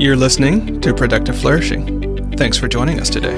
You're 0.00 0.16
listening 0.16 0.80
to 0.80 0.94
Productive 0.94 1.38
Flourishing. 1.38 2.32
Thanks 2.38 2.56
for 2.56 2.68
joining 2.68 3.00
us 3.00 3.10
today. 3.10 3.36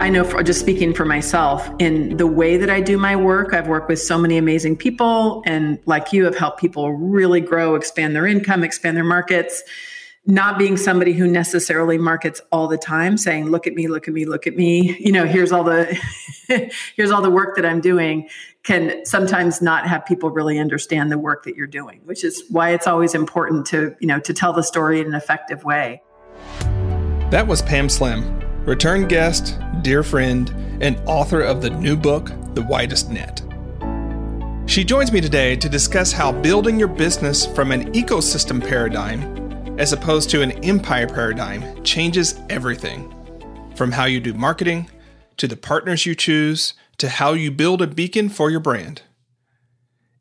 I 0.00 0.08
know, 0.08 0.24
for, 0.24 0.42
just 0.42 0.60
speaking 0.60 0.94
for 0.94 1.04
myself, 1.04 1.68
in 1.78 2.16
the 2.16 2.26
way 2.26 2.56
that 2.56 2.70
I 2.70 2.80
do 2.80 2.96
my 2.96 3.16
work, 3.16 3.52
I've 3.52 3.68
worked 3.68 3.90
with 3.90 4.00
so 4.00 4.16
many 4.16 4.38
amazing 4.38 4.78
people, 4.78 5.42
and 5.44 5.78
like 5.84 6.10
you, 6.10 6.24
have 6.24 6.38
helped 6.38 6.58
people 6.58 6.94
really 6.94 7.42
grow, 7.42 7.74
expand 7.74 8.16
their 8.16 8.26
income, 8.26 8.64
expand 8.64 8.96
their 8.96 9.04
markets. 9.04 9.62
Not 10.30 10.58
being 10.58 10.76
somebody 10.76 11.14
who 11.14 11.26
necessarily 11.26 11.96
markets 11.96 12.42
all 12.52 12.68
the 12.68 12.76
time, 12.76 13.16
saying, 13.16 13.46
"Look 13.46 13.66
at 13.66 13.72
me, 13.72 13.88
look 13.88 14.08
at 14.08 14.12
me, 14.12 14.26
look 14.26 14.46
at 14.46 14.54
me." 14.54 14.94
You 15.00 15.10
know, 15.10 15.24
here's 15.24 15.52
all 15.52 15.64
the 15.64 15.98
here's 16.96 17.10
all 17.10 17.22
the 17.22 17.30
work 17.30 17.56
that 17.56 17.64
I'm 17.64 17.80
doing 17.80 18.28
can 18.62 19.06
sometimes 19.06 19.62
not 19.62 19.86
have 19.86 20.04
people 20.04 20.28
really 20.28 20.58
understand 20.58 21.10
the 21.10 21.16
work 21.16 21.44
that 21.44 21.56
you're 21.56 21.66
doing, 21.66 22.02
which 22.04 22.24
is 22.24 22.44
why 22.50 22.70
it's 22.70 22.86
always 22.86 23.14
important 23.14 23.64
to, 23.68 23.96
you 24.00 24.06
know, 24.06 24.20
to 24.20 24.34
tell 24.34 24.52
the 24.52 24.62
story 24.62 25.00
in 25.00 25.06
an 25.06 25.14
effective 25.14 25.64
way. 25.64 26.02
That 27.30 27.46
was 27.46 27.62
Pam 27.62 27.88
Slim, 27.88 28.38
return 28.66 29.08
guest, 29.08 29.58
dear 29.80 30.02
friend, 30.02 30.50
and 30.82 31.00
author 31.06 31.40
of 31.40 31.62
the 31.62 31.70
new 31.70 31.96
book, 31.96 32.32
The 32.52 32.60
Widest 32.60 33.10
Net. 33.10 33.40
She 34.66 34.84
joins 34.84 35.10
me 35.10 35.22
today 35.22 35.56
to 35.56 35.70
discuss 35.70 36.12
how 36.12 36.32
building 36.32 36.78
your 36.78 36.88
business 36.88 37.46
from 37.46 37.72
an 37.72 37.90
ecosystem 37.94 38.60
paradigm 38.60 39.37
as 39.78 39.92
opposed 39.92 40.28
to 40.28 40.42
an 40.42 40.52
empire 40.64 41.06
paradigm 41.06 41.82
changes 41.84 42.38
everything 42.50 43.14
from 43.76 43.92
how 43.92 44.04
you 44.04 44.20
do 44.20 44.34
marketing 44.34 44.90
to 45.36 45.46
the 45.46 45.56
partners 45.56 46.04
you 46.04 46.14
choose 46.16 46.74
to 46.98 47.08
how 47.08 47.32
you 47.32 47.50
build 47.50 47.80
a 47.80 47.86
beacon 47.86 48.28
for 48.28 48.50
your 48.50 48.60
brand. 48.60 49.02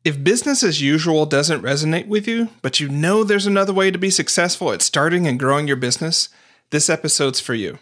If 0.05 0.23
business 0.23 0.63
as 0.63 0.79
usual 0.79 1.25
doesn't 1.25 1.63
resonate 1.63 2.07
with 2.07 2.27
you, 2.27 2.49
but 2.61 2.79
you 2.79 2.87
know 2.87 3.23
there's 3.23 3.47
another 3.47 3.73
way 3.73 3.89
to 3.89 3.97
be 3.97 4.11
successful 4.11 4.71
at 4.71 4.83
starting 4.83 5.27
and 5.27 5.39
growing 5.39 5.67
your 5.67 5.75
business, 5.75 6.29
this 6.69 6.87
episode's 6.89 7.39
for 7.39 7.55
you. 7.55 7.79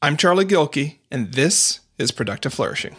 I'm 0.00 0.16
Charlie 0.16 0.46
Gilkey, 0.46 0.98
and 1.10 1.34
this 1.34 1.80
is 1.98 2.12
Productive 2.12 2.54
Flourishing. 2.54 2.94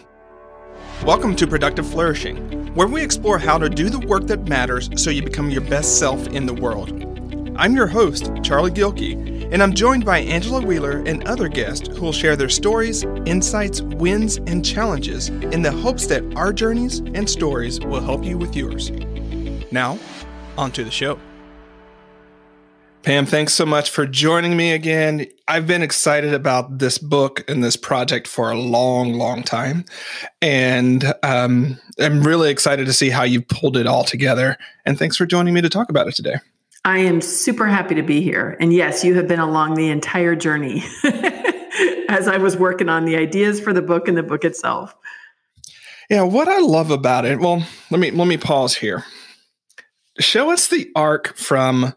Welcome 1.06 1.36
to 1.38 1.48
Productive 1.48 1.88
Flourishing, 1.88 2.76
where 2.76 2.88
we 2.88 3.02
explore 3.02 3.40
how 3.40 3.58
to 3.58 3.70
do 3.70 3.90
the 3.90 4.06
work 4.06 4.28
that 4.28 4.48
matters 4.48 4.90
so 5.02 5.10
you 5.10 5.24
become 5.24 5.50
your 5.50 5.62
best 5.62 5.98
self 5.98 6.28
in 6.28 6.46
the 6.46 6.54
world. 6.54 7.11
I'm 7.58 7.76
your 7.76 7.88
host, 7.88 8.32
Charlie 8.44 8.72
Gilkey, 8.72 9.52
and 9.52 9.62
I'm 9.62 9.74
joined 9.74 10.06
by 10.06 10.20
Angela 10.20 10.62
Wheeler 10.62 11.04
and 11.06 11.28
other 11.28 11.50
guests 11.50 11.90
who 11.90 12.02
will 12.02 12.14
share 12.14 12.36
their 12.36 12.50
stories, 12.50 13.04
insights, 13.26 13.82
wins, 13.82 14.38
and 14.48 14.66
challenges 14.66 15.30
in 15.30 15.62
the 15.62 15.72
hopes 15.72 16.08
that 16.08 16.24
our 16.36 16.54
journeys 16.54 17.00
and 17.00 17.30
stories 17.30 17.80
will 17.82 18.00
help 18.00 18.24
you 18.24 18.38
with 18.38 18.56
yours. 18.56 18.90
Now, 19.72 20.00
on 20.58 20.72
to 20.72 20.84
the 20.84 20.92
show. 20.92 21.20
Pam, 23.04 23.26
thanks 23.26 23.54
so 23.54 23.66
much 23.66 23.90
for 23.90 24.06
joining 24.06 24.56
me 24.56 24.72
again. 24.72 25.26
I've 25.48 25.68
been 25.68 25.82
excited 25.82 26.34
about 26.34 26.78
this 26.78 27.00
book 27.00 27.44
and 27.50 27.64
this 27.64 27.76
project 27.76 28.28
for 28.28 28.52
a 28.52 28.58
long, 28.58 29.14
long 29.14 29.44
time. 29.44 29.86
And 30.42 31.14
um, 31.24 31.80
I'm 32.00 32.22
really 32.22 32.50
excited 32.50 32.86
to 32.86 32.94
see 32.94 33.10
how 33.10 33.24
you 33.24 33.42
pulled 33.42 33.76
it 33.76 33.88
all 33.88 34.04
together. 34.04 34.56
And 34.86 34.98
thanks 34.98 35.18
for 35.18 35.26
joining 35.26 35.54
me 35.54 35.62
to 35.62 35.70
talk 35.70 35.90
about 35.90 36.08
it 36.08 36.16
today. 36.16 36.36
I 36.84 37.00
am 37.00 37.22
super 37.22 37.68
happy 37.68 37.96
to 37.96 38.02
be 38.02 38.22
here. 38.22 38.58
And 38.60 38.74
yes, 38.74 39.04
you 39.04 39.16
have 39.16 39.28
been 39.28 39.40
along 39.40 39.76
the 39.76 39.90
entire 39.90 40.36
journey 40.36 40.84
as 42.10 42.28
I 42.28 42.38
was 42.38 42.58
working 42.58 42.90
on 42.90 43.06
the 43.06 43.16
ideas 43.18 43.60
for 43.60 43.72
the 43.72 43.82
book 43.82 44.08
and 44.08 44.18
the 44.18 44.24
book 44.24 44.44
itself. 44.44 44.96
Yeah, 46.10 46.24
what 46.24 46.48
I 46.48 46.60
love 46.60 46.92
about 46.92 47.26
it, 47.26 47.40
well, 47.40 47.64
let 47.90 48.00
me 48.00 48.12
let 48.12 48.28
me 48.28 48.36
pause 48.36 48.76
here. 48.76 49.06
Show 50.20 50.52
us 50.52 50.68
the 50.68 50.90
arc 50.96 51.38
from 51.38 51.94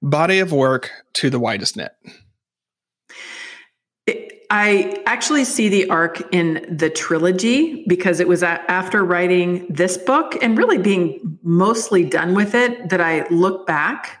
body 0.00 0.38
of 0.38 0.52
work 0.52 0.90
to 1.14 1.28
the 1.28 1.38
widest 1.38 1.76
net. 1.76 1.96
I 4.50 5.02
actually 5.04 5.44
see 5.44 5.68
the 5.68 5.90
arc 5.90 6.22
in 6.32 6.64
the 6.70 6.88
trilogy 6.88 7.84
because 7.86 8.18
it 8.18 8.28
was 8.28 8.42
after 8.42 9.04
writing 9.04 9.66
this 9.68 9.98
book 9.98 10.42
and 10.42 10.56
really 10.56 10.78
being 10.78 11.38
mostly 11.42 12.04
done 12.04 12.34
with 12.34 12.54
it 12.54 12.88
that 12.88 13.02
I 13.02 13.28
look 13.28 13.66
back 13.66 14.17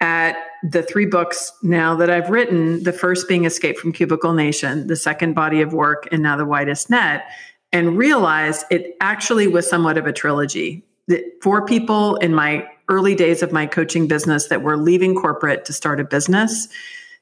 at 0.00 0.36
the 0.62 0.82
three 0.82 1.06
books 1.06 1.52
now 1.62 1.94
that 1.96 2.10
I've 2.10 2.28
written 2.28 2.82
the 2.82 2.92
first 2.92 3.28
being 3.28 3.44
Escape 3.44 3.78
from 3.78 3.92
Cubicle 3.92 4.32
Nation, 4.32 4.86
the 4.86 4.96
second 4.96 5.34
body 5.34 5.62
of 5.62 5.72
work, 5.72 6.08
and 6.12 6.22
now 6.22 6.36
The 6.36 6.44
Widest 6.44 6.90
Net, 6.90 7.26
and 7.72 7.96
realize 7.96 8.64
it 8.70 8.96
actually 9.00 9.46
was 9.46 9.68
somewhat 9.68 9.96
of 9.96 10.06
a 10.06 10.12
trilogy. 10.12 10.84
That 11.08 11.22
for 11.40 11.64
people 11.64 12.16
in 12.16 12.34
my 12.34 12.68
early 12.88 13.14
days 13.14 13.42
of 13.42 13.52
my 13.52 13.66
coaching 13.66 14.06
business 14.06 14.48
that 14.48 14.62
were 14.62 14.76
leaving 14.76 15.14
corporate 15.14 15.64
to 15.64 15.72
start 15.72 16.00
a 16.00 16.04
business, 16.04 16.68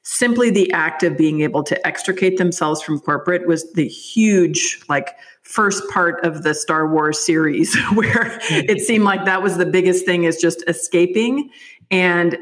simply 0.03 0.49
the 0.49 0.71
act 0.71 1.01
of 1.03 1.17
being 1.17 1.41
able 1.41 1.63
to 1.63 1.87
extricate 1.87 2.37
themselves 2.37 2.81
from 2.81 2.99
corporate 2.99 3.47
was 3.47 3.71
the 3.73 3.87
huge 3.87 4.79
like 4.87 5.15
first 5.41 5.87
part 5.89 6.23
of 6.23 6.43
the 6.43 6.53
Star 6.53 6.87
Wars 6.87 7.19
series 7.19 7.75
where 7.93 8.07
mm-hmm. 8.13 8.69
it 8.69 8.81
seemed 8.81 9.03
like 9.03 9.25
that 9.25 9.41
was 9.41 9.57
the 9.57 9.65
biggest 9.65 10.05
thing 10.05 10.23
is 10.23 10.37
just 10.37 10.63
escaping 10.67 11.49
and 11.89 12.37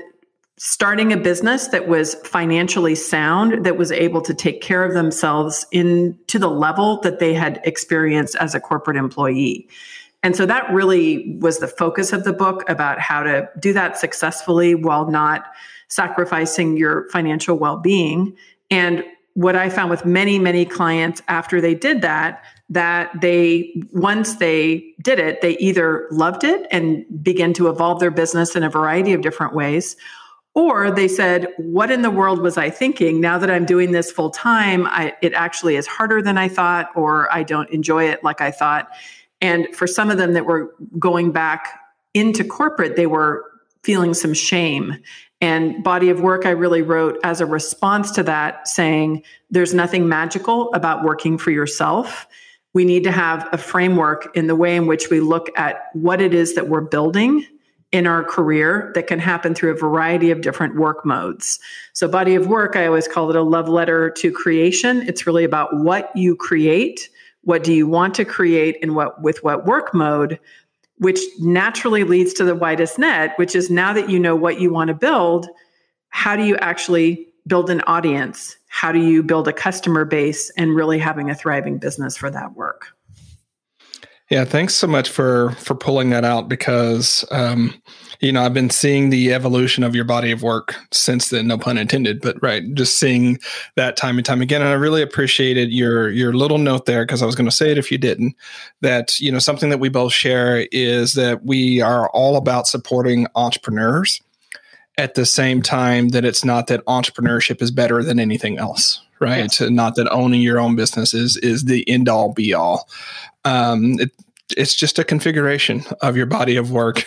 starting 0.66 1.12
a 1.12 1.18
business 1.18 1.68
that 1.68 1.90
was 1.90 2.16
financially 2.24 2.96
sound 2.96 3.66
that 3.66 3.75
was 3.75 3.91
able 3.91 4.22
to 4.22 4.34
take 4.34 4.62
care 4.62 4.85
of 4.85 4.94
themselves 4.94 5.68
in 5.74 6.18
to 6.28 6.40
the 6.40 6.47
level 6.47 7.01
that 7.01 7.19
they 7.19 7.34
had 7.34 7.59
experienced 7.66 8.34
as 8.38 8.56
a 8.56 8.62
corporate 8.62 8.96
employee. 8.96 9.68
And 10.23 10.38
so 10.38 10.46
that 10.46 10.72
really 10.72 11.38
was 11.41 11.59
the 11.59 11.68
focus 11.68 12.13
of 12.13 12.23
the 12.23 12.31
book 12.31 12.63
about 12.69 12.97
how 13.02 13.23
to 13.23 13.50
do 13.59 13.73
that 13.73 13.97
successfully 13.97 14.73
while 14.73 15.12
not 15.12 15.47
sacrificing 15.90 16.78
your 16.78 17.09
financial 17.09 17.57
well 17.57 17.75
being. 17.75 18.34
And 18.72 19.03
what 19.34 19.57
I 19.57 19.68
found 19.68 19.90
with 19.90 20.06
many, 20.06 20.40
many 20.40 20.63
clients 20.63 21.22
after 21.28 21.59
they 21.59 21.75
did 21.75 22.02
that, 22.03 22.41
that 22.69 23.12
they, 23.19 23.84
once 23.91 24.35
they 24.35 24.94
did 25.02 25.19
it, 25.19 25.41
they 25.41 25.57
either 25.57 26.07
loved 26.09 26.46
it 26.46 26.66
and 26.72 27.03
began 27.22 27.52
to 27.56 27.68
evolve 27.68 28.00
their 28.00 28.12
business 28.12 28.56
in 28.56 28.63
a 28.63 28.69
variety 28.69 29.12
of 29.12 29.19
different 29.19 29.53
ways, 29.53 29.97
or 30.56 30.91
they 30.91 31.08
said, 31.08 31.47
What 31.58 31.91
in 31.91 32.02
the 32.02 32.12
world 32.12 32.41
was 32.41 32.58
I 32.58 32.69
thinking? 32.69 33.19
Now 33.19 33.38
that 33.38 33.50
I'm 33.50 33.66
doing 33.66 33.91
this 33.91 34.12
full 34.12 34.30
time, 34.30 34.88
it 35.22 35.34
actually 35.34 35.75
is 35.75 35.88
harder 35.88 36.22
than 36.22 36.38
I 36.38 36.47
thought, 36.47 36.90
or 36.96 37.31
I 37.34 37.44
don't 37.44 37.69
enjoy 37.69 38.06
it 38.06 38.24
like 38.24 38.41
I 38.41 38.52
thought. 38.52 38.90
And 39.41 39.68
for 39.75 39.88
some 39.88 40.09
of 40.09 40.18
them 40.18 40.34
that 40.34 40.46
were 40.46 40.74
going 41.00 41.31
back 41.31 41.80
into 42.14 42.44
corporate, 42.44 42.96
they 42.96 43.08
were 43.08 43.44
feeling 43.84 44.14
some 44.14 44.34
shame 44.34 44.97
and 45.41 45.84
body 45.84 46.09
of 46.09 46.22
work 46.22 46.46
I 46.46 46.52
really 46.52 46.81
wrote 46.81 47.20
as 47.25 47.41
a 47.41 47.46
response 47.46 48.12
to 48.12 48.24
that, 48.24 48.66
saying 48.66 49.24
there's 49.50 49.74
nothing 49.74 50.08
magical 50.08 50.74
about 50.74 51.03
working 51.03 51.38
for 51.38 51.52
yourself. 51.52 52.25
We 52.74 52.85
need 52.85 53.03
to 53.03 53.12
have 53.12 53.50
a 53.52 53.58
framework 53.58 54.34
in 54.38 54.47
the 54.47 54.56
way 54.56 54.78
in 54.78 54.88
which 54.88 55.09
we 55.09 55.20
look 55.20 55.50
at 55.58 55.90
what 55.91 56.22
it 56.22 56.34
is 56.34 56.56
that 56.56 56.70
we're 56.70 56.80
building 56.80 57.46
in 57.93 58.05
our 58.05 58.23
career 58.23 58.91
that 58.95 59.07
can 59.07 59.19
happen 59.19 59.55
through 59.55 59.71
a 59.71 59.77
variety 59.77 60.31
of 60.31 60.41
different 60.41 60.75
work 60.75 61.05
modes. 61.05 61.59
So, 61.93 62.09
body 62.09 62.35
of 62.35 62.47
work, 62.47 62.75
I 62.75 62.87
always 62.87 63.07
call 63.07 63.29
it 63.29 63.37
a 63.37 63.41
love 63.41 63.69
letter 63.69 64.09
to 64.09 64.31
creation. 64.31 65.07
It's 65.07 65.25
really 65.25 65.45
about 65.45 65.73
what 65.77 66.11
you 66.13 66.35
create. 66.35 67.09
What 67.43 67.63
do 67.63 67.73
you 67.73 67.87
want 67.87 68.15
to 68.15 68.25
create 68.25 68.77
and 68.81 68.95
what 68.95 69.21
with 69.21 69.43
what 69.43 69.65
work 69.65 69.93
mode 69.93 70.39
which 70.97 71.19
naturally 71.39 72.03
leads 72.03 72.33
to 72.33 72.43
the 72.43 72.55
widest 72.55 72.97
net, 72.97 73.33
which 73.37 73.55
is 73.55 73.69
now 73.69 73.91
that 73.93 74.09
you 74.09 74.19
know 74.19 74.35
what 74.35 74.61
you 74.61 74.71
want 74.71 74.87
to 74.87 74.93
build, 74.93 75.47
how 76.09 76.35
do 76.35 76.43
you 76.43 76.55
actually 76.57 77.27
build 77.47 77.69
an 77.69 77.81
audience? 77.81 78.55
How 78.67 78.91
do 78.91 78.99
you 78.99 79.21
build 79.21 79.47
a 79.47 79.53
customer 79.53 80.05
base 80.05 80.49
and 80.51 80.75
really 80.75 80.99
having 80.99 81.29
a 81.29 81.35
thriving 81.35 81.77
business 81.77 82.15
for 82.15 82.29
that 82.29 82.55
work? 82.55 82.95
Yeah, 84.33 84.45
thanks 84.45 84.73
so 84.73 84.88
much 84.88 85.09
for 85.09 85.51
for 85.59 85.75
pulling 85.75 86.09
that 86.09 86.25
out 86.25 86.49
because 86.49 87.23
um, 87.29 87.79
you 88.19 88.31
know 88.31 88.41
I've 88.41 88.53
been 88.55 88.72
seeing 88.72 89.11
the 89.11 89.31
evolution 89.31 89.84
of 89.84 89.93
your 89.93 90.05
body 90.05 90.31
of 90.31 90.41
work 90.41 90.73
since 90.91 91.29
then, 91.29 91.46
no 91.46 91.59
pun 91.59 91.78
intended, 91.78 92.19
but 92.19 92.41
right, 92.41 92.63
just 92.73 92.97
seeing 92.97 93.37
that 93.75 93.96
time 93.96 94.17
and 94.17 94.25
time 94.25 94.41
again, 94.41 94.61
and 94.61 94.72
I 94.72 94.73
really 94.73 95.03
appreciated 95.03 95.72
your 95.72 96.09
your 96.09 96.34
little 96.34 96.58
note 96.58 96.87
there 96.87 97.05
because 97.05 97.22
I 97.22 97.28
was 97.28 97.35
going 97.35 97.46
to 97.46 97.55
say 97.55 97.69
it 97.69 97.78
if 97.78 97.91
you 97.91 97.99
didn't. 97.99 98.35
That 98.81 99.19
you 99.19 99.31
know 99.31 99.37
something 99.37 99.69
that 99.69 99.78
we 99.78 99.90
both 99.90 100.13
share 100.13 100.67
is 100.72 101.13
that 101.13 101.46
we 101.46 101.81
are 101.81 102.09
all 102.09 102.35
about 102.35 102.66
supporting 102.66 103.28
entrepreneurs 103.35 104.19
at 104.97 105.13
the 105.13 105.28
same 105.28 105.61
time 105.61 106.09
that 106.09 106.25
it's 106.25 106.43
not 106.43 106.66
that 106.67 106.84
entrepreneurship 106.85 107.61
is 107.61 107.69
better 107.69 108.02
than 108.02 108.19
anything 108.19 108.58
else 108.58 108.99
right? 109.23 109.59
Yes. 109.59 109.61
not 109.70 109.96
that 109.96 110.11
owning 110.11 110.41
your 110.41 110.59
own 110.59 110.75
business 110.75 111.14
is 111.14 111.37
is 111.37 111.66
the 111.66 111.87
end 111.90 112.09
all 112.09 112.34
be 112.34 112.53
all. 112.53 112.87
Um, 113.46 113.99
it, 113.99 114.11
it's 114.55 114.75
just 114.75 114.99
a 114.99 115.03
configuration 115.03 115.84
of 116.02 116.16
your 116.16 116.25
body 116.28 116.58
of 116.58 116.72
work 116.72 117.05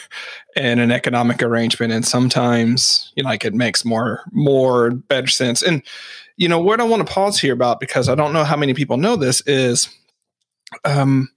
and 0.56 0.80
an 0.80 0.90
economic 0.90 1.42
arrangement 1.42 1.92
and 1.92 2.04
sometimes 2.04 3.12
you 3.14 3.22
know 3.22 3.28
like 3.28 3.44
it 3.44 3.54
makes 3.54 3.84
more 3.84 4.22
more 4.32 4.90
better 4.90 5.28
sense. 5.28 5.62
And 5.62 5.82
you 6.36 6.48
know 6.48 6.60
what 6.60 6.80
i 6.80 6.84
want 6.84 7.06
to 7.06 7.12
pause 7.12 7.40
here 7.40 7.52
about 7.52 7.80
because 7.80 8.08
i 8.08 8.14
don't 8.14 8.32
know 8.32 8.44
how 8.44 8.56
many 8.56 8.74
people 8.74 8.96
know 8.96 9.16
this 9.16 9.40
is 9.46 9.88
um 10.84 11.28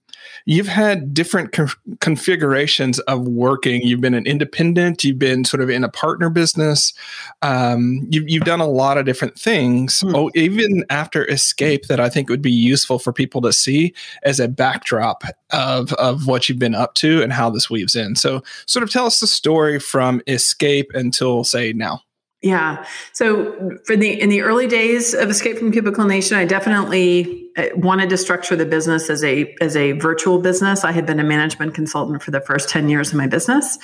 you've 0.46 0.68
had 0.68 1.14
different 1.14 1.52
co- 1.52 1.68
configurations 2.00 3.00
of 3.00 3.28
working. 3.28 3.82
You've 3.82 4.02
been 4.02 4.14
an 4.14 4.26
independent, 4.26 5.04
you've 5.04 5.20
been 5.20 5.46
sort 5.46 5.62
of 5.62 5.70
in 5.70 5.84
a 5.84 5.90
partner 5.90 6.30
business. 6.30 6.94
Um, 7.42 8.08
you've, 8.10 8.30
you've 8.30 8.44
done 8.44 8.60
a 8.60 8.68
lot 8.68 8.98
of 8.98 9.06
different 9.06 9.38
things, 9.38 10.02
hmm. 10.02 10.16
oh, 10.16 10.32
even 10.36 10.86
after 10.90 11.30
Escape, 11.30 11.88
that 11.88 12.00
I 12.00 12.10
think 12.10 12.30
would 12.30 12.42
be 12.42 12.52
useful 12.52 13.00
for 13.00 13.14
people 13.14 13.42
to 13.42 13.54
see 13.54 13.94
as 14.24 14.40
a 14.40 14.48
backdrop 14.48 15.24
of, 15.52 15.94
of 15.94 16.28
what 16.28 16.50
you've 16.50 16.60
been 16.60 16.76
up 16.76 16.94
to 16.96 17.22
and 17.22 17.34
how 17.34 17.50
this 17.50 17.70
weaves 17.70 17.96
in. 17.96 18.16
So, 18.16 18.44
sort 18.66 18.84
of 18.84 18.92
tell 18.92 19.06
us 19.06 19.20
the 19.20 19.28
story 19.28 19.80
from 19.80 20.22
Escape 20.28 20.92
until, 20.94 21.44
say, 21.44 21.74
now. 21.74 22.02
Yeah. 22.42 22.86
So 23.12 23.78
for 23.86 23.98
the 23.98 24.20
in 24.20 24.30
the 24.30 24.42
early 24.42 24.68
days 24.68 25.14
of 25.14 25.30
Escape 25.30 25.58
from 25.58 25.74
Cubicle 25.74 26.06
Nation, 26.06 26.38
I 26.38 26.46
definitely 26.46 27.50
uh, 27.58 27.68
wanted 27.76 28.10
to 28.12 28.18
structure 28.18 28.56
the 28.56 28.66
business 28.66 29.10
as 29.10 29.26
a 29.26 29.54
as 29.60 29.76
a 29.76 29.92
virtual 29.94 30.40
business. 30.40 30.86
I 30.86 30.94
had 30.94 31.06
been 31.06 31.20
a 31.20 31.24
management 31.24 31.74
consultant 31.74 32.24
for 32.24 32.32
the 32.32 32.40
first 32.40 32.70
10 32.70 32.88
years 32.88 33.10
of 33.10 33.16
my 33.16 33.28
business. 33.28 33.78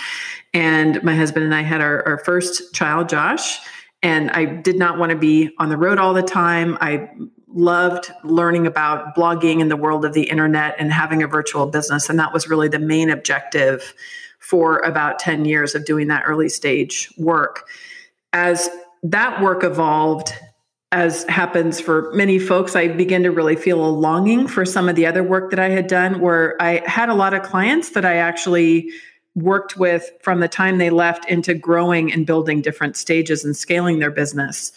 And 0.53 1.03
my 1.03 1.15
husband 1.15 1.43
and 1.43 1.53
I 1.53 1.63
had 1.63 1.81
our, 1.81 2.07
our 2.07 2.17
first 2.19 2.73
child, 2.73 3.09
Josh. 3.09 3.59
And 4.01 4.31
I 4.31 4.45
did 4.45 4.79
not 4.79 4.97
want 4.97 5.09
to 5.09 5.17
be 5.17 5.49
on 5.59 5.67
the 5.67 5.77
road 5.77 5.99
all 5.99 6.13
the 6.13 6.21
time. 6.21 6.77
I 6.79 7.09
loved 7.49 8.11
learning 8.23 8.67
about 8.67 9.15
blogging 9.15 9.59
in 9.59 9.67
the 9.67 9.75
world 9.75 10.05
of 10.05 10.13
the 10.13 10.29
internet 10.29 10.75
and 10.79 10.93
having 10.93 11.23
a 11.23 11.27
virtual 11.27 11.65
business. 11.65 12.09
And 12.09 12.19
that 12.19 12.31
was 12.31 12.47
really 12.47 12.69
the 12.69 12.79
main 12.79 13.09
objective 13.09 13.93
for 14.39 14.79
about 14.79 15.19
10 15.19 15.43
years 15.43 15.75
of 15.75 15.85
doing 15.85 16.07
that 16.07 16.23
early 16.25 16.47
stage 16.47 17.11
work 17.17 17.67
as 18.35 18.69
that 19.01 19.41
work 19.41 19.63
evolved, 19.63 20.33
as 20.91 21.23
happens 21.23 21.79
for 21.79 22.11
many 22.13 22.37
folks, 22.37 22.75
I 22.75 22.89
began 22.89 23.23
to 23.23 23.31
really 23.31 23.55
feel 23.55 23.83
a 23.83 23.87
longing 23.87 24.47
for 24.47 24.65
some 24.65 24.89
of 24.89 24.97
the 24.97 25.05
other 25.05 25.23
work 25.23 25.51
that 25.51 25.59
I 25.59 25.69
had 25.69 25.87
done, 25.87 26.19
where 26.19 26.61
I 26.61 26.83
had 26.85 27.07
a 27.07 27.13
lot 27.13 27.33
of 27.33 27.43
clients 27.43 27.91
that 27.91 28.03
I 28.03 28.17
actually 28.17 28.91
worked 29.35 29.77
with 29.77 30.11
from 30.21 30.41
the 30.41 30.49
time 30.49 30.79
they 30.79 30.89
left 30.89 31.25
into 31.29 31.53
growing 31.53 32.11
and 32.11 32.25
building 32.25 32.61
different 32.61 32.97
stages 32.97 33.45
and 33.45 33.55
scaling 33.55 33.99
their 33.99 34.11
business. 34.11 34.73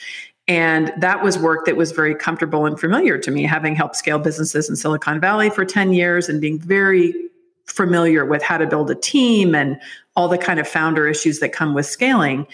And 0.47 0.93
that 0.99 1.25
was 1.25 1.37
work 1.37 1.67
that 1.67 1.77
was 1.77 1.91
very 1.91 2.15
comfortable 2.15 2.65
and 2.65 2.79
familiar 2.79 3.19
to 3.19 3.31
me, 3.33 3.43
having 3.43 3.75
helped 3.75 3.97
scale 3.97 4.21
businesses 4.21 4.71
in 4.71 4.77
Silicon 4.77 5.21
Valley 5.21 5.51
for 5.51 5.65
10 5.65 5.93
years 5.93 6.29
and 6.29 6.41
being 6.41 6.61
very 6.61 7.13
familiar 7.67 8.25
with 8.25 8.43
how 8.43 8.57
to 8.57 8.69
build 8.69 8.89
a 8.89 8.95
team 8.95 9.55
and 9.55 9.81
all 10.15 10.29
the 10.29 10.39
kind 10.39 10.61
of 10.61 10.67
founder 10.67 11.09
issues 11.09 11.41
that 11.41 11.53
come 11.53 11.75
with 11.75 11.87
scaling 11.87 12.47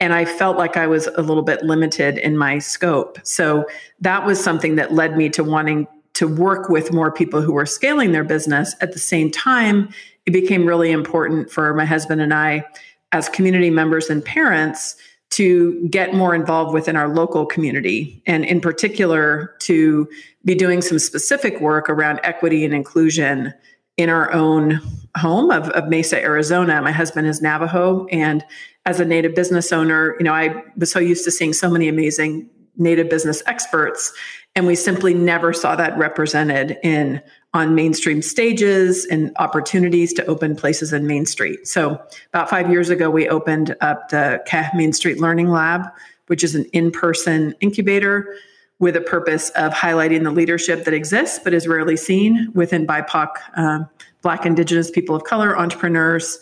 and 0.00 0.14
I 0.14 0.24
felt 0.24 0.56
like 0.56 0.76
I 0.76 0.86
was 0.86 1.06
a 1.06 1.22
little 1.22 1.42
bit 1.42 1.62
limited 1.62 2.18
in 2.18 2.36
my 2.36 2.58
scope. 2.58 3.18
So 3.22 3.66
that 4.00 4.24
was 4.24 4.42
something 4.42 4.76
that 4.76 4.94
led 4.94 5.16
me 5.16 5.28
to 5.30 5.44
wanting 5.44 5.86
to 6.14 6.26
work 6.26 6.68
with 6.68 6.92
more 6.92 7.12
people 7.12 7.42
who 7.42 7.52
were 7.52 7.66
scaling 7.66 8.12
their 8.12 8.24
business. 8.24 8.74
At 8.80 8.92
the 8.92 8.98
same 8.98 9.30
time, 9.30 9.90
it 10.26 10.32
became 10.32 10.66
really 10.66 10.90
important 10.90 11.50
for 11.50 11.74
my 11.74 11.84
husband 11.84 12.20
and 12.20 12.32
I, 12.32 12.64
as 13.12 13.28
community 13.28 13.70
members 13.70 14.08
and 14.10 14.24
parents, 14.24 14.96
to 15.30 15.86
get 15.88 16.14
more 16.14 16.34
involved 16.34 16.74
within 16.74 16.96
our 16.96 17.08
local 17.08 17.46
community. 17.46 18.22
And 18.26 18.44
in 18.44 18.60
particular, 18.60 19.54
to 19.60 20.08
be 20.44 20.54
doing 20.54 20.82
some 20.82 20.98
specific 20.98 21.60
work 21.60 21.88
around 21.88 22.20
equity 22.24 22.64
and 22.64 22.74
inclusion 22.74 23.54
in 24.00 24.08
our 24.08 24.32
own 24.32 24.80
home 25.18 25.50
of, 25.50 25.68
of 25.70 25.88
Mesa, 25.88 26.18
Arizona. 26.22 26.80
My 26.80 26.90
husband 26.90 27.26
is 27.26 27.42
Navajo, 27.42 28.06
and 28.06 28.42
as 28.86 28.98
a 28.98 29.04
native 29.04 29.34
business 29.34 29.72
owner, 29.72 30.16
you 30.18 30.24
know, 30.24 30.32
I 30.32 30.62
was 30.78 30.90
so 30.90 30.98
used 30.98 31.22
to 31.24 31.30
seeing 31.30 31.52
so 31.52 31.68
many 31.68 31.86
amazing 31.86 32.48
native 32.78 33.10
business 33.10 33.42
experts, 33.44 34.10
and 34.56 34.66
we 34.66 34.74
simply 34.74 35.12
never 35.12 35.52
saw 35.52 35.76
that 35.76 35.98
represented 35.98 36.78
in 36.82 37.20
on 37.52 37.74
mainstream 37.74 38.22
stages 38.22 39.04
and 39.04 39.32
opportunities 39.38 40.14
to 40.14 40.24
open 40.24 40.56
places 40.56 40.94
in 40.94 41.06
Main 41.06 41.26
Street. 41.26 41.66
So 41.68 42.00
about 42.28 42.48
five 42.48 42.70
years 42.70 42.88
ago, 42.88 43.10
we 43.10 43.28
opened 43.28 43.76
up 43.82 44.08
the 44.08 44.42
K'é 44.48 44.74
Main 44.74 44.94
Street 44.94 45.18
Learning 45.18 45.50
Lab, 45.50 45.82
which 46.28 46.42
is 46.42 46.54
an 46.54 46.64
in-person 46.72 47.54
incubator 47.60 48.34
with 48.80 48.96
a 48.96 49.00
purpose 49.00 49.50
of 49.50 49.72
highlighting 49.72 50.24
the 50.24 50.30
leadership 50.30 50.84
that 50.84 50.94
exists 50.94 51.38
but 51.42 51.54
is 51.54 51.68
rarely 51.68 51.96
seen 51.96 52.50
within 52.54 52.86
BIPOC, 52.86 53.28
uh, 53.56 53.80
Black, 54.22 54.44
Indigenous, 54.44 54.90
people 54.90 55.14
of 55.14 55.24
color, 55.24 55.56
entrepreneurs, 55.56 56.38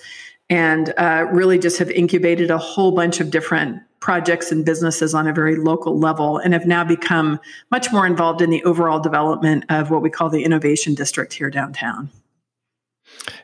and 0.48 0.94
uh, 0.96 1.26
really 1.30 1.58
just 1.58 1.78
have 1.78 1.90
incubated 1.90 2.50
a 2.50 2.58
whole 2.58 2.92
bunch 2.92 3.20
of 3.20 3.30
different 3.30 3.80
projects 4.00 4.50
and 4.50 4.64
businesses 4.64 5.14
on 5.14 5.26
a 5.26 5.32
very 5.32 5.56
local 5.56 5.98
level 5.98 6.38
and 6.38 6.52
have 6.52 6.66
now 6.66 6.84
become 6.84 7.38
much 7.70 7.92
more 7.92 8.06
involved 8.06 8.40
in 8.40 8.48
the 8.48 8.62
overall 8.64 9.00
development 9.00 9.64
of 9.68 9.90
what 9.90 10.02
we 10.02 10.08
call 10.08 10.30
the 10.30 10.44
innovation 10.44 10.94
district 10.94 11.32
here 11.32 11.50
downtown. 11.50 12.08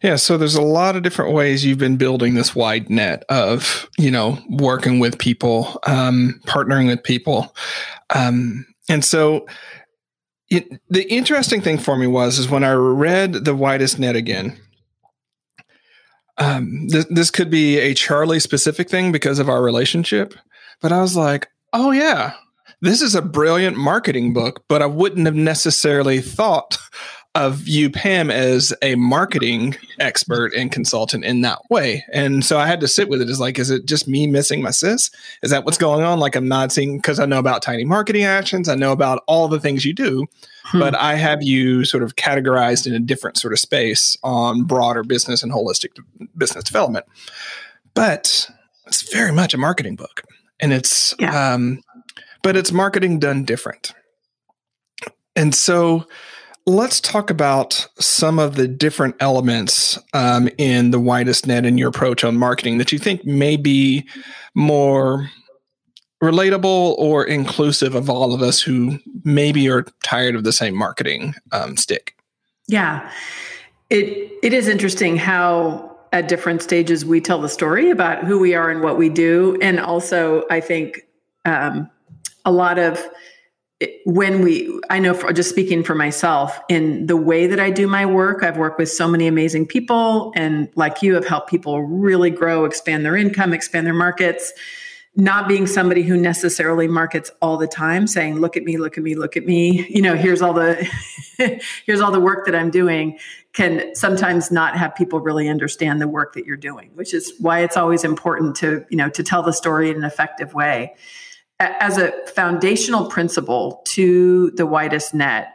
Yeah, 0.03 0.17
so 0.17 0.39
there's 0.39 0.55
a 0.55 0.63
lot 0.63 0.97
of 0.97 1.03
different 1.03 1.33
ways 1.33 1.65
you've 1.65 1.79
been 1.79 1.97
building 1.97 2.35
this 2.35 2.55
wide 2.55 2.89
net 2.89 3.25
of, 3.29 3.89
you 3.99 4.11
know, 4.11 4.39
working 4.49 4.99
with 4.99 5.19
people, 5.19 5.81
um, 5.87 6.41
partnering 6.47 6.87
with 6.87 7.03
people. 7.03 7.55
Um, 8.11 8.67
and 8.89 9.05
so 9.05 9.47
it, 10.51 10.69
the 10.89 11.11
interesting 11.11 11.61
thing 11.61 11.79
for 11.79 11.97
me 11.97 12.07
was 12.07 12.39
is 12.39 12.49
when 12.49 12.65
I 12.65 12.73
read 12.73 13.33
the 13.45 13.55
widest 13.55 13.99
net 13.99 14.17
again. 14.17 14.61
Um, 16.37 16.89
th- 16.91 17.07
this 17.11 17.31
could 17.31 17.51
be 17.51 17.79
a 17.79 17.95
Charlie 17.95 18.41
specific 18.41 18.91
thing 18.91 19.13
because 19.13 19.39
of 19.39 19.49
our 19.49 19.63
relationship, 19.63 20.35
but 20.81 20.93
I 20.93 21.01
was 21.01 21.17
like, 21.17 21.49
oh 21.73 21.93
yeah, 21.93 22.35
this 22.81 23.01
is 23.01 23.15
a 23.15 23.23
brilliant 23.23 23.77
marketing 23.77 24.33
book, 24.33 24.65
but 24.69 24.83
I 24.83 24.87
wouldn't 24.87 25.27
have 25.27 25.35
necessarily 25.35 26.21
thought 26.21 26.77
of 27.35 27.67
you, 27.67 27.91
Pam, 27.91 28.31
as 28.31 28.73
a 28.81 28.95
marketing 28.95 29.77
expert 29.99 30.55
and 30.55 30.71
consultant 30.71 31.25
in 31.25 31.41
that 31.41 31.59
way. 31.69 32.05
And 32.13 32.45
so 32.45 32.59
I 32.59 32.67
had 32.67 32.81
to 32.81 32.89
sit 32.89 33.09
with 33.09 33.21
it 33.21 33.29
as 33.29 33.41
like, 33.41 33.59
is 33.59 33.71
it 33.71 33.87
just 33.87 34.07
me 34.07 34.27
missing 34.27 34.63
my 34.63 34.71
sis? 34.71 35.11
Is 35.43 35.51
that 35.51 35.65
what's 35.65 35.79
going 35.79 36.05
on? 36.05 36.21
Like 36.21 36.37
I'm 36.37 36.47
not 36.47 36.71
seeing 36.71 36.99
because 36.99 37.19
I 37.19 37.27
know 37.27 37.41
about 37.41 37.63
tiny 37.63 37.85
marketing 37.85 38.23
actions, 38.23 38.69
I 38.69 38.77
know 38.77 38.93
about 38.93 39.25
all 39.27 39.49
the 39.49 39.59
things 39.59 39.85
you 39.85 39.93
do, 39.93 40.27
hmm. 40.67 40.79
but 40.79 40.95
I 40.95 41.17
have 41.17 41.43
you 41.43 41.85
sort 41.85 42.05
of 42.05 42.15
categorized 42.15 42.87
in 42.87 42.95
a 42.95 43.01
different 43.01 43.37
sort 43.37 43.53
of 43.53 43.59
space 43.59 44.17
on 44.23 44.63
broader 44.63 45.03
business 45.03 45.43
and 45.43 45.51
holistic 45.51 45.91
business 46.37 46.63
development. 46.63 47.05
But 47.95 48.49
it's 48.87 49.13
very 49.13 49.33
much 49.33 49.55
a 49.55 49.59
marketing 49.59 49.97
book. 49.97 50.23
And 50.61 50.73
it's 50.73 51.15
yeah. 51.19 51.55
um, 51.55 51.83
but 52.45 52.57
it's 52.57 52.71
marketing 52.71 53.19
done 53.19 53.45
different. 53.45 53.93
And 55.35 55.53
so 55.53 56.07
Let's 56.67 56.99
talk 56.99 57.29
about 57.29 57.87
some 57.99 58.39
of 58.39 58.57
the 58.57 58.67
different 58.67 59.17
elements 59.21 59.99
um, 60.15 60.49
in 60.57 60.93
the 60.93 61.01
widest 61.01 61.47
net 61.47 61.67
in 61.67 61.77
your 61.77 61.91
approach 61.91 62.25
on 62.25 62.39
marketing 62.39 62.79
that 62.79 62.91
you 62.91 62.99
think 62.99 63.25
may 63.27 63.59
be 63.59 64.09
more 64.55 65.29
relatable 66.23 66.97
or 66.97 67.25
inclusive 67.25 67.95
of 67.95 68.09
all 68.09 68.33
of 68.33 68.41
us 68.41 68.63
who 68.63 68.99
maybe 69.25 69.69
are 69.69 69.85
tired 70.03 70.35
of 70.35 70.45
the 70.45 70.53
same 70.53 70.75
marketing 70.75 71.35
um, 71.53 71.77
stick. 71.77 72.17
Yeah, 72.67 73.11
it 73.91 74.33
it 74.43 74.55
is 74.55 74.67
interesting 74.67 75.19
how 75.19 75.95
at 76.13 76.29
different 76.29 76.63
stages 76.63 77.05
we 77.05 77.21
tell 77.21 77.41
the 77.43 77.49
story 77.49 77.91
about 77.91 78.25
who 78.25 78.39
we 78.39 78.55
are 78.55 78.71
and 78.71 78.83
what 78.83 78.97
we 78.97 79.11
do, 79.11 79.59
and 79.61 79.79
also 79.79 80.45
I 80.51 80.61
think 80.61 81.03
um, 81.45 81.91
a 82.47 82.53
lot 82.53 82.79
of 82.79 83.07
when 84.05 84.43
we 84.43 84.81
i 84.91 84.99
know 84.99 85.15
for 85.15 85.33
just 85.33 85.51
speaking 85.51 85.83
for 85.83 85.95
myself 85.95 86.59
in 86.69 87.07
the 87.07 87.17
way 87.17 87.47
that 87.47 87.59
i 87.61 87.71
do 87.71 87.87
my 87.87 88.05
work 88.05 88.43
i've 88.43 88.57
worked 88.57 88.79
with 88.79 88.91
so 88.91 89.09
many 89.09 89.27
amazing 89.27 89.67
people 89.67 90.33
and 90.37 90.69
like 90.75 91.03
you 91.03 91.15
have 91.15 91.27
helped 91.27 91.49
people 91.49 91.83
really 91.83 92.31
grow 92.31 92.65
expand 92.65 93.05
their 93.05 93.17
income 93.17 93.53
expand 93.53 93.87
their 93.87 93.95
markets. 93.95 94.53
Not 95.17 95.47
being 95.47 95.69
somebody 95.69 96.03
who 96.03 96.17
necessarily 96.17 96.89
markets 96.89 97.31
all 97.41 97.57
the 97.57 97.69
time 97.69 98.09
saying 98.09 98.41
look 98.41 98.57
at 98.57 98.65
me 98.65 98.79
look 98.79 98.99
at 98.99 99.05
me 99.05 99.15
look 99.15 99.37
at 99.37 99.47
me 99.47 99.87
you 99.89 100.03
know 100.03 100.17
here's 100.17 100.43
all 100.43 100.53
the 100.53 100.75
here's 101.87 102.01
all 102.01 102.11
the 102.11 102.19
work 102.19 102.47
that 102.47 102.55
i'm 102.57 102.69
doing 102.69 103.17
can 103.53 103.95
sometimes 103.95 104.51
not 104.51 104.77
have 104.77 104.93
people 104.97 105.21
really 105.21 105.49
understand 105.49 106.01
the 106.01 106.09
work 106.09 106.33
that 106.33 106.47
you're 106.47 106.57
doing 106.57 106.91
which 106.95 107.15
is 107.15 107.33
why 107.39 107.61
it's 107.61 107.77
always 107.77 108.03
important 108.03 108.57
to 108.57 108.85
you 108.91 108.97
know 108.97 109.09
to 109.09 109.23
tell 109.23 109.41
the 109.41 109.53
story 109.53 109.89
in 109.89 109.97
an 109.97 110.03
effective 110.03 110.53
way 110.53 110.93
as 111.61 111.99
a 111.99 112.13
foundational 112.35 113.07
principle 113.07 113.83
to 113.87 114.51
the 114.53 114.67
widest 114.67 115.15
net, 115.15 115.49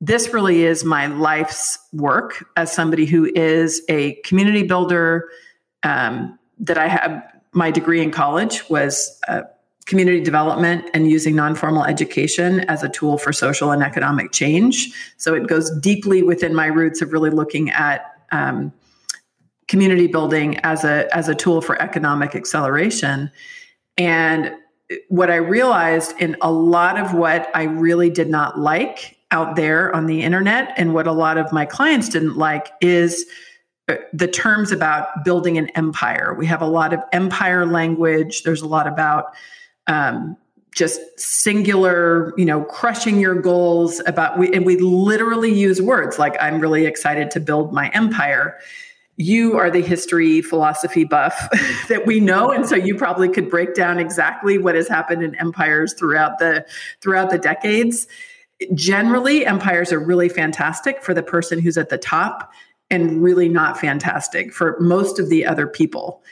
this 0.00 0.32
really 0.32 0.64
is 0.64 0.84
my 0.84 1.06
life's 1.06 1.78
work 1.92 2.46
as 2.56 2.72
somebody 2.72 3.06
who 3.06 3.30
is 3.34 3.82
a 3.88 4.14
community 4.24 4.62
builder. 4.62 5.28
Um, 5.82 6.38
that 6.60 6.76
I 6.76 6.88
have 6.88 7.22
my 7.52 7.70
degree 7.70 8.02
in 8.02 8.10
college 8.10 8.68
was 8.68 9.18
uh, 9.28 9.42
community 9.86 10.20
development 10.20 10.84
and 10.92 11.10
using 11.10 11.34
non-formal 11.34 11.84
education 11.84 12.60
as 12.60 12.82
a 12.82 12.88
tool 12.88 13.16
for 13.16 13.32
social 13.32 13.70
and 13.70 13.82
economic 13.82 14.32
change. 14.32 14.90
So 15.16 15.34
it 15.34 15.46
goes 15.46 15.70
deeply 15.78 16.22
within 16.22 16.54
my 16.54 16.66
roots 16.66 17.00
of 17.00 17.12
really 17.12 17.30
looking 17.30 17.70
at 17.70 18.02
um, 18.32 18.72
community 19.66 20.06
building 20.06 20.58
as 20.58 20.84
a 20.84 21.08
as 21.16 21.28
a 21.28 21.34
tool 21.34 21.60
for 21.60 21.80
economic 21.80 22.34
acceleration. 22.34 23.30
And 23.96 24.52
what 25.08 25.30
I 25.30 25.36
realized 25.36 26.14
in 26.18 26.36
a 26.40 26.50
lot 26.50 26.98
of 26.98 27.14
what 27.14 27.50
I 27.54 27.64
really 27.64 28.10
did 28.10 28.28
not 28.28 28.58
like 28.58 29.18
out 29.30 29.56
there 29.56 29.94
on 29.94 30.06
the 30.06 30.22
internet 30.22 30.72
and 30.76 30.94
what 30.94 31.06
a 31.06 31.12
lot 31.12 31.36
of 31.36 31.52
my 31.52 31.66
clients 31.66 32.08
didn't 32.08 32.36
like 32.36 32.70
is 32.80 33.26
uh, 33.88 33.96
the 34.12 34.26
terms 34.26 34.72
about 34.72 35.24
building 35.24 35.58
an 35.58 35.68
empire. 35.70 36.34
We 36.38 36.46
have 36.46 36.62
a 36.62 36.66
lot 36.66 36.94
of 36.94 37.00
empire 37.12 37.66
language. 37.66 38.42
There's 38.42 38.62
a 38.62 38.66
lot 38.66 38.86
about 38.86 39.34
um, 39.86 40.36
just 40.74 41.00
singular, 41.18 42.32
you 42.38 42.44
know, 42.44 42.64
crushing 42.64 43.20
your 43.20 43.34
goals 43.34 44.00
about 44.06 44.38
we 44.38 44.52
and 44.54 44.64
we 44.64 44.76
literally 44.78 45.52
use 45.52 45.82
words 45.82 46.18
like 46.18 46.36
I'm 46.40 46.60
really 46.60 46.86
excited 46.86 47.30
to 47.32 47.40
build 47.40 47.72
my 47.72 47.88
empire. 47.90 48.58
You 49.18 49.58
are 49.58 49.70
the 49.70 49.82
history 49.82 50.40
philosophy 50.40 51.04
buff 51.04 51.48
that 51.88 52.06
we 52.06 52.20
know 52.20 52.50
and 52.50 52.66
so 52.66 52.74
you 52.74 52.96
probably 52.96 53.28
could 53.28 53.50
break 53.50 53.74
down 53.74 53.98
exactly 53.98 54.58
what 54.58 54.74
has 54.74 54.88
happened 54.88 55.22
in 55.22 55.34
empires 55.34 55.92
throughout 55.92 56.38
the 56.38 56.64
throughout 57.00 57.30
the 57.30 57.38
decades. 57.38 58.06
Generally, 58.74 59.44
empires 59.44 59.92
are 59.92 60.00
really 60.00 60.28
fantastic 60.28 61.02
for 61.02 61.14
the 61.14 61.22
person 61.22 61.60
who's 61.60 61.76
at 61.76 61.90
the 61.90 61.98
top 61.98 62.50
and 62.90 63.22
really 63.22 63.48
not 63.48 63.78
fantastic 63.78 64.52
for 64.52 64.78
most 64.80 65.18
of 65.18 65.28
the 65.28 65.44
other 65.44 65.66
people 65.66 66.22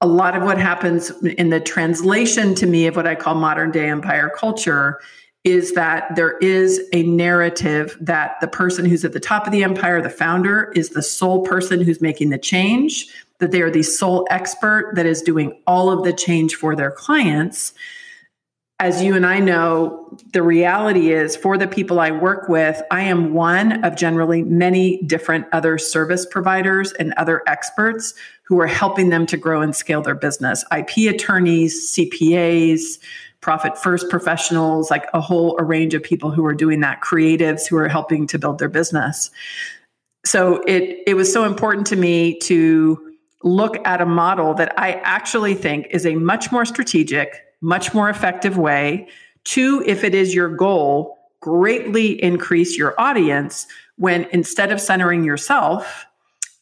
a 0.00 0.06
lot 0.06 0.34
of 0.34 0.42
what 0.42 0.58
happens 0.58 1.10
in 1.22 1.50
the 1.50 1.60
translation 1.60 2.54
to 2.54 2.66
me 2.66 2.86
of 2.86 2.96
what 2.96 3.06
I 3.06 3.14
call 3.14 3.34
modern 3.34 3.70
day 3.70 3.88
empire 3.88 4.30
culture 4.34 4.98
is 5.44 5.72
that 5.72 6.14
there 6.16 6.36
is 6.38 6.80
a 6.92 7.02
narrative 7.04 7.96
that 8.00 8.36
the 8.40 8.48
person 8.48 8.84
who's 8.84 9.04
at 9.04 9.12
the 9.12 9.20
top 9.20 9.46
of 9.46 9.52
the 9.52 9.64
empire, 9.64 10.02
the 10.02 10.10
founder, 10.10 10.70
is 10.76 10.90
the 10.90 11.02
sole 11.02 11.42
person 11.42 11.80
who's 11.80 12.00
making 12.00 12.28
the 12.28 12.38
change, 12.38 13.06
that 13.38 13.50
they 13.50 13.62
are 13.62 13.70
the 13.70 13.82
sole 13.82 14.26
expert 14.30 14.92
that 14.96 15.06
is 15.06 15.22
doing 15.22 15.58
all 15.66 15.90
of 15.90 16.04
the 16.04 16.12
change 16.12 16.54
for 16.54 16.76
their 16.76 16.90
clients 16.90 17.72
as 18.80 19.02
you 19.02 19.14
and 19.14 19.26
I 19.26 19.40
know, 19.40 20.16
the 20.32 20.42
reality 20.42 21.12
is 21.12 21.36
for 21.36 21.58
the 21.58 21.68
people 21.68 22.00
I 22.00 22.10
work 22.10 22.48
with, 22.48 22.82
I 22.90 23.02
am 23.02 23.34
one 23.34 23.84
of 23.84 23.94
generally 23.94 24.42
many 24.42 25.02
different 25.02 25.46
other 25.52 25.76
service 25.76 26.24
providers 26.24 26.92
and 26.92 27.12
other 27.18 27.42
experts 27.46 28.14
who 28.44 28.58
are 28.58 28.66
helping 28.66 29.10
them 29.10 29.26
to 29.26 29.36
grow 29.36 29.60
and 29.60 29.76
scale 29.76 30.00
their 30.00 30.14
business. 30.14 30.64
IP 30.74 31.14
attorneys, 31.14 31.94
CPAs, 31.94 32.98
profit 33.40 33.78
first 33.78 34.08
professionals, 34.10 34.90
like 34.90 35.06
a 35.14 35.20
whole 35.20 35.56
a 35.58 35.64
range 35.64 35.94
of 35.94 36.02
people 36.02 36.30
who 36.30 36.44
are 36.44 36.54
doing 36.54 36.80
that, 36.80 37.00
creatives 37.00 37.66
who 37.68 37.76
are 37.76 37.88
helping 37.88 38.26
to 38.28 38.38
build 38.38 38.58
their 38.58 38.68
business. 38.68 39.30
So 40.24 40.62
it 40.66 41.02
it 41.06 41.14
was 41.14 41.32
so 41.32 41.44
important 41.44 41.86
to 41.88 41.96
me 41.96 42.38
to 42.40 43.14
look 43.42 43.78
at 43.86 44.02
a 44.02 44.06
model 44.06 44.52
that 44.54 44.78
I 44.78 44.92
actually 45.02 45.54
think 45.54 45.86
is 45.90 46.04
a 46.04 46.14
much 46.16 46.52
more 46.52 46.66
strategic 46.66 47.34
much 47.60 47.94
more 47.94 48.08
effective 48.08 48.56
way. 48.56 49.08
to, 49.42 49.82
if 49.86 50.04
it 50.04 50.14
is 50.14 50.34
your 50.34 50.54
goal, 50.54 51.18
greatly 51.40 52.22
increase 52.22 52.76
your 52.76 52.94
audience 53.00 53.66
when 53.96 54.26
instead 54.32 54.70
of 54.70 54.80
centering 54.80 55.24
yourself 55.24 56.04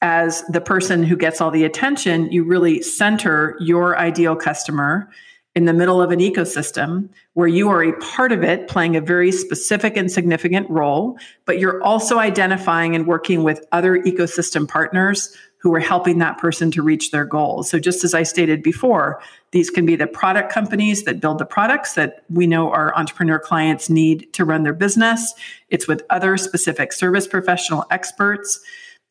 as 0.00 0.42
the 0.42 0.60
person 0.60 1.02
who 1.02 1.16
gets 1.16 1.40
all 1.40 1.50
the 1.50 1.64
attention, 1.64 2.30
you 2.30 2.44
really 2.44 2.80
center 2.82 3.56
your 3.58 3.98
ideal 3.98 4.36
customer 4.36 5.10
in 5.54 5.64
the 5.64 5.72
middle 5.72 6.00
of 6.00 6.10
an 6.10 6.20
ecosystem 6.20 7.08
where 7.34 7.48
you 7.48 7.68
are 7.68 7.82
a 7.82 7.96
part 7.98 8.32
of 8.32 8.44
it, 8.44 8.68
playing 8.68 8.96
a 8.96 9.00
very 9.00 9.32
specific 9.32 9.96
and 9.96 10.10
significant 10.10 10.68
role, 10.70 11.18
but 11.46 11.58
you're 11.58 11.82
also 11.82 12.18
identifying 12.18 12.94
and 12.94 13.06
working 13.06 13.42
with 13.42 13.64
other 13.72 13.98
ecosystem 14.02 14.68
partners 14.68 15.34
who 15.60 15.74
are 15.74 15.80
helping 15.80 16.18
that 16.18 16.38
person 16.38 16.70
to 16.70 16.82
reach 16.82 17.10
their 17.10 17.24
goals. 17.24 17.68
So, 17.68 17.78
just 17.78 18.04
as 18.04 18.14
I 18.14 18.22
stated 18.22 18.62
before, 18.62 19.20
these 19.50 19.70
can 19.70 19.84
be 19.84 19.96
the 19.96 20.06
product 20.06 20.52
companies 20.52 21.02
that 21.04 21.20
build 21.20 21.38
the 21.38 21.44
products 21.44 21.94
that 21.94 22.22
we 22.30 22.46
know 22.46 22.70
our 22.70 22.94
entrepreneur 22.96 23.40
clients 23.40 23.90
need 23.90 24.32
to 24.34 24.44
run 24.44 24.62
their 24.62 24.72
business. 24.72 25.34
It's 25.68 25.88
with 25.88 26.02
other 26.10 26.36
specific 26.36 26.92
service 26.92 27.26
professional 27.26 27.84
experts, 27.90 28.60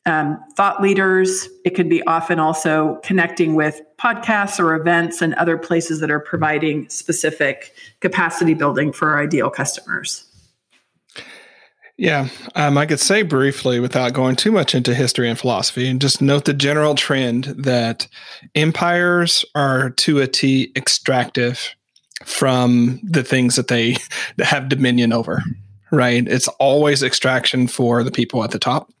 um, 0.08 0.42
thought 0.54 0.80
leaders. 0.80 1.48
It 1.64 1.70
could 1.70 1.88
be 1.88 2.02
often 2.04 2.38
also 2.38 2.98
connecting 3.04 3.54
with 3.54 3.80
podcasts 3.98 4.58
or 4.58 4.74
events 4.74 5.20
and 5.20 5.34
other 5.34 5.58
places 5.58 6.00
that 6.00 6.10
are 6.10 6.20
providing 6.20 6.88
specific 6.88 7.74
capacity 8.00 8.54
building 8.54 8.92
for 8.92 9.10
our 9.10 9.22
ideal 9.22 9.50
customers. 9.50 10.24
Yeah, 11.98 12.28
um, 12.54 12.78
I 12.78 12.86
could 12.86 13.00
say 13.00 13.22
briefly 13.22 13.80
without 13.80 14.12
going 14.12 14.36
too 14.36 14.52
much 14.52 14.72
into 14.72 14.94
history 14.94 15.28
and 15.28 15.38
philosophy, 15.38 15.88
and 15.88 16.00
just 16.00 16.22
note 16.22 16.44
the 16.44 16.54
general 16.54 16.94
trend 16.94 17.46
that 17.58 18.06
empires 18.54 19.44
are 19.56 19.90
to 19.90 20.20
a 20.20 20.28
T 20.28 20.72
extractive 20.76 21.74
from 22.24 23.00
the 23.02 23.24
things 23.24 23.56
that 23.56 23.66
they 23.66 23.96
have 24.38 24.68
dominion 24.68 25.12
over, 25.12 25.42
right? 25.90 26.26
It's 26.28 26.46
always 26.60 27.02
extraction 27.02 27.66
for 27.66 28.04
the 28.04 28.12
people 28.12 28.44
at 28.44 28.52
the 28.52 28.60
top. 28.60 28.92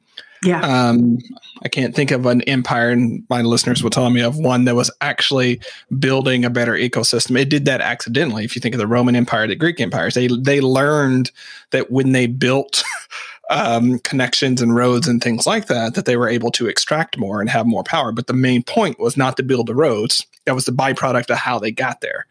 Yeah. 0.42 0.60
Um, 0.60 1.18
I 1.62 1.68
can't 1.68 1.94
think 1.94 2.10
of 2.10 2.26
an 2.26 2.42
empire, 2.42 2.90
and 2.90 3.24
my 3.28 3.42
listeners 3.42 3.82
will 3.82 3.90
tell 3.90 4.08
me 4.10 4.20
of 4.20 4.36
one 4.36 4.64
that 4.64 4.74
was 4.74 4.90
actually 5.00 5.60
building 5.98 6.44
a 6.44 6.50
better 6.50 6.74
ecosystem. 6.74 7.38
It 7.38 7.48
did 7.48 7.64
that 7.64 7.80
accidentally. 7.80 8.44
If 8.44 8.54
you 8.54 8.60
think 8.60 8.74
of 8.74 8.78
the 8.78 8.86
Roman 8.86 9.16
Empire, 9.16 9.46
the 9.46 9.56
Greek 9.56 9.80
empires, 9.80 10.14
they 10.14 10.28
they 10.28 10.60
learned 10.60 11.30
that 11.70 11.90
when 11.90 12.12
they 12.12 12.26
built 12.26 12.84
um, 13.50 13.98
connections 14.00 14.62
and 14.62 14.74
roads 14.74 15.08
and 15.08 15.22
things 15.22 15.46
like 15.46 15.66
that, 15.66 15.94
that 15.94 16.04
they 16.04 16.16
were 16.16 16.28
able 16.28 16.50
to 16.52 16.68
extract 16.68 17.18
more 17.18 17.40
and 17.40 17.50
have 17.50 17.66
more 17.66 17.82
power. 17.82 18.12
But 18.12 18.26
the 18.28 18.32
main 18.32 18.62
point 18.62 19.00
was 19.00 19.16
not 19.16 19.36
to 19.38 19.42
build 19.42 19.66
the 19.66 19.74
roads; 19.74 20.26
that 20.44 20.54
was 20.54 20.66
the 20.66 20.72
byproduct 20.72 21.30
of 21.30 21.38
how 21.38 21.58
they 21.58 21.72
got 21.72 22.00
there. 22.00 22.26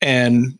And 0.00 0.58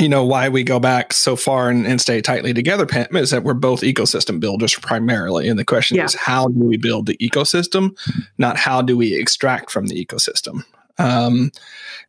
you 0.00 0.08
know 0.08 0.24
why 0.24 0.48
we 0.48 0.62
go 0.62 0.78
back 0.78 1.12
so 1.12 1.36
far 1.36 1.70
and, 1.70 1.86
and 1.86 2.00
stay 2.00 2.20
tightly 2.20 2.52
together 2.52 2.86
Pam, 2.86 3.16
is 3.16 3.30
that 3.30 3.44
we're 3.44 3.54
both 3.54 3.80
ecosystem 3.80 4.40
builders 4.40 4.74
primarily. 4.74 5.48
And 5.48 5.58
the 5.58 5.64
question 5.64 5.96
yeah. 5.96 6.04
is 6.04 6.14
how 6.14 6.48
do 6.48 6.58
we 6.60 6.76
build 6.76 7.06
the 7.06 7.16
ecosystem 7.16 7.96
not 8.38 8.56
how 8.56 8.82
do 8.82 8.96
we 8.96 9.14
extract 9.14 9.70
from 9.70 9.86
the 9.86 10.04
ecosystem? 10.04 10.64
Um, 10.98 11.50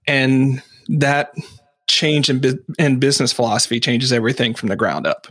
and 0.06 0.62
that 0.90 1.34
change 1.88 2.30
in, 2.30 2.40
bu- 2.40 2.64
in 2.78 3.00
business 3.00 3.32
philosophy 3.32 3.80
changes 3.80 4.12
everything 4.12 4.54
from 4.54 4.70
the 4.70 4.76
ground 4.76 5.08
up 5.08 5.28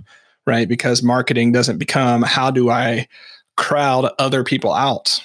right? 0.47 0.69
Because 0.69 1.03
marketing 1.03 1.51
doesn't 1.53 1.79
become 1.79 2.23
how 2.23 2.51
do 2.51 2.71
i 2.71 3.07
crowd 3.57 4.13
other 4.19 4.45
people 4.45 4.73
out 4.73 5.21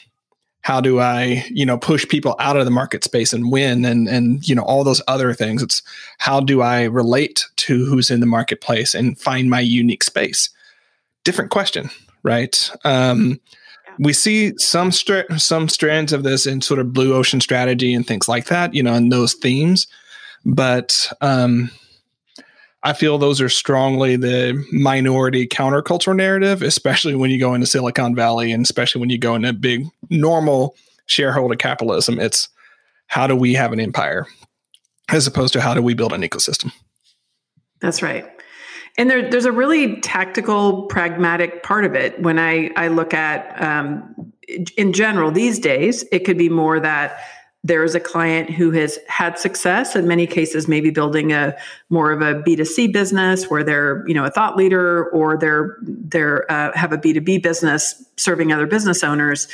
how 0.62 0.80
do 0.80 1.00
I, 1.00 1.44
you 1.50 1.65
know, 1.65 1.77
push 1.77 2.08
people 2.08 2.36
out 2.39 2.58
of 2.58 2.65
the 2.65 2.72
market 2.72 3.03
space 3.03 3.34
and 3.34 3.51
win 3.51 3.84
and 3.84 4.08
and 4.08 4.48
you 4.48 4.56
know 4.56 4.63
all 4.63 4.84
those 4.84 5.01
other 5.08 5.34
things. 5.34 5.63
It's 5.63 5.82
how 6.20 6.39
do 6.39 6.62
I 6.62 6.84
relate 6.84 7.46
to 7.58 7.86
who's 7.86 8.12
in 8.12 8.20
the 8.20 8.25
marketplace 8.25 8.94
and 8.94 9.20
find 9.20 9.50
my 9.50 9.60
unique 9.60 10.03
space. 10.03 10.50
Different 11.24 11.51
question, 11.51 11.89
right? 12.24 12.72
Um, 12.84 13.39
we 14.00 14.13
see 14.13 14.53
some 14.58 14.91
str- 14.91 15.38
some 15.38 15.68
strands 15.68 16.13
of 16.13 16.24
this 16.24 16.46
in 16.46 16.62
sort 16.62 16.80
of 16.80 16.94
blue 16.94 17.13
ocean 17.13 17.41
strategy 17.41 17.94
and 17.94 18.06
things 18.06 18.27
like 18.27 18.46
that, 18.46 18.74
you 18.74 18.84
know, 18.84 18.94
and 18.94 19.12
those 19.12 19.34
themes. 19.34 19.88
But 20.46 21.12
um, 21.22 21.72
I 22.83 22.93
feel 22.93 23.17
those 23.17 23.41
are 23.41 23.50
strongly 23.50 24.15
the 24.15 24.65
minority 24.71 25.47
counterculture 25.47 26.15
narrative, 26.15 26.63
especially 26.63 27.15
when 27.15 27.29
you 27.29 27.39
go 27.39 27.53
into 27.53 27.67
Silicon 27.67 28.15
Valley 28.15 28.51
and 28.51 28.63
especially 28.63 29.00
when 29.00 29.09
you 29.11 29.19
go 29.19 29.35
into 29.35 29.53
big 29.53 29.85
normal 30.09 30.75
shareholder 31.05 31.55
capitalism. 31.55 32.19
It's 32.19 32.50
how 33.07 33.27
do 33.27 33.35
we 33.35 33.53
have 33.53 33.71
an 33.71 33.79
empire 33.79 34.25
as 35.09 35.27
opposed 35.27 35.53
to 35.53 35.61
how 35.61 35.73
do 35.73 35.81
we 35.81 35.93
build 35.93 36.13
an 36.13 36.21
ecosystem? 36.21 36.71
That's 37.81 38.01
right. 38.01 38.25
And 38.97 39.09
there, 39.09 39.29
there's 39.29 39.45
a 39.45 39.51
really 39.51 40.01
tactical, 40.01 40.83
pragmatic 40.88 41.63
part 41.63 41.85
of 41.85 41.95
it. 41.95 42.21
When 42.21 42.39
I, 42.39 42.71
I 42.75 42.88
look 42.88 43.13
at, 43.13 43.61
um, 43.61 44.33
in 44.75 44.91
general, 44.91 45.31
these 45.31 45.59
days, 45.59 46.03
it 46.11 46.19
could 46.19 46.38
be 46.38 46.50
more 46.50 46.79
that 46.79 47.19
there 47.63 47.84
is 47.84 47.94
a 47.94 48.00
client 48.00 48.50
who 48.50 48.72
has 48.72 48.98
had 49.08 49.38
success. 49.38 49.96
In 49.96 50.08
many 50.08 50.25
cases 50.25 50.68
maybe 50.68 50.89
building 50.89 51.32
a 51.32 51.56
more 51.89 52.12
of 52.12 52.22
a 52.22 52.36
b2c 52.41 52.91
business 52.91 53.50
where 53.50 53.63
they're 53.63 54.08
you 54.08 54.13
know 54.13 54.25
a 54.25 54.32
thought 54.32 54.58
leader 54.58 55.06
or 55.10 55.38
they're 55.38 55.77
they're 55.82 56.51
uh, 56.51 56.75
have 56.75 56.91
a 56.91 56.98
b2b 56.98 57.41
business 57.44 58.03
serving 58.18 58.51
other 58.51 58.65
business 58.65 59.03
owners 59.03 59.48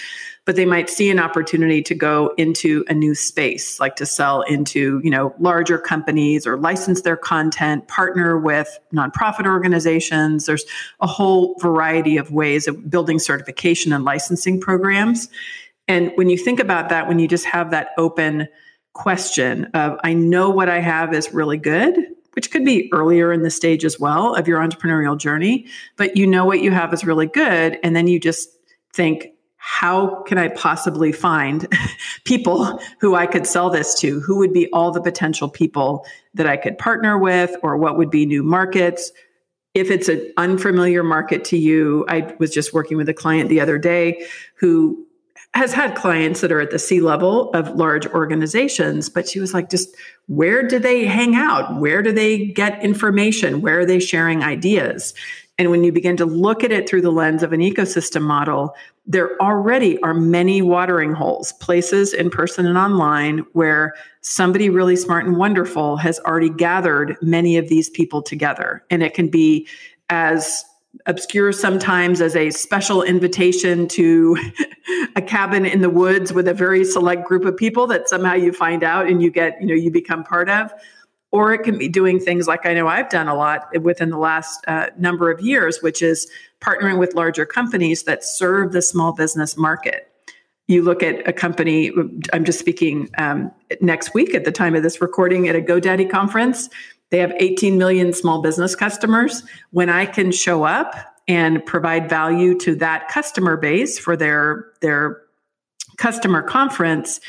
but 0.47 0.55
they 0.55 0.65
might 0.65 0.89
see 0.89 1.09
an 1.09 1.19
opportunity 1.19 1.83
to 1.83 1.93
go 1.93 2.33
into 2.37 2.85
a 2.87 2.93
new 2.93 3.13
space 3.13 3.81
like 3.81 3.97
to 3.97 4.05
sell 4.05 4.41
into 4.43 5.01
you 5.03 5.11
know 5.11 5.35
larger 5.39 5.77
companies 5.77 6.47
or 6.47 6.57
license 6.57 7.01
their 7.01 7.17
content 7.17 7.87
partner 7.89 8.37
with 8.37 8.79
nonprofit 8.93 9.45
organizations. 9.45 10.45
There's 10.45 10.65
a 11.01 11.07
whole 11.07 11.55
variety 11.59 12.15
of 12.15 12.31
ways 12.31 12.67
of 12.67 12.89
building 12.89 13.19
certification 13.19 13.91
and 13.91 14.05
licensing 14.05 14.61
programs 14.61 15.27
and 15.87 16.11
when 16.15 16.29
you 16.29 16.37
think 16.37 16.59
about 16.59 16.89
that, 16.89 17.07
when 17.07 17.19
you 17.19 17.27
just 17.27 17.45
have 17.45 17.71
that 17.71 17.89
open 17.97 18.47
question 18.93 19.65
of, 19.73 19.99
I 20.03 20.13
know 20.13 20.49
what 20.49 20.69
I 20.69 20.79
have 20.79 21.13
is 21.13 21.33
really 21.33 21.57
good, 21.57 21.97
which 22.33 22.51
could 22.51 22.65
be 22.65 22.89
earlier 22.93 23.31
in 23.31 23.43
the 23.43 23.49
stage 23.49 23.85
as 23.85 23.99
well 23.99 24.35
of 24.35 24.47
your 24.47 24.59
entrepreneurial 24.59 25.17
journey, 25.17 25.65
but 25.95 26.17
you 26.17 26.27
know 26.27 26.45
what 26.45 26.61
you 26.61 26.71
have 26.71 26.93
is 26.93 27.05
really 27.05 27.27
good. 27.27 27.79
And 27.83 27.95
then 27.95 28.07
you 28.07 28.19
just 28.19 28.49
think, 28.93 29.29
how 29.55 30.23
can 30.23 30.37
I 30.37 30.49
possibly 30.49 31.11
find 31.11 31.67
people 32.25 32.79
who 32.99 33.15
I 33.15 33.25
could 33.25 33.47
sell 33.47 33.69
this 33.69 33.99
to? 33.99 34.19
Who 34.21 34.37
would 34.37 34.53
be 34.53 34.71
all 34.71 34.91
the 34.91 35.01
potential 35.01 35.49
people 35.49 36.05
that 36.33 36.47
I 36.47 36.57
could 36.57 36.77
partner 36.77 37.17
with, 37.17 37.55
or 37.63 37.77
what 37.77 37.97
would 37.97 38.09
be 38.09 38.25
new 38.25 38.43
markets? 38.43 39.11
if 39.77 39.91
it's 39.91 40.09
an 40.09 40.33
unfamiliar 40.37 41.03
market 41.03 41.45
to 41.45 41.55
you, 41.55 42.03
I 42.09 42.33
was 42.39 42.51
just 42.51 42.73
working 42.73 42.97
with 42.97 43.07
a 43.09 43.13
client 43.13 43.47
the 43.47 43.59
other 43.59 43.77
day 43.77 44.25
who 44.55 45.06
has 45.57 45.73
had 45.73 45.95
clients 45.95 46.41
that 46.41 46.51
are 46.51 46.61
at 46.61 46.71
the 46.71 46.79
C 46.79 47.01
level 47.01 47.51
of 47.51 47.75
large 47.75 48.07
organizations, 48.07 49.09
but 49.09 49.27
she 49.27 49.39
was 49.39 49.53
like, 49.53 49.69
just 49.69 49.95
where 50.27 50.65
do 50.65 50.79
they 50.79 51.05
hang 51.05 51.35
out? 51.35 51.79
Where 51.79 52.01
do 52.01 52.11
they 52.11 52.47
get 52.47 52.83
information? 52.83 53.61
Where 53.61 53.79
are 53.79 53.85
they 53.85 53.99
sharing 53.99 54.43
ideas? 54.43 55.13
And 55.59 55.71
when 55.71 55.83
you 55.83 55.91
begin 55.91 56.17
to 56.17 56.25
look 56.25 56.63
at 56.63 56.71
it 56.71 56.87
through 56.87 57.01
the 57.01 57.11
lens 57.11 57.41
of 57.41 57.51
an 57.51 57.61
ecosystem 57.61 58.21
model, 58.21 58.75
there 59.07 59.41
already 59.41 59.99
are 60.01 60.13
many 60.13 60.61
watering 60.61 61.13
holes, 61.13 61.53
places 61.53 62.13
in 62.13 62.29
person 62.29 62.67
and 62.67 62.77
online 62.77 63.39
where 63.53 63.95
somebody 64.21 64.69
really 64.69 64.95
smart 64.95 65.25
and 65.25 65.37
wonderful 65.37 65.97
has 65.97 66.19
already 66.19 66.49
gathered 66.49 67.17
many 67.21 67.57
of 67.57 67.69
these 67.69 67.89
people 67.89 68.21
together. 68.21 68.83
And 68.91 69.01
it 69.01 69.15
can 69.15 69.29
be 69.29 69.67
as 70.09 70.63
obscure 71.05 71.51
sometimes 71.51 72.21
as 72.21 72.35
a 72.35 72.49
special 72.49 73.01
invitation 73.01 73.87
to 73.87 74.37
a 75.15 75.21
cabin 75.21 75.65
in 75.65 75.81
the 75.81 75.89
woods 75.89 76.33
with 76.33 76.47
a 76.47 76.53
very 76.53 76.83
select 76.83 77.25
group 77.27 77.45
of 77.45 77.55
people 77.55 77.87
that 77.87 78.09
somehow 78.09 78.33
you 78.33 78.51
find 78.51 78.83
out 78.83 79.07
and 79.07 79.21
you 79.21 79.31
get, 79.31 79.59
you 79.61 79.67
know, 79.67 79.73
you 79.73 79.91
become 79.91 80.23
part 80.23 80.49
of. 80.49 80.71
Or 81.31 81.53
it 81.53 81.59
can 81.59 81.77
be 81.77 81.89
doing 81.89 82.19
things 82.19 82.47
like 82.47 82.65
I 82.65 82.73
know 82.73 82.87
I've 82.87 83.09
done 83.09 83.27
a 83.27 83.35
lot 83.35 83.67
within 83.81 84.09
the 84.09 84.17
last 84.17 84.63
uh, 84.67 84.87
number 84.97 85.29
of 85.29 85.41
years, 85.41 85.81
which 85.81 86.01
is 86.01 86.27
partnering 86.61 86.97
with 86.97 87.15
larger 87.15 87.45
companies 87.45 88.03
that 88.03 88.23
serve 88.23 88.71
the 88.71 88.81
small 88.81 89.11
business 89.13 89.57
market. 89.57 90.09
You 90.67 90.81
look 90.83 91.03
at 91.03 91.27
a 91.27 91.33
company, 91.33 91.91
I'm 92.33 92.45
just 92.45 92.59
speaking 92.59 93.09
um, 93.17 93.51
next 93.81 94.13
week 94.13 94.33
at 94.33 94.45
the 94.45 94.51
time 94.51 94.73
of 94.73 94.83
this 94.83 95.01
recording 95.01 95.47
at 95.47 95.55
a 95.55 95.61
GoDaddy 95.61 96.09
conference 96.09 96.69
they 97.09 97.19
have 97.19 97.33
18 97.37 97.77
million 97.77 98.13
small 98.13 98.41
business 98.41 98.75
customers. 98.75 99.43
When 99.71 99.89
I 99.89 100.05
can 100.05 100.31
show 100.31 100.63
up 100.63 100.95
and 101.27 101.65
provide 101.65 102.09
value 102.09 102.57
to 102.59 102.75
that 102.75 103.07
customer 103.09 103.57
base 103.57 103.97
for 103.99 104.15
their 104.15 104.65
their 104.81 105.21
customer 105.97 106.41
conference, 106.41 107.19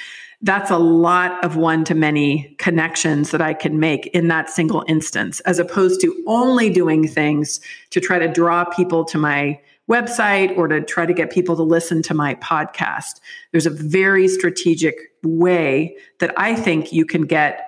that's 0.43 0.71
a 0.71 0.79
lot 0.79 1.45
of 1.45 1.57
one 1.57 1.85
to 1.85 1.95
many 1.95 2.55
connections 2.59 3.31
that 3.31 3.41
I 3.41 3.55
can 3.55 3.81
make 3.81 4.07
in 4.09 4.29
that 4.29 4.51
single 4.51 4.85
instance, 4.87 5.41
as 5.41 5.59
opposed 5.59 6.01
to 6.03 6.25
only 6.27 6.71
doing 6.71 7.09
things 7.09 7.61
to 7.91 8.01
try 8.01 8.19
to 8.19 8.29
draw 8.29 8.65
people 8.65 9.05
to 9.07 9.19
my 9.19 9.61
website 9.91 10.57
or 10.57 10.69
to 10.69 10.83
try 10.83 11.07
to 11.07 11.15
get 11.15 11.31
people 11.31 11.57
to 11.57 11.63
listen 11.63 12.03
to 12.03 12.15
my 12.15 12.35
podcast. 12.37 13.21
There's 13.53 13.67
a 13.67 13.71
very 13.71 14.29
strategic 14.29 14.97
way 15.25 15.97
that 16.21 16.33
I 16.37 16.55
think 16.55 16.93
you 16.93 17.07
can 17.07 17.23
get 17.23 17.68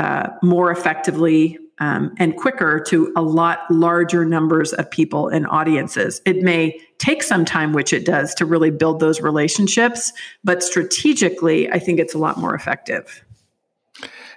uh, 0.00 0.30
more 0.42 0.70
effectively 0.70 1.58
um, 1.78 2.14
and 2.16 2.34
quicker 2.34 2.80
to 2.80 3.12
a 3.16 3.20
lot 3.20 3.70
larger 3.70 4.24
numbers 4.24 4.72
of 4.72 4.90
people 4.90 5.28
and 5.28 5.46
audiences. 5.48 6.22
It 6.24 6.42
may 6.42 6.80
take 6.96 7.22
some 7.22 7.44
time, 7.44 7.74
which 7.74 7.92
it 7.92 8.06
does, 8.06 8.34
to 8.36 8.46
really 8.46 8.70
build 8.70 9.00
those 9.00 9.20
relationships, 9.20 10.10
but 10.42 10.62
strategically, 10.62 11.70
I 11.70 11.78
think 11.78 12.00
it's 12.00 12.14
a 12.14 12.18
lot 12.18 12.38
more 12.38 12.54
effective. 12.54 13.22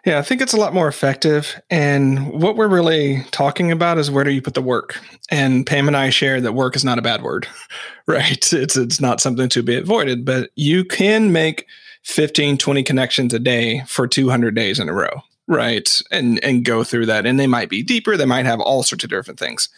Yeah, 0.05 0.20
I 0.20 0.22
think 0.22 0.41
it's 0.41 0.51
a 0.51 0.58
lot 0.58 0.74
more 0.74 0.89
effective. 0.89 1.62
And 1.70 2.41
what 2.41 2.58
we're 2.58 2.67
really 2.67 3.24
talking 3.32 3.72
about 3.72 3.98
is 3.98 4.12
where 4.12 4.25
do 4.25 4.32
you 4.32 4.41
put 4.41 4.55
the 4.55 4.62
work? 4.62 5.00
And 5.32 5.65
Pam 5.65 5.88
and 5.88 5.96
I 5.96 6.10
share 6.10 6.41
that 6.41 6.51
work 6.51 6.75
is 6.75 6.84
not 6.84 7.00
a 7.00 7.01
bad 7.01 7.22
word, 7.22 7.48
right? 8.05 8.51
It's 8.51 8.75
it's 8.75 9.00
not 9.00 9.22
something 9.22 9.48
to 9.48 9.63
be 9.63 9.77
avoided, 9.77 10.25
but 10.25 10.50
you 10.55 10.84
can 10.84 11.32
make 11.32 11.67
15, 12.03 12.58
20 12.58 12.84
connections 12.84 13.34
a 13.34 13.39
day 13.39 13.84
for 13.88 14.10
200 14.10 14.53
days 14.53 14.77
in 14.77 14.89
a 14.89 14.93
row 14.93 15.24
right. 15.53 16.01
And 16.12 16.43
and 16.43 16.65
go 16.65 16.83
through 16.83 17.07
that. 17.07 17.25
And 17.25 17.39
they 17.39 17.48
might 17.48 17.69
be 17.69 17.83
deeper. 17.83 18.17
They 18.17 18.25
might 18.25 18.45
have 18.45 18.60
all 18.60 18.83
sorts 18.83 19.03
of 19.03 19.10
different 19.10 19.39
things. 19.39 19.69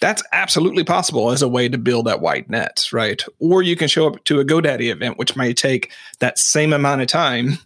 That's 0.00 0.22
absolutely 0.32 0.84
possible 0.84 1.30
as 1.30 1.42
a 1.42 1.48
way 1.48 1.68
to 1.68 1.78
build 1.78 2.06
that 2.06 2.20
wide 2.20 2.48
net 2.48 2.88
right? 2.92 3.22
Or 3.38 3.62
you 3.62 3.76
can 3.76 3.88
show 3.88 4.06
up 4.06 4.24
to 4.24 4.40
a 4.40 4.44
GoDaddy 4.44 4.90
event 4.90 5.18
which 5.18 5.36
might 5.36 5.56
take 5.56 5.90
that 6.20 6.38
same 6.38 6.72
amount 6.72 7.02
of 7.02 7.08
time 7.08 7.58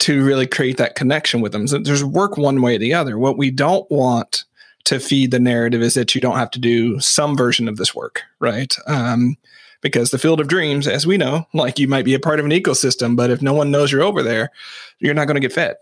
to 0.00 0.24
really 0.24 0.46
create 0.46 0.78
that 0.78 0.94
connection 0.94 1.40
with 1.40 1.52
them. 1.52 1.66
So 1.66 1.78
there's 1.78 2.04
work 2.04 2.36
one 2.36 2.62
way 2.62 2.76
or 2.76 2.78
the 2.78 2.94
other. 2.94 3.18
What 3.18 3.36
we 3.36 3.50
don't 3.50 3.88
want 3.90 4.44
to 4.84 4.98
feed 4.98 5.30
the 5.30 5.40
narrative 5.40 5.82
is 5.82 5.94
that 5.94 6.14
you 6.14 6.20
don't 6.20 6.38
have 6.38 6.50
to 6.52 6.58
do 6.58 6.98
some 7.00 7.36
version 7.36 7.68
of 7.68 7.76
this 7.76 7.94
work 7.94 8.22
right? 8.38 8.74
Um, 8.86 9.36
because 9.80 10.10
the 10.10 10.18
field 10.18 10.40
of 10.40 10.48
dreams 10.48 10.86
as 10.86 11.06
we 11.06 11.16
know 11.16 11.46
like 11.52 11.78
you 11.78 11.88
might 11.88 12.04
be 12.04 12.14
a 12.14 12.20
part 12.20 12.38
of 12.38 12.46
an 12.46 12.52
ecosystem 12.52 13.16
but 13.16 13.30
if 13.30 13.42
no 13.42 13.54
one 13.54 13.70
knows 13.70 13.90
you're 13.90 14.02
over 14.02 14.22
there 14.22 14.50
you're 14.98 15.14
not 15.14 15.26
going 15.26 15.36
to 15.36 15.40
get 15.40 15.52
fed 15.52 15.76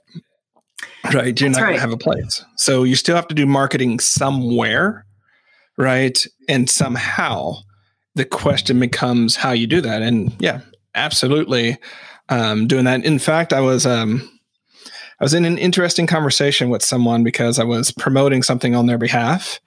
right? 1.04 1.38
You're 1.40 1.50
That's 1.50 1.58
not 1.58 1.64
right. 1.64 1.68
going 1.68 1.74
to 1.74 1.80
have 1.80 1.92
a 1.92 1.96
place. 1.96 2.44
So 2.56 2.84
you 2.84 2.96
still 2.96 3.16
have 3.16 3.28
to 3.28 3.34
do 3.34 3.46
marketing 3.46 4.00
somewhere, 4.00 5.04
right? 5.76 6.24
And 6.48 6.68
somehow 6.68 7.54
the 8.14 8.24
question 8.24 8.80
becomes 8.80 9.36
how 9.36 9.52
you 9.52 9.66
do 9.66 9.80
that. 9.80 10.02
And 10.02 10.34
yeah, 10.40 10.60
absolutely 10.94 11.78
um, 12.28 12.66
doing 12.66 12.84
that. 12.84 13.04
In 13.04 13.18
fact, 13.18 13.52
I 13.52 13.60
was 13.60 13.86
um, 13.86 14.28
I 15.20 15.24
was 15.24 15.34
in 15.34 15.44
an 15.44 15.58
interesting 15.58 16.06
conversation 16.06 16.70
with 16.70 16.82
someone 16.82 17.24
because 17.24 17.58
I 17.58 17.64
was 17.64 17.90
promoting 17.92 18.42
something 18.42 18.74
on 18.74 18.86
their 18.86 18.98
behalf. 18.98 19.60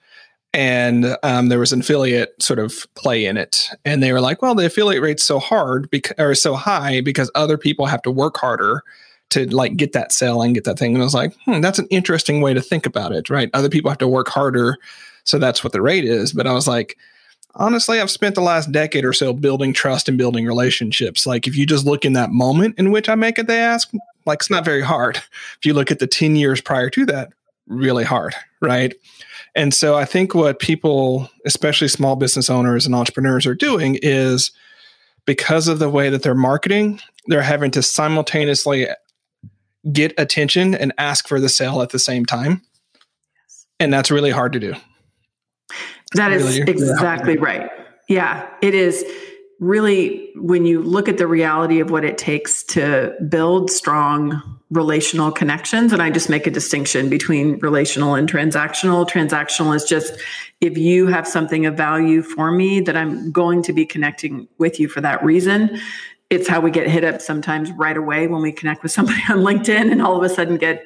And 0.54 1.16
um, 1.22 1.48
there 1.48 1.58
was 1.58 1.72
an 1.72 1.80
affiliate 1.80 2.34
sort 2.42 2.58
of 2.58 2.86
play 2.94 3.24
in 3.24 3.38
it, 3.38 3.70
and 3.86 4.02
they 4.02 4.12
were 4.12 4.20
like, 4.20 4.42
"Well, 4.42 4.54
the 4.54 4.66
affiliate 4.66 5.02
rate's 5.02 5.24
so 5.24 5.38
hard 5.38 5.88
because 5.88 6.14
or 6.18 6.34
so 6.34 6.54
high 6.54 7.00
because 7.00 7.30
other 7.34 7.56
people 7.56 7.86
have 7.86 8.02
to 8.02 8.10
work 8.10 8.36
harder 8.36 8.82
to 9.32 9.46
like 9.54 9.76
get 9.76 9.92
that 9.92 10.12
sale 10.12 10.42
and 10.42 10.54
get 10.54 10.64
that 10.64 10.78
thing. 10.78 10.94
And 10.94 11.02
I 11.02 11.04
was 11.04 11.14
like, 11.14 11.34
hmm, 11.44 11.60
that's 11.60 11.78
an 11.78 11.88
interesting 11.90 12.40
way 12.40 12.54
to 12.54 12.62
think 12.62 12.86
about 12.86 13.12
it, 13.12 13.30
right? 13.30 13.50
Other 13.52 13.68
people 13.68 13.90
have 13.90 13.98
to 13.98 14.08
work 14.08 14.28
harder. 14.28 14.78
So 15.24 15.38
that's 15.38 15.62
what 15.62 15.72
the 15.72 15.82
rate 15.82 16.04
is. 16.04 16.32
But 16.32 16.46
I 16.46 16.52
was 16.52 16.66
like, 16.66 16.96
honestly, 17.54 18.00
I've 18.00 18.10
spent 18.10 18.34
the 18.34 18.42
last 18.42 18.72
decade 18.72 19.04
or 19.04 19.12
so 19.12 19.32
building 19.32 19.72
trust 19.72 20.08
and 20.08 20.18
building 20.18 20.46
relationships. 20.46 21.26
Like 21.26 21.46
if 21.46 21.56
you 21.56 21.66
just 21.66 21.86
look 21.86 22.04
in 22.04 22.14
that 22.14 22.30
moment 22.30 22.78
in 22.78 22.90
which 22.90 23.08
I 23.08 23.14
make 23.14 23.38
it, 23.38 23.46
they 23.46 23.60
ask, 23.60 23.90
like 24.26 24.40
it's 24.40 24.50
not 24.50 24.64
very 24.64 24.82
hard. 24.82 25.16
If 25.58 25.66
you 25.66 25.74
look 25.74 25.90
at 25.90 25.98
the 25.98 26.06
10 26.06 26.36
years 26.36 26.60
prior 26.60 26.90
to 26.90 27.06
that, 27.06 27.32
really 27.66 28.04
hard, 28.04 28.34
right? 28.60 28.94
And 29.54 29.72
so 29.72 29.94
I 29.94 30.04
think 30.04 30.34
what 30.34 30.58
people, 30.58 31.30
especially 31.44 31.88
small 31.88 32.16
business 32.16 32.50
owners 32.50 32.86
and 32.86 32.94
entrepreneurs, 32.94 33.46
are 33.46 33.54
doing 33.54 33.98
is 34.02 34.50
because 35.24 35.68
of 35.68 35.78
the 35.78 35.90
way 35.90 36.10
that 36.10 36.22
they're 36.22 36.34
marketing, 36.34 37.00
they're 37.26 37.42
having 37.42 37.70
to 37.72 37.82
simultaneously 37.82 38.88
get 39.90 40.14
attention 40.18 40.74
and 40.74 40.92
ask 40.98 41.26
for 41.26 41.40
the 41.40 41.48
sale 41.48 41.82
at 41.82 41.90
the 41.90 41.98
same 41.98 42.24
time. 42.24 42.62
And 43.80 43.92
that's 43.92 44.10
really 44.10 44.30
hard 44.30 44.52
to 44.52 44.60
do. 44.60 44.74
That 46.14 46.32
is 46.32 46.58
really, 46.58 46.70
exactly 46.70 47.36
really 47.36 47.38
right. 47.38 47.70
Yeah, 48.08 48.48
it 48.60 48.74
is 48.74 49.04
really 49.62 50.30
when 50.34 50.66
you 50.66 50.82
look 50.82 51.08
at 51.08 51.18
the 51.18 51.26
reality 51.26 51.78
of 51.78 51.90
what 51.90 52.04
it 52.04 52.18
takes 52.18 52.64
to 52.64 53.14
build 53.28 53.70
strong 53.70 54.58
relational 54.70 55.30
connections 55.30 55.92
and 55.92 56.02
i 56.02 56.10
just 56.10 56.28
make 56.28 56.48
a 56.48 56.50
distinction 56.50 57.08
between 57.08 57.60
relational 57.60 58.16
and 58.16 58.28
transactional 58.28 59.08
transactional 59.08 59.72
is 59.72 59.84
just 59.84 60.14
if 60.60 60.76
you 60.76 61.06
have 61.06 61.28
something 61.28 61.64
of 61.64 61.76
value 61.76 62.22
for 62.22 62.50
me 62.50 62.80
that 62.80 62.96
i'm 62.96 63.30
going 63.30 63.62
to 63.62 63.72
be 63.72 63.86
connecting 63.86 64.48
with 64.58 64.80
you 64.80 64.88
for 64.88 65.00
that 65.00 65.22
reason 65.24 65.78
it's 66.32 66.48
how 66.48 66.60
we 66.60 66.70
get 66.70 66.88
hit 66.88 67.04
up 67.04 67.20
sometimes 67.20 67.70
right 67.72 67.96
away 67.96 68.26
when 68.26 68.40
we 68.40 68.52
connect 68.52 68.82
with 68.82 68.90
somebody 68.90 69.20
on 69.28 69.38
LinkedIn 69.38 69.92
and 69.92 70.00
all 70.00 70.16
of 70.16 70.22
a 70.22 70.34
sudden 70.34 70.56
get 70.56 70.84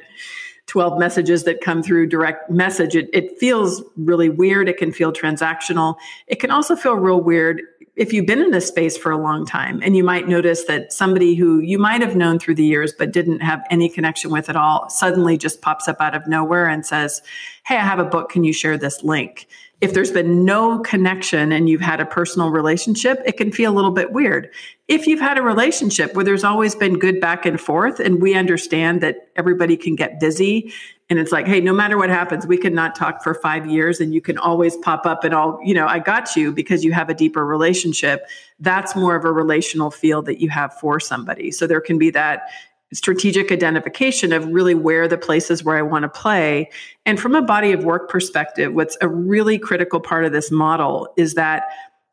12 0.67 0.99
messages 0.99 1.45
that 1.45 1.61
come 1.61 1.85
through 1.85 2.09
direct 2.09 2.51
message. 2.51 2.97
It, 2.97 3.09
it 3.13 3.39
feels 3.39 3.83
really 3.97 4.29
weird. 4.29 4.69
It 4.69 4.77
can 4.77 4.93
feel 4.93 5.13
transactional. 5.13 5.97
It 6.27 6.41
can 6.41 6.51
also 6.51 6.75
feel 6.75 6.95
real 6.95 7.21
weird 7.21 7.63
if 7.95 8.13
you've 8.13 8.27
been 8.27 8.43
in 8.43 8.51
this 8.51 8.67
space 8.67 8.97
for 8.97 9.11
a 9.13 9.17
long 9.17 9.47
time 9.47 9.81
and 9.83 9.97
you 9.97 10.03
might 10.03 10.29
notice 10.29 10.65
that 10.65 10.93
somebody 10.93 11.35
who 11.35 11.61
you 11.61 11.79
might 11.79 12.03
have 12.03 12.17
known 12.17 12.39
through 12.39 12.57
the 12.57 12.65
years 12.65 12.93
but 12.99 13.13
didn't 13.13 13.41
have 13.41 13.65
any 13.71 13.89
connection 13.89 14.31
with 14.31 14.51
at 14.51 14.57
all 14.57 14.91
suddenly 14.91 15.39
just 15.39 15.63
pops 15.63 15.89
up 15.89 15.99
out 16.01 16.15
of 16.15 16.27
nowhere 16.27 16.67
and 16.67 16.85
says, 16.85 17.23
Hey, 17.65 17.77
I 17.77 17.85
have 17.85 18.01
a 18.01 18.05
book. 18.05 18.31
Can 18.31 18.43
you 18.45 18.53
share 18.53 18.77
this 18.77 19.03
link? 19.03 19.47
If 19.83 19.93
there's 19.93 20.11
been 20.11 20.45
no 20.45 20.79
connection 20.79 21.53
and 21.53 21.69
you've 21.69 21.83
had 21.83 22.01
a 22.01 22.07
personal 22.07 22.51
relationship, 22.51 23.21
it 23.27 23.37
can 23.37 23.53
feel 23.53 23.71
a 23.71 23.75
little 23.75 23.91
bit 23.91 24.13
weird. 24.13 24.51
If 24.89 25.07
you've 25.07 25.21
had 25.21 25.37
a 25.37 25.43
relationship 25.43 26.15
where 26.15 26.25
there's 26.25 26.45
always 26.45 26.75
been 26.75 26.99
good 26.99 27.21
back 27.21 27.45
and 27.45 27.61
forth, 27.61 28.01
and 28.01 28.23
we 28.23 28.35
understand 28.35 29.03
that 29.03 29.29
everybody 29.37 29.77
can 29.77 29.95
get 29.95 30.19
busy, 30.19 30.73
and 31.11 31.19
it's 31.19 31.31
like, 31.31 31.47
hey, 31.47 31.61
no 31.61 31.75
matter 31.75 31.99
what 31.99 32.09
happens, 32.09 32.47
we 32.47 32.57
can 32.57 32.75
not 32.75 32.95
talk 32.95 33.23
for 33.23 33.35
five 33.35 33.67
years, 33.67 34.01
and 34.01 34.15
you 34.15 34.23
can 34.23 34.39
always 34.39 34.77
pop 34.79 35.05
up 35.05 35.25
and 35.25 35.35
all, 35.35 35.61
you 35.63 35.75
know, 35.75 35.87
I 35.87 35.99
got 35.99 36.35
you 36.35 36.53
because 36.53 36.83
you 36.83 36.93
have 36.93 37.11
a 37.11 37.15
deeper 37.15 37.45
relationship. 37.45 38.27
That's 38.59 38.97
more 38.97 39.15
of 39.15 39.25
a 39.25 39.31
relational 39.31 39.91
feel 39.91 40.23
that 40.23 40.41
you 40.41 40.49
have 40.49 40.73
for 40.81 40.99
somebody. 40.99 41.51
So 41.51 41.67
there 41.67 41.83
can 41.83 41.99
be 41.99 42.11
that 42.11 42.49
strategic 42.97 43.53
identification 43.53 44.33
of 44.33 44.47
really 44.47 44.75
where 44.75 45.07
the 45.07 45.19
places 45.19 45.63
where 45.63 45.77
I 45.77 45.83
want 45.83 46.05
to 46.05 46.09
play. 46.09 46.71
And 47.05 47.21
from 47.21 47.35
a 47.35 47.43
body 47.43 47.73
of 47.73 47.85
work 47.85 48.09
perspective, 48.09 48.73
what's 48.73 48.97
a 49.03 49.09
really 49.09 49.59
critical 49.59 50.01
part 50.01 50.25
of 50.25 50.33
this 50.33 50.51
model 50.51 51.13
is 51.17 51.35
that 51.35 51.65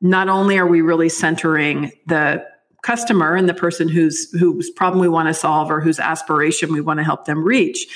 not 0.01 0.27
only 0.27 0.57
are 0.57 0.67
we 0.67 0.81
really 0.81 1.07
centering 1.07 1.91
the 2.07 2.45
customer 2.81 3.33
and 3.33 3.47
the 3.47 3.53
person 3.53 3.87
whose 3.87 4.29
whose 4.33 4.69
problem 4.69 4.99
we 4.99 5.07
want 5.07 5.29
to 5.29 5.33
solve 5.33 5.71
or 5.71 5.79
whose 5.79 5.99
aspiration 5.99 6.73
we 6.73 6.81
want 6.81 6.97
to 6.97 7.03
help 7.03 7.23
them 7.23 7.45
reach, 7.45 7.87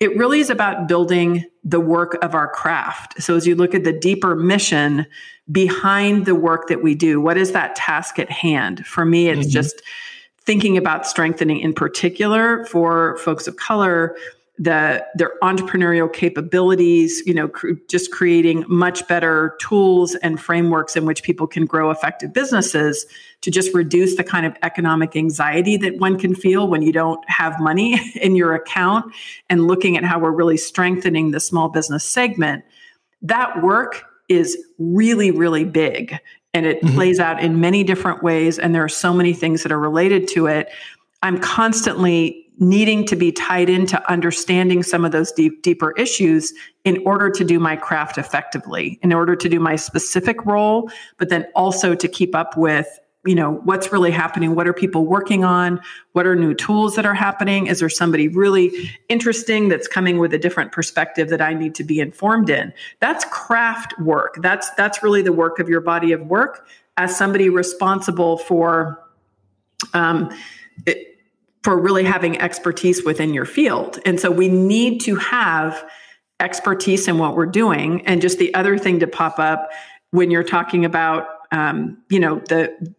it 0.00 0.16
really 0.16 0.40
is 0.40 0.50
about 0.50 0.88
building 0.88 1.44
the 1.62 1.78
work 1.78 2.18
of 2.22 2.34
our 2.34 2.48
craft. 2.48 3.22
So 3.22 3.36
as 3.36 3.46
you 3.46 3.54
look 3.54 3.72
at 3.72 3.84
the 3.84 3.92
deeper 3.92 4.34
mission 4.34 5.06
behind 5.52 6.26
the 6.26 6.34
work 6.34 6.66
that 6.66 6.82
we 6.82 6.96
do, 6.96 7.20
what 7.20 7.36
is 7.36 7.52
that 7.52 7.76
task 7.76 8.18
at 8.18 8.28
hand? 8.28 8.84
For 8.84 9.04
me, 9.04 9.28
it's 9.28 9.42
mm-hmm. 9.42 9.50
just 9.50 9.80
thinking 10.44 10.76
about 10.76 11.06
strengthening 11.06 11.60
in 11.60 11.72
particular 11.72 12.64
for 12.66 13.16
folks 13.18 13.46
of 13.46 13.56
color 13.56 14.16
the 14.58 15.04
their 15.14 15.32
entrepreneurial 15.42 16.12
capabilities 16.12 17.22
you 17.26 17.32
know 17.32 17.48
cr- 17.48 17.72
just 17.88 18.12
creating 18.12 18.64
much 18.68 19.06
better 19.08 19.56
tools 19.60 20.14
and 20.16 20.40
frameworks 20.40 20.94
in 20.94 21.06
which 21.06 21.22
people 21.22 21.46
can 21.46 21.64
grow 21.64 21.90
effective 21.90 22.32
businesses 22.32 23.06
to 23.40 23.50
just 23.50 23.74
reduce 23.74 24.16
the 24.16 24.24
kind 24.24 24.44
of 24.44 24.54
economic 24.62 25.16
anxiety 25.16 25.76
that 25.78 25.96
one 25.96 26.18
can 26.18 26.34
feel 26.34 26.68
when 26.68 26.82
you 26.82 26.92
don't 26.92 27.28
have 27.28 27.58
money 27.60 27.98
in 28.20 28.36
your 28.36 28.54
account 28.54 29.12
and 29.48 29.66
looking 29.66 29.96
at 29.96 30.04
how 30.04 30.18
we're 30.18 30.30
really 30.30 30.58
strengthening 30.58 31.30
the 31.30 31.40
small 31.40 31.68
business 31.68 32.04
segment. 32.04 32.62
That 33.22 33.62
work 33.62 34.04
is 34.28 34.56
really 34.78 35.30
really 35.30 35.64
big 35.64 36.18
and 36.54 36.66
it 36.66 36.82
mm-hmm. 36.82 36.94
plays 36.94 37.18
out 37.18 37.42
in 37.42 37.60
many 37.60 37.84
different 37.84 38.22
ways 38.22 38.58
and 38.58 38.74
there 38.74 38.84
are 38.84 38.88
so 38.88 39.12
many 39.12 39.32
things 39.32 39.62
that 39.62 39.72
are 39.72 39.78
related 39.78 40.28
to 40.28 40.46
it 40.46 40.68
i'm 41.22 41.38
constantly 41.38 42.42
needing 42.58 43.04
to 43.06 43.16
be 43.16 43.32
tied 43.32 43.68
into 43.68 44.10
understanding 44.10 44.82
some 44.82 45.04
of 45.04 45.12
those 45.12 45.32
deep, 45.32 45.62
deeper 45.62 45.92
issues 45.92 46.52
in 46.84 47.02
order 47.06 47.30
to 47.30 47.44
do 47.44 47.58
my 47.58 47.76
craft 47.76 48.18
effectively, 48.18 48.98
in 49.02 49.12
order 49.12 49.34
to 49.34 49.48
do 49.48 49.58
my 49.58 49.76
specific 49.76 50.44
role, 50.44 50.90
but 51.16 51.28
then 51.28 51.46
also 51.54 51.94
to 51.94 52.08
keep 52.08 52.34
up 52.34 52.56
with 52.56 53.00
you 53.24 53.34
know 53.34 53.60
what's 53.64 53.92
really 53.92 54.10
happening 54.10 54.54
what 54.54 54.66
are 54.66 54.72
people 54.72 55.06
working 55.06 55.44
on 55.44 55.80
what 56.12 56.26
are 56.26 56.34
new 56.34 56.54
tools 56.54 56.96
that 56.96 57.06
are 57.06 57.14
happening 57.14 57.66
is 57.68 57.78
there 57.78 57.88
somebody 57.88 58.26
really 58.28 58.90
interesting 59.08 59.68
that's 59.68 59.86
coming 59.86 60.18
with 60.18 60.34
a 60.34 60.38
different 60.38 60.72
perspective 60.72 61.28
that 61.28 61.40
i 61.40 61.54
need 61.54 61.74
to 61.74 61.84
be 61.84 62.00
informed 62.00 62.50
in 62.50 62.72
that's 63.00 63.24
craft 63.26 63.98
work 64.00 64.36
that's 64.42 64.70
that's 64.70 65.02
really 65.02 65.22
the 65.22 65.32
work 65.32 65.58
of 65.60 65.68
your 65.68 65.80
body 65.80 66.10
of 66.10 66.20
work 66.26 66.66
as 66.96 67.16
somebody 67.16 67.48
responsible 67.48 68.38
for 68.38 68.98
um, 69.94 70.30
it, 70.86 71.12
for 71.62 71.78
really 71.78 72.04
having 72.04 72.40
expertise 72.40 73.04
within 73.04 73.32
your 73.32 73.44
field. 73.44 73.98
And 74.04 74.18
so 74.18 74.30
we 74.30 74.48
need 74.48 75.00
to 75.02 75.16
have 75.16 75.88
expertise 76.40 77.06
in 77.06 77.18
what 77.18 77.36
we're 77.36 77.46
doing. 77.46 78.04
And 78.06 78.20
just 78.20 78.38
the 78.38 78.52
other 78.54 78.76
thing 78.78 78.98
to 79.00 79.06
pop 79.06 79.38
up 79.38 79.70
when 80.10 80.30
you're 80.30 80.42
talking 80.42 80.84
about, 80.84 81.26
um, 81.52 81.98
you 82.08 82.18
know, 82.18 82.40
the 82.48 82.94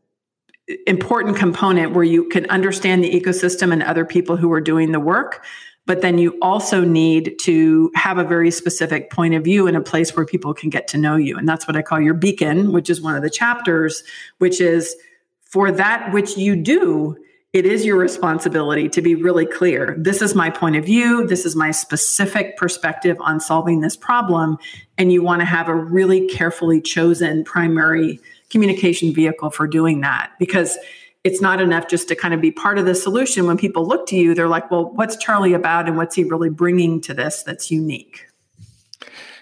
important 0.88 1.36
component 1.36 1.93
where 1.93 2.04
you 2.04 2.28
can 2.30 2.49
understand 2.49 3.04
the 3.04 3.12
ecosystem 3.12 3.73
and 3.73 3.84
other 3.84 4.06
people 4.06 4.38
who 4.38 4.52
are 4.52 4.62
doing 4.62 4.91
the 4.91 4.99
work. 4.99 5.43
But 5.86 6.02
then 6.02 6.17
you 6.17 6.38
also 6.41 6.86
need 6.86 7.38
to 7.41 7.91
have 7.95 8.17
a 8.17 8.23
very 8.23 8.49
specific 8.52 9.12
point 9.12 9.34
of 9.34 9.43
view 9.43 9.67
in 9.67 9.76
a 9.76 9.82
place 9.82 10.15
where 10.15 10.26
people 10.26 10.54
can 10.54 10.69
get 10.69 10.88
to 10.89 10.97
know 10.97 11.17
you. 11.17 11.38
And 11.38 11.47
that's 11.47 11.67
what 11.67 11.76
I 11.76 11.82
call 11.82 11.99
your 11.99 12.13
beacon, 12.13 12.71
which 12.71 12.89
is 12.89 13.02
one 13.02 13.15
of 13.15 13.21
the 13.21 13.30
chapters, 13.30 14.02
which 14.38 14.62
is 14.62 14.95
for 15.43 15.71
that 15.71 16.13
which 16.13 16.38
you 16.38 16.56
do, 16.56 17.17
it 17.52 17.65
is 17.65 17.86
your 17.86 17.97
responsibility 17.97 18.89
to 18.89 19.02
be 19.02 19.13
really 19.13 19.45
clear. 19.45 19.95
This 19.99 20.21
is 20.23 20.34
my 20.34 20.49
point 20.49 20.76
of 20.76 20.86
view. 20.86 21.28
This 21.28 21.45
is 21.45 21.56
my 21.56 21.69
specific 21.69 22.58
perspective 22.58 23.17
on 23.19 23.39
solving 23.39 23.82
this 23.82 23.95
problem. 23.95 24.58
And 24.97 25.12
you 25.12 25.21
want 25.21 25.41
to 25.41 25.45
have 25.45 25.67
a 25.67 25.76
really 25.76 26.28
carefully 26.28 26.82
chosen 26.82 27.43
primary 27.43 28.19
communication 28.54 29.13
vehicle 29.13 29.50
for 29.50 29.68
doing 29.68 30.00
that 30.00 30.32
because 30.39 30.78
it's 31.24 31.42
not 31.42 31.60
enough 31.60 31.88
just 31.88 32.08
to 32.10 32.16
kind 32.16 32.34
of 32.34 32.39
be 32.39 32.52
part 32.52 32.78
of 32.78 32.86
the 32.86 32.96
solution. 32.96 33.48
When 33.48 33.58
people 33.58 33.86
look 33.86 34.06
to 34.08 34.16
you, 34.16 34.34
they're 34.34 34.48
like, 34.48 34.70
well, 34.70 34.92
what's 34.94 35.18
Charlie 35.18 35.54
about 35.54 35.88
and 35.88 35.98
what's 35.98 36.16
he 36.16 36.24
really 36.24 36.50
bringing 36.50 37.02
to 37.02 37.13
this 37.13 37.44
that's 37.44 37.72
unique? 37.72 38.28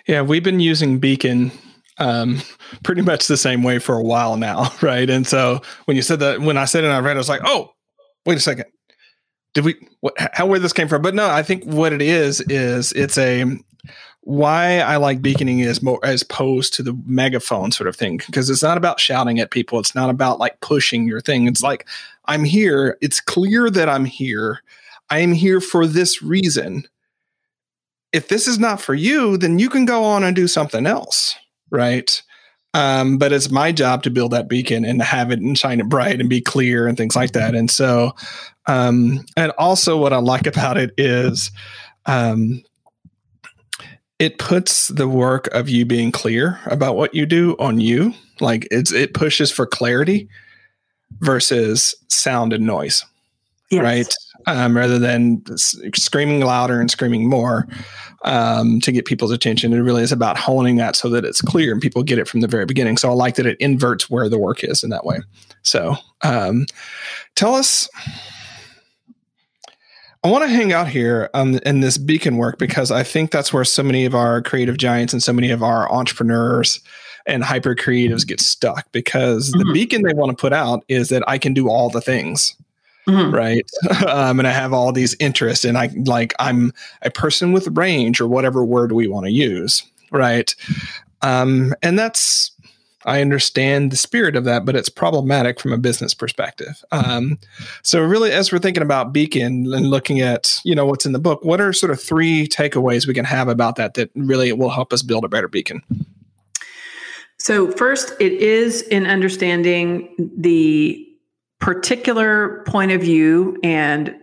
Yeah, 0.08 0.22
we've 0.22 0.44
been 0.44 0.60
using 0.60 0.98
Beacon 1.00 1.52
um, 1.98 2.42
pretty 2.84 3.02
much 3.02 3.28
the 3.28 3.38
same 3.38 3.62
way 3.62 3.78
for 3.78 3.96
a 3.96 4.04
while 4.04 4.38
now, 4.38 4.74
right? 4.82 5.10
And 5.10 5.28
so 5.28 5.62
when 5.86 5.98
you 5.98 6.04
said 6.04 6.20
that, 6.22 6.40
when 6.42 6.58
I 6.58 6.66
said 6.66 6.84
it, 6.84 6.88
I 6.88 7.00
read, 7.00 7.18
I 7.18 7.20
was 7.20 7.30
like, 7.30 7.42
oh, 7.44 7.74
wait 8.26 8.38
a 8.38 8.42
second. 8.42 8.66
Did 9.54 9.66
we, 9.66 9.76
what, 10.00 10.14
how, 10.34 10.46
where 10.46 10.60
this 10.60 10.72
came 10.72 10.88
from? 10.88 11.02
But 11.02 11.14
no, 11.14 11.30
I 11.30 11.44
think 11.44 11.66
what 11.66 11.92
it 11.92 12.02
is, 12.02 12.40
is 12.42 12.94
it's 12.94 13.18
a, 13.18 13.44
why 14.22 14.80
I 14.80 14.98
like 14.98 15.22
beaconing 15.22 15.60
is 15.60 15.82
more 15.82 16.00
as 16.04 16.22
opposed 16.22 16.74
to 16.76 16.84
the 16.84 16.98
megaphone 17.06 17.72
sort 17.72 17.88
of 17.88 17.96
thing 17.96 18.18
because 18.18 18.50
it's 18.50 18.62
not 18.62 18.78
about 18.78 19.00
shouting 19.00 19.40
at 19.40 19.52
people. 19.52 19.80
It's 19.80 19.96
not 19.96 20.10
about 20.10 20.40
like 20.40 20.60
pushing 20.62 21.08
your 21.08 21.22
thing. 21.22 21.48
It's 21.48 21.64
like 21.64 21.88
I'm 22.26 22.44
here. 22.44 22.98
It's 23.02 23.20
clear 23.20 23.70
that 23.72 23.90
I'm 23.90 24.06
here. 24.06 24.62
I 25.10 25.20
am 25.20 25.34
here 25.34 25.60
for 25.60 25.88
this 25.88 26.22
reason. 26.22 26.88
If 28.14 28.28
this 28.28 28.48
is 28.48 28.60
not 28.60 28.80
for 28.80 28.94
you, 28.94 29.38
then 29.38 29.58
you 29.58 29.70
can 29.70 29.86
go 29.86 30.04
on 30.04 30.24
and 30.24 30.36
do 30.36 30.48
something 30.48 30.86
else, 30.86 31.36
right? 31.72 32.22
Um, 32.74 33.18
but 33.18 33.34
it's 33.34 33.50
my 33.50 33.72
job 33.72 34.04
to 34.04 34.10
build 34.10 34.32
that 34.32 34.48
beacon 34.48 34.86
and 34.86 35.00
to 35.00 35.06
have 35.06 35.32
it 35.32 35.40
and 35.40 35.58
shine 35.58 35.80
it 35.80 35.90
bright 35.90 36.20
and 36.20 36.30
be 36.30 36.42
clear 36.42 36.88
and 36.88 36.96
things 36.96 37.16
like 37.16 37.32
that. 37.32 37.56
And 37.56 37.70
so, 37.72 38.12
um, 38.68 39.26
and 39.36 39.52
also 39.58 39.98
what 39.98 40.14
I 40.14 40.18
like 40.18 40.48
about 40.48 40.78
it 40.78 40.94
is, 40.98 41.52
um, 42.06 42.64
it 44.22 44.38
puts 44.38 44.90
the 44.90 45.08
work 45.08 45.48
of 45.48 45.68
you 45.68 45.84
being 45.84 46.12
clear 46.12 46.60
about 46.68 46.96
what 46.96 47.16
you 47.16 47.26
do 47.26 47.56
on 47.58 47.80
you. 47.80 48.14
Like 48.40 48.68
it's 48.70 48.92
it 48.92 49.16
pushes 49.16 49.52
for 49.52 49.66
clarity 49.66 50.30
versus 51.22 51.96
sound 52.08 52.54
and 52.54 52.64
noise, 52.64 53.04
yes. 53.72 53.82
right? 53.82 54.14
Um, 54.46 54.78
rather 54.78 55.00
than 55.00 55.44
screaming 55.58 56.42
louder 56.42 56.80
and 56.80 56.92
screaming 56.92 57.28
more 57.28 57.68
um, 58.24 58.80
to 58.82 58.92
get 58.92 59.06
people's 59.06 59.32
attention. 59.32 59.74
It 59.74 59.80
really 59.80 60.04
is 60.04 60.12
about 60.12 60.38
honing 60.38 60.76
that 60.76 60.96
so 60.96 61.10
that 61.10 61.26
it's 61.26 61.42
clear 61.42 61.72
and 61.72 61.82
people 61.82 62.04
get 62.04 62.20
it 62.20 62.28
from 62.28 62.42
the 62.42 62.48
very 62.48 62.66
beginning. 62.66 62.98
So 62.98 63.10
I 63.10 63.14
like 63.14 63.36
that 63.36 63.48
it 63.48 63.58
inverts 63.60 64.08
where 64.08 64.30
the 64.30 64.38
work 64.38 64.64
is 64.64 64.84
in 64.84 64.92
that 64.92 65.04
way. 65.04 65.18
So 65.64 65.96
um, 66.22 66.68
tell 67.34 67.56
us. 67.56 67.90
I 70.24 70.30
want 70.30 70.44
to 70.44 70.50
hang 70.50 70.72
out 70.72 70.88
here 70.88 71.30
um, 71.34 71.60
in 71.66 71.80
this 71.80 71.98
beacon 71.98 72.38
work 72.38 72.60
because 72.60 72.92
I 72.92 73.04
think 73.04 73.32
that's 73.32 73.52
where 73.52 73.66
so 73.66 73.82
many 73.82 74.06
of 74.06 74.14
our 74.14 74.42
creative 74.42 74.78
giants 74.78 75.14
and 75.14 75.24
so 75.24 75.34
many 75.34 75.50
of 75.50 75.64
our 75.64 75.92
entrepreneurs 75.92 76.80
and 77.26 77.44
hyper 77.44 77.76
creatives 77.76 78.28
get 78.28 78.40
stuck 78.40 78.92
because 78.92 79.52
mm-hmm. 79.52 79.68
the 79.68 79.74
beacon 79.74 80.04
they 80.04 80.14
want 80.14 80.30
to 80.30 80.40
put 80.40 80.54
out 80.54 80.84
is 80.88 81.10
that 81.10 81.28
I 81.28 81.38
can 81.38 81.54
do 81.54 81.70
all 81.70 81.90
the 81.90 82.02
things 82.02 82.56
mm-hmm. 83.08 83.34
right? 83.34 83.70
um, 84.08 84.40
and 84.40 84.48
I 84.48 84.52
have 84.52 84.74
all 84.74 84.92
these 84.92 85.16
interests, 85.20 85.66
and 85.66 85.78
I 85.78 85.90
like 86.06 86.34
I'm 86.40 86.74
a 87.02 87.12
person 87.12 87.52
with 87.52 87.78
range 87.78 88.22
or 88.22 88.28
whatever 88.28 88.64
word 88.64 88.92
we 88.92 89.08
want 89.08 89.26
to 89.26 89.32
use, 89.32 89.84
right? 90.12 90.54
Um, 91.22 91.74
and 91.84 91.98
that's 91.98 92.52
I 93.06 93.22
understand 93.22 93.92
the 93.92 93.98
spirit 93.98 94.36
of 94.36 94.44
that, 94.46 94.66
but 94.66 94.76
it's 94.76 94.90
problematic 94.90 95.60
from 95.60 95.74
a 95.74 95.78
business 95.78 96.14
perspective. 96.14 96.84
Um, 96.92 97.40
so, 97.82 98.02
really, 98.02 98.32
as 98.32 98.52
we're 98.52 98.60
thinking 98.60 98.84
about 98.84 99.14
Beacon 99.14 99.74
and 99.74 99.90
looking 99.90 100.20
at 100.20 100.60
you 100.64 100.76
know 100.76 100.86
what's 100.86 101.06
in 101.06 101.12
the 101.12 101.20
book, 101.20 101.44
what 101.44 101.60
are 101.60 101.74
sort 101.74 101.92
of 101.92 102.02
three 102.02 102.48
takeaways 102.48 103.08
we 103.08 103.14
can 103.14 103.26
have 103.26 103.48
about 103.48 103.76
that 103.78 103.96
that 103.96 104.12
really 104.16 104.54
will 104.54 104.70
help 104.70 104.94
us 104.94 105.02
build 105.02 105.26
a 105.26 105.30
better 105.30 105.48
Beacon? 105.48 105.82
So, 107.38 107.72
first, 107.72 108.14
it 108.20 108.34
is 108.34 108.84
in 108.84 109.08
understanding 109.08 110.32
the 110.38 111.08
particular 111.60 112.64
point 112.68 112.92
of 112.92 113.02
view 113.02 113.58
and 113.64 114.16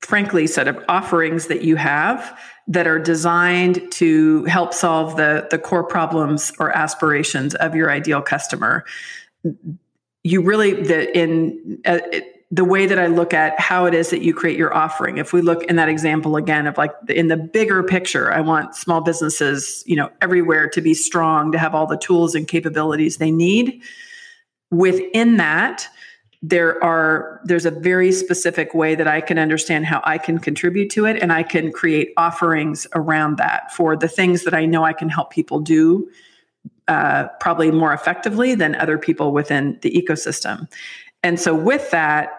frankly 0.00 0.46
set 0.46 0.68
of 0.68 0.82
offerings 0.88 1.46
that 1.46 1.62
you 1.62 1.76
have 1.76 2.38
that 2.66 2.86
are 2.86 2.98
designed 2.98 3.92
to 3.92 4.44
help 4.44 4.72
solve 4.72 5.16
the 5.16 5.46
the 5.50 5.58
core 5.58 5.84
problems 5.84 6.52
or 6.58 6.70
aspirations 6.70 7.54
of 7.56 7.74
your 7.74 7.90
ideal 7.90 8.22
customer 8.22 8.84
you 10.24 10.40
really 10.40 10.72
the 10.82 11.16
in 11.16 11.80
uh, 11.84 11.98
it, 12.10 12.30
the 12.50 12.64
way 12.64 12.86
that 12.86 12.98
I 12.98 13.06
look 13.08 13.34
at 13.34 13.58
how 13.58 13.84
it 13.84 13.94
is 13.94 14.10
that 14.10 14.22
you 14.22 14.32
create 14.32 14.56
your 14.56 14.72
offering. 14.72 15.18
If 15.18 15.32
we 15.32 15.42
look 15.42 15.64
in 15.64 15.76
that 15.76 15.88
example 15.88 16.36
again 16.36 16.66
of 16.66 16.78
like 16.78 16.92
in 17.08 17.28
the 17.28 17.36
bigger 17.36 17.82
picture, 17.82 18.32
I 18.32 18.40
want 18.40 18.76
small 18.76 19.00
businesses, 19.00 19.82
you 19.86 19.96
know, 19.96 20.10
everywhere 20.22 20.68
to 20.68 20.80
be 20.80 20.94
strong, 20.94 21.50
to 21.52 21.58
have 21.58 21.74
all 21.74 21.86
the 21.86 21.96
tools 21.96 22.34
and 22.34 22.46
capabilities 22.46 23.16
they 23.16 23.30
need. 23.30 23.82
Within 24.70 25.36
that, 25.38 25.88
there 26.46 26.82
are 26.84 27.40
there's 27.44 27.64
a 27.64 27.70
very 27.70 28.12
specific 28.12 28.74
way 28.74 28.94
that 28.94 29.08
I 29.08 29.22
can 29.22 29.38
understand 29.38 29.86
how 29.86 30.02
I 30.04 30.18
can 30.18 30.38
contribute 30.38 30.90
to 30.90 31.06
it 31.06 31.22
and 31.22 31.32
I 31.32 31.42
can 31.42 31.72
create 31.72 32.12
offerings 32.18 32.86
around 32.94 33.38
that 33.38 33.72
for 33.72 33.96
the 33.96 34.08
things 34.08 34.44
that 34.44 34.52
I 34.52 34.66
know 34.66 34.84
I 34.84 34.92
can 34.92 35.08
help 35.08 35.30
people 35.30 35.60
do 35.60 36.06
uh, 36.86 37.28
probably 37.40 37.70
more 37.70 37.94
effectively 37.94 38.54
than 38.54 38.74
other 38.74 38.98
people 38.98 39.32
within 39.32 39.78
the 39.80 39.90
ecosystem. 39.90 40.70
And 41.22 41.40
so 41.40 41.54
with 41.54 41.90
that, 41.92 42.32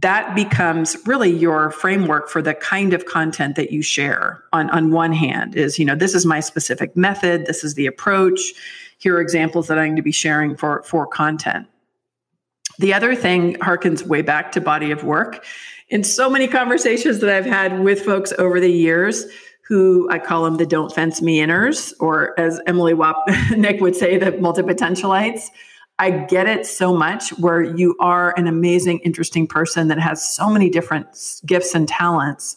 that 0.00 0.34
becomes 0.34 0.96
really 1.06 1.30
your 1.30 1.70
framework 1.70 2.28
for 2.28 2.42
the 2.42 2.54
kind 2.54 2.92
of 2.92 3.06
content 3.06 3.54
that 3.54 3.70
you 3.70 3.82
share 3.82 4.42
on, 4.52 4.68
on 4.70 4.90
one 4.90 5.12
hand 5.12 5.54
is, 5.54 5.78
you 5.78 5.84
know, 5.84 5.94
this 5.94 6.16
is 6.16 6.26
my 6.26 6.40
specific 6.40 6.96
method, 6.96 7.46
this 7.46 7.62
is 7.62 7.74
the 7.74 7.86
approach. 7.86 8.40
Here 8.98 9.14
are 9.14 9.20
examples 9.20 9.68
that 9.68 9.78
I'm 9.78 9.90
going 9.90 9.96
to 9.96 10.02
be 10.02 10.10
sharing 10.10 10.56
for, 10.56 10.82
for 10.82 11.06
content. 11.06 11.68
The 12.78 12.94
other 12.94 13.14
thing 13.14 13.54
harkens 13.56 14.06
way 14.06 14.22
back 14.22 14.52
to 14.52 14.60
body 14.60 14.90
of 14.90 15.04
work. 15.04 15.44
In 15.88 16.02
so 16.02 16.30
many 16.30 16.48
conversations 16.48 17.20
that 17.20 17.34
I've 17.34 17.46
had 17.46 17.80
with 17.80 18.02
folks 18.02 18.32
over 18.38 18.58
the 18.58 18.72
years, 18.72 19.26
who 19.66 20.08
I 20.10 20.18
call 20.18 20.44
them 20.44 20.56
the 20.56 20.66
don't 20.66 20.92
fence 20.92 21.22
me 21.22 21.38
inners, 21.38 21.92
or 22.00 22.38
as 22.38 22.60
Emily 22.66 22.94
Wapnick 22.94 23.80
would 23.80 23.96
say, 23.96 24.18
the 24.18 24.32
multipotentialites. 24.32 25.48
I 25.98 26.10
get 26.10 26.48
it 26.48 26.66
so 26.66 26.94
much 26.94 27.30
where 27.38 27.62
you 27.62 27.96
are 28.00 28.36
an 28.36 28.46
amazing, 28.46 28.98
interesting 29.00 29.46
person 29.46 29.88
that 29.88 29.98
has 29.98 30.28
so 30.28 30.50
many 30.50 30.68
different 30.68 31.06
gifts 31.46 31.74
and 31.74 31.86
talents. 31.86 32.56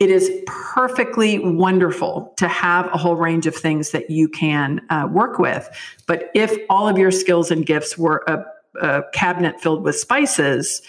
It 0.00 0.10
is 0.10 0.30
perfectly 0.46 1.38
wonderful 1.38 2.34
to 2.38 2.48
have 2.48 2.86
a 2.86 2.98
whole 2.98 3.14
range 3.14 3.46
of 3.46 3.54
things 3.54 3.92
that 3.92 4.10
you 4.10 4.28
can 4.28 4.80
uh, 4.90 5.08
work 5.10 5.38
with. 5.38 5.68
But 6.08 6.30
if 6.34 6.52
all 6.68 6.88
of 6.88 6.98
your 6.98 7.12
skills 7.12 7.52
and 7.52 7.64
gifts 7.64 7.96
were 7.96 8.24
a, 8.26 8.44
a 8.80 9.02
cabinet 9.12 9.60
filled 9.60 9.82
with 9.82 9.96
spices, 9.96 10.82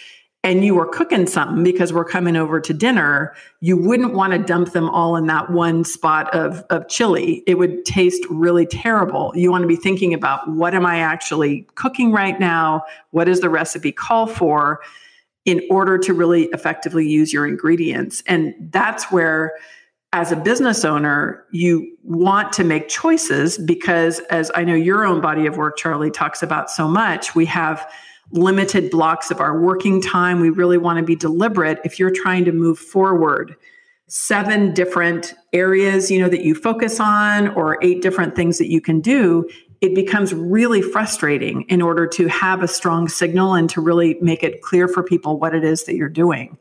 and 0.44 0.64
you 0.64 0.76
were 0.76 0.86
cooking 0.86 1.26
something 1.26 1.64
because 1.64 1.92
we're 1.92 2.06
coming 2.06 2.36
over 2.36 2.62
to 2.62 2.72
dinner, 2.72 3.34
you 3.62 3.76
wouldn't 3.76 4.14
want 4.14 4.32
to 4.32 4.38
dump 4.38 4.74
them 4.74 4.88
all 4.90 5.16
in 5.16 5.26
that 5.26 5.50
one 5.50 5.84
spot 5.84 6.32
of, 6.36 6.64
of 6.70 6.88
chili. 6.88 7.44
It 7.48 7.56
would 7.56 7.84
taste 7.84 8.24
really 8.30 8.68
terrible. 8.68 9.32
You 9.36 9.50
want 9.50 9.64
to 9.64 9.68
be 9.68 9.76
thinking 9.76 10.14
about 10.14 10.48
what 10.48 10.76
am 10.76 10.86
I 10.86 11.00
actually 11.00 11.68
cooking 11.74 12.12
right 12.12 12.40
now? 12.40 12.84
What 13.10 13.24
does 13.24 13.42
the 13.42 13.50
recipe 13.50 13.92
call 13.92 14.28
for 14.28 14.82
in 15.46 15.62
order 15.72 15.98
to 15.98 16.14
really 16.14 16.44
effectively 16.46 17.08
use 17.10 17.34
your 17.34 17.48
ingredients? 17.48 18.22
And 18.28 18.54
that's 18.70 19.12
where 19.12 19.54
as 20.14 20.32
a 20.32 20.36
business 20.36 20.86
owner, 20.86 21.46
you 21.52 21.98
want 22.04 22.54
to 22.54 22.64
make 22.64 22.88
choices 22.88 23.58
because, 23.58 24.20
as 24.30 24.52
I 24.56 24.64
know 24.64 24.76
your 24.76 25.06
own 25.06 25.20
body 25.20 25.46
of 25.46 25.58
work, 25.58 25.78
Charlie, 25.78 26.12
talks 26.12 26.42
about 26.42 26.70
so 26.70 26.88
much, 26.88 27.36
we 27.36 27.46
have 27.48 27.92
limited 28.32 28.90
blocks 28.90 29.30
of 29.30 29.40
our 29.40 29.60
working 29.60 30.02
time. 30.02 30.40
We 30.40 30.50
really 30.50 30.78
want 30.78 31.00
to 31.00 31.04
be 31.04 31.16
deliberate 31.16 31.80
if 31.84 32.00
you're 32.00 32.12
trying 32.12 32.46
to 32.46 32.52
move 32.52 32.80
forward 32.80 33.56
seven 34.08 34.74
different 34.74 35.34
areas, 35.54 36.12
you 36.12 36.20
know, 36.20 36.30
that 36.30 36.44
you 36.44 36.54
focus 36.54 37.00
on 37.00 37.48
or 37.50 37.84
eight 37.84 38.02
different 38.02 38.36
things 38.36 38.58
that 38.60 38.70
you 38.70 38.80
can 38.80 39.02
do, 39.02 39.48
it 39.82 39.96
becomes 39.96 40.34
really 40.34 40.82
frustrating 40.82 41.64
in 41.64 41.82
order 41.82 42.08
to 42.08 42.28
have 42.28 42.62
a 42.62 42.68
strong 42.68 43.08
signal 43.08 43.56
and 43.56 43.70
to 43.70 43.82
really 43.82 44.18
make 44.22 44.44
it 44.44 44.62
clear 44.62 44.88
for 44.88 45.04
people 45.04 45.40
what 45.40 45.54
it 45.54 45.64
is 45.64 45.84
that 45.86 45.96
you're 45.96 46.08
doing. 46.08 46.58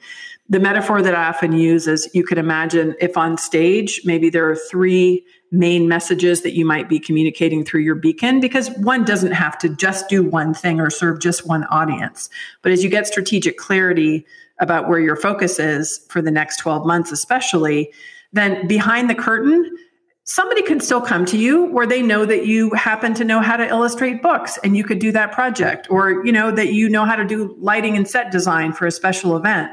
The 0.51 0.61
metaphor 0.61 1.01
that 1.01 1.15
I 1.15 1.29
often 1.29 1.53
use 1.53 1.89
is 1.89 2.09
you 2.13 2.23
could 2.23 2.37
imagine 2.37 2.95
if 3.01 3.17
on 3.17 3.39
stage, 3.39 4.03
maybe 4.05 4.29
there 4.29 4.49
are 4.49 4.57
three 4.57 5.25
main 5.51 5.89
messages 5.89 6.43
that 6.43 6.55
you 6.55 6.67
might 6.67 6.87
be 6.87 6.99
communicating 6.99 7.65
through 7.65 7.81
your 7.81 7.95
beacon 7.95 8.41
because 8.41 8.71
one 8.79 9.05
doesn't 9.05 9.33
have 9.33 9.57
to 9.59 9.71
just 9.71 10.09
do 10.09 10.23
one 10.23 10.53
thing 10.53 10.81
or 10.81 10.91
serve 10.91 11.19
just 11.19 11.47
one 11.47 11.65
audience. 11.65 12.29
But 12.61 12.73
as 12.73 12.85
you 12.85 12.91
get 12.91 13.07
strategic 13.07 13.57
clarity 13.57 14.27
about 14.59 14.87
where 14.87 15.01
your 15.01 15.17
focus 15.17 15.59
is 15.59 16.05
for 16.11 16.21
the 16.21 16.31
next 16.31 16.59
12 16.59 16.85
months, 16.85 17.11
especially, 17.11 17.91
then 18.33 18.67
behind 18.67 19.09
the 19.09 19.15
curtain, 19.15 19.71
somebody 20.25 20.61
can 20.63 20.79
still 20.79 21.01
come 21.01 21.25
to 21.27 21.39
you 21.39 21.67
where 21.67 21.87
they 21.87 22.03
know 22.03 22.27
that 22.27 22.47
you 22.47 22.71
happen 22.71 23.15
to 23.15 23.25
know 23.25 23.41
how 23.41 23.57
to 23.57 23.67
illustrate 23.67 24.21
books 24.21 24.59
and 24.63 24.77
you 24.77 24.85
could 24.85 24.99
do 24.99 25.13
that 25.13 25.33
project 25.33 25.91
or 25.91 26.25
you 26.25 26.33
know 26.33 26.51
that 26.51 26.73
you 26.73 26.89
know 26.89 27.05
how 27.05 27.17
to 27.17 27.25
do 27.25 27.55
lighting 27.59 27.97
and 27.97 28.09
set 28.09 28.31
design 28.31 28.73
for 28.73 28.87
a 28.87 28.91
special 28.91 29.37
event 29.37 29.71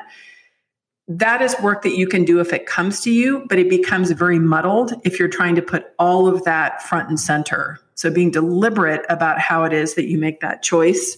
that 1.19 1.41
is 1.41 1.55
work 1.61 1.81
that 1.83 1.95
you 1.97 2.07
can 2.07 2.25
do 2.25 2.39
if 2.39 2.53
it 2.53 2.65
comes 2.65 3.01
to 3.01 3.11
you, 3.11 3.45
but 3.49 3.59
it 3.59 3.69
becomes 3.69 4.11
very 4.11 4.39
muddled 4.39 4.93
if 5.03 5.19
you're 5.19 5.27
trying 5.27 5.55
to 5.55 5.61
put 5.61 5.87
all 5.99 6.27
of 6.27 6.43
that 6.43 6.81
front 6.83 7.09
and 7.09 7.19
center. 7.19 7.79
So 7.95 8.09
being 8.09 8.31
deliberate 8.31 9.05
about 9.09 9.39
how 9.39 9.63
it 9.63 9.73
is 9.73 9.95
that 9.95 10.07
you 10.07 10.17
make 10.17 10.39
that 10.39 10.63
choice 10.63 11.17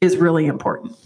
is 0.00 0.16
really 0.16 0.46
important. 0.46 0.96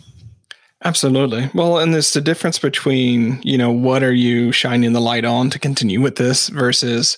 Absolutely. 0.84 1.50
Well, 1.54 1.78
and 1.78 1.94
there's 1.94 2.12
the 2.12 2.20
difference 2.20 2.58
between, 2.58 3.40
you 3.42 3.56
know, 3.56 3.70
what 3.70 4.02
are 4.02 4.12
you 4.12 4.52
shining 4.52 4.92
the 4.92 5.00
light 5.00 5.24
on 5.24 5.48
to 5.50 5.58
continue 5.58 6.00
with 6.00 6.16
this 6.16 6.48
versus 6.48 7.16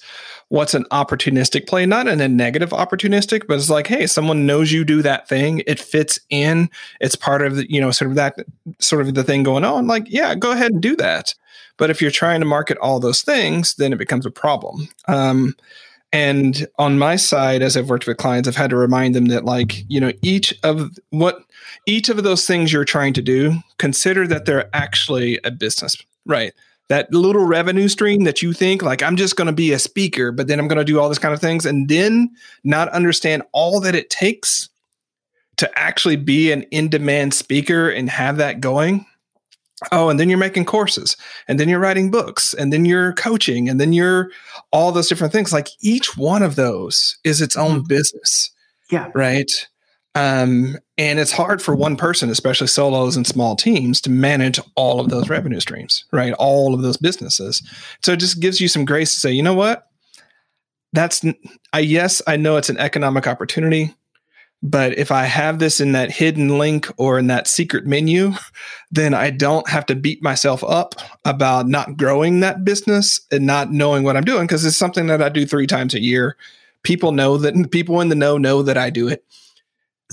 what's 0.49 0.75
an 0.75 0.85
opportunistic 0.93 1.67
play, 1.67 1.87
not 1.87 2.07
in 2.07 2.21
a 2.21 2.29
negative 2.29 2.71
opportunistic, 2.71 3.47
but 3.49 3.59
it's 3.59 3.71
like, 3.71 3.87
hey, 3.87 4.07
someone 4.07 4.47
knows 4.47 4.73
you 4.73 4.85
do 4.85 5.03
that 5.03 5.29
thing. 5.29 5.63
It 5.67 5.81
fits 5.81 6.21
in. 6.31 6.71
It's 7.01 7.17
part 7.17 7.43
of 7.43 7.57
the, 7.57 7.71
you 7.71 7.81
know, 7.81 7.91
sort 7.91 8.11
of 8.11 8.17
that 8.17 8.37
sort 8.79 9.03
of 9.07 9.15
the 9.15 9.25
thing 9.25 9.43
going 9.43 9.65
on. 9.65 9.87
Like, 9.87 10.05
yeah, 10.09 10.35
go 10.35 10.53
ahead 10.53 10.73
and 10.73 10.81
do 10.81 10.95
that. 10.97 11.35
But 11.79 11.91
if 11.91 12.01
you're 12.01 12.11
trying 12.11 12.41
to 12.41 12.47
market 12.47 12.79
all 12.79 13.01
those 13.01 13.23
things, 13.23 13.75
then 13.75 13.93
it 13.93 13.99
becomes 13.99 14.25
a 14.25 14.31
problem. 14.31 14.89
Um, 15.09 15.55
and 16.13 16.67
on 16.79 16.99
my 16.99 17.17
side, 17.17 17.61
as 17.61 17.77
I've 17.77 17.91
worked 17.91 18.07
with 18.07 18.17
clients, 18.17 18.49
I've 18.49 18.57
had 18.57 18.71
to 18.71 18.77
remind 18.77 19.15
them 19.15 19.27
that, 19.27 19.45
like, 19.45 19.85
you 19.89 20.01
know, 20.01 20.13
each 20.23 20.55
of 20.63 20.97
what 21.11 21.41
each 21.87 22.09
of 22.09 22.23
those 22.23 22.47
things 22.47 22.73
you're 22.73 22.85
trying 22.85 23.13
to 23.15 23.23
do, 23.23 23.59
consider 23.79 24.27
that 24.29 24.45
they're 24.45 24.71
actually 24.75 25.39
a 25.45 25.51
business, 25.51 25.97
right? 26.25 26.55
That 26.89 27.13
little 27.13 27.45
revenue 27.45 27.89
stream 27.89 28.25
that 28.25 28.43
you 28.43 28.53
think 28.53 28.83
like 28.83 29.03
I'm 29.03 29.17
just 29.17 29.37
going 29.37 29.47
to 29.47 29.53
be 29.53 29.73
a 29.73 29.79
speaker, 29.79 30.33
but 30.33 30.47
then 30.47 30.59
I'm 30.59 30.69
going 30.69 30.79
to 30.79 30.85
do 30.85 31.01
all 31.01 31.09
this 31.09 31.19
kind 31.19 31.35
of 31.35 31.41
things 31.41 31.67
and 31.67 31.89
then 31.89 32.31
not 32.65 32.89
understand 32.91 33.43
all 33.53 33.81
that 33.81 33.95
it 33.95 34.11
takes 34.11 34.69
to 35.57 35.79
actually 35.79 36.17
be 36.17 36.53
an 36.53 36.63
in-demand 36.65 37.35
speaker 37.35 37.89
and 37.89 38.11
have 38.11 38.37
that 38.37 38.61
going. 38.61 39.07
Oh, 39.93 40.09
and 40.09 40.19
then 40.19 40.31
you're 40.31 40.39
making 40.39 40.65
courses, 40.65 41.19
and 41.49 41.61
then 41.61 41.69
you're 41.69 41.79
writing 41.79 42.11
books, 42.11 42.55
and 42.55 42.73
then 42.73 42.87
you're 42.87 43.13
coaching, 43.13 43.69
and 43.69 43.79
then 43.79 43.93
you're 43.93 44.31
all 44.73 44.91
those 44.91 45.07
different 45.07 45.35
things. 45.35 45.53
Like 45.53 45.69
each 45.81 46.17
one 46.17 46.43
of 46.43 46.57
those 46.57 47.19
is 47.25 47.43
its 47.43 47.57
own 47.57 47.79
mm-hmm. 47.79 47.87
business. 47.87 48.51
Yeah. 48.91 49.11
Right. 49.15 49.51
Um, 50.15 50.79
and 50.99 51.19
it's 51.19 51.33
hard 51.33 51.61
for 51.61 51.75
one 51.75 51.97
person, 51.97 52.31
especially 52.31 52.69
solos 52.69 53.17
and 53.17 53.27
small 53.27 53.55
teams, 53.55 54.01
to 54.03 54.11
manage 54.11 54.59
all 54.77 54.99
of 54.99 55.11
those 55.11 55.29
revenue 55.29 55.61
streams, 55.61 56.05
right? 56.11 56.33
All 56.35 56.75
of 56.75 56.83
those 56.83 56.97
businesses. 56.97 57.63
So 58.03 58.13
it 58.13 58.21
just 58.21 58.41
gives 58.41 58.61
you 58.61 58.69
some 58.69 58.87
grace 58.87 59.13
to 59.15 59.21
say, 59.21 59.33
you 59.33 59.43
know 59.43 59.55
what? 59.55 59.89
That's, 60.95 61.23
I, 61.75 61.81
yes, 61.81 62.23
I 62.27 62.37
know 62.37 62.57
it's 62.57 62.71
an 62.71 62.79
economic 62.79 63.27
opportunity, 63.27 63.95
but 64.63 64.97
if 64.97 65.13
I 65.13 65.25
have 65.25 65.59
this 65.59 65.81
in 65.81 65.93
that 65.93 66.11
hidden 66.11 66.57
link 66.57 66.91
or 66.97 67.19
in 67.19 67.27
that 67.27 67.47
secret 67.47 67.87
menu, 67.87 68.33
then 68.91 69.13
I 69.13 69.29
don't 69.29 69.69
have 69.69 69.85
to 69.87 69.95
beat 69.95 70.23
myself 70.23 70.65
up 70.65 70.95
about 71.27 71.69
not 71.69 71.99
growing 71.99 72.41
that 72.41 72.65
business 72.65 73.21
and 73.31 73.45
not 73.45 73.71
knowing 73.71 74.03
what 74.03 74.17
I'm 74.17 74.25
doing 74.25 74.47
because 74.47 74.65
it's 74.65 74.79
something 74.79 75.09
that 75.09 75.21
I 75.21 75.29
do 75.29 75.45
three 75.45 75.67
times 75.67 75.93
a 75.93 76.01
year. 76.01 76.39
People 76.85 77.13
know 77.13 77.37
that 77.37 77.71
people 77.71 78.01
in 78.01 78.09
the 78.09 78.15
know 78.15 78.39
know 78.39 78.63
that 78.63 78.79
I 78.79 78.89
do 78.89 79.09
it 79.09 79.25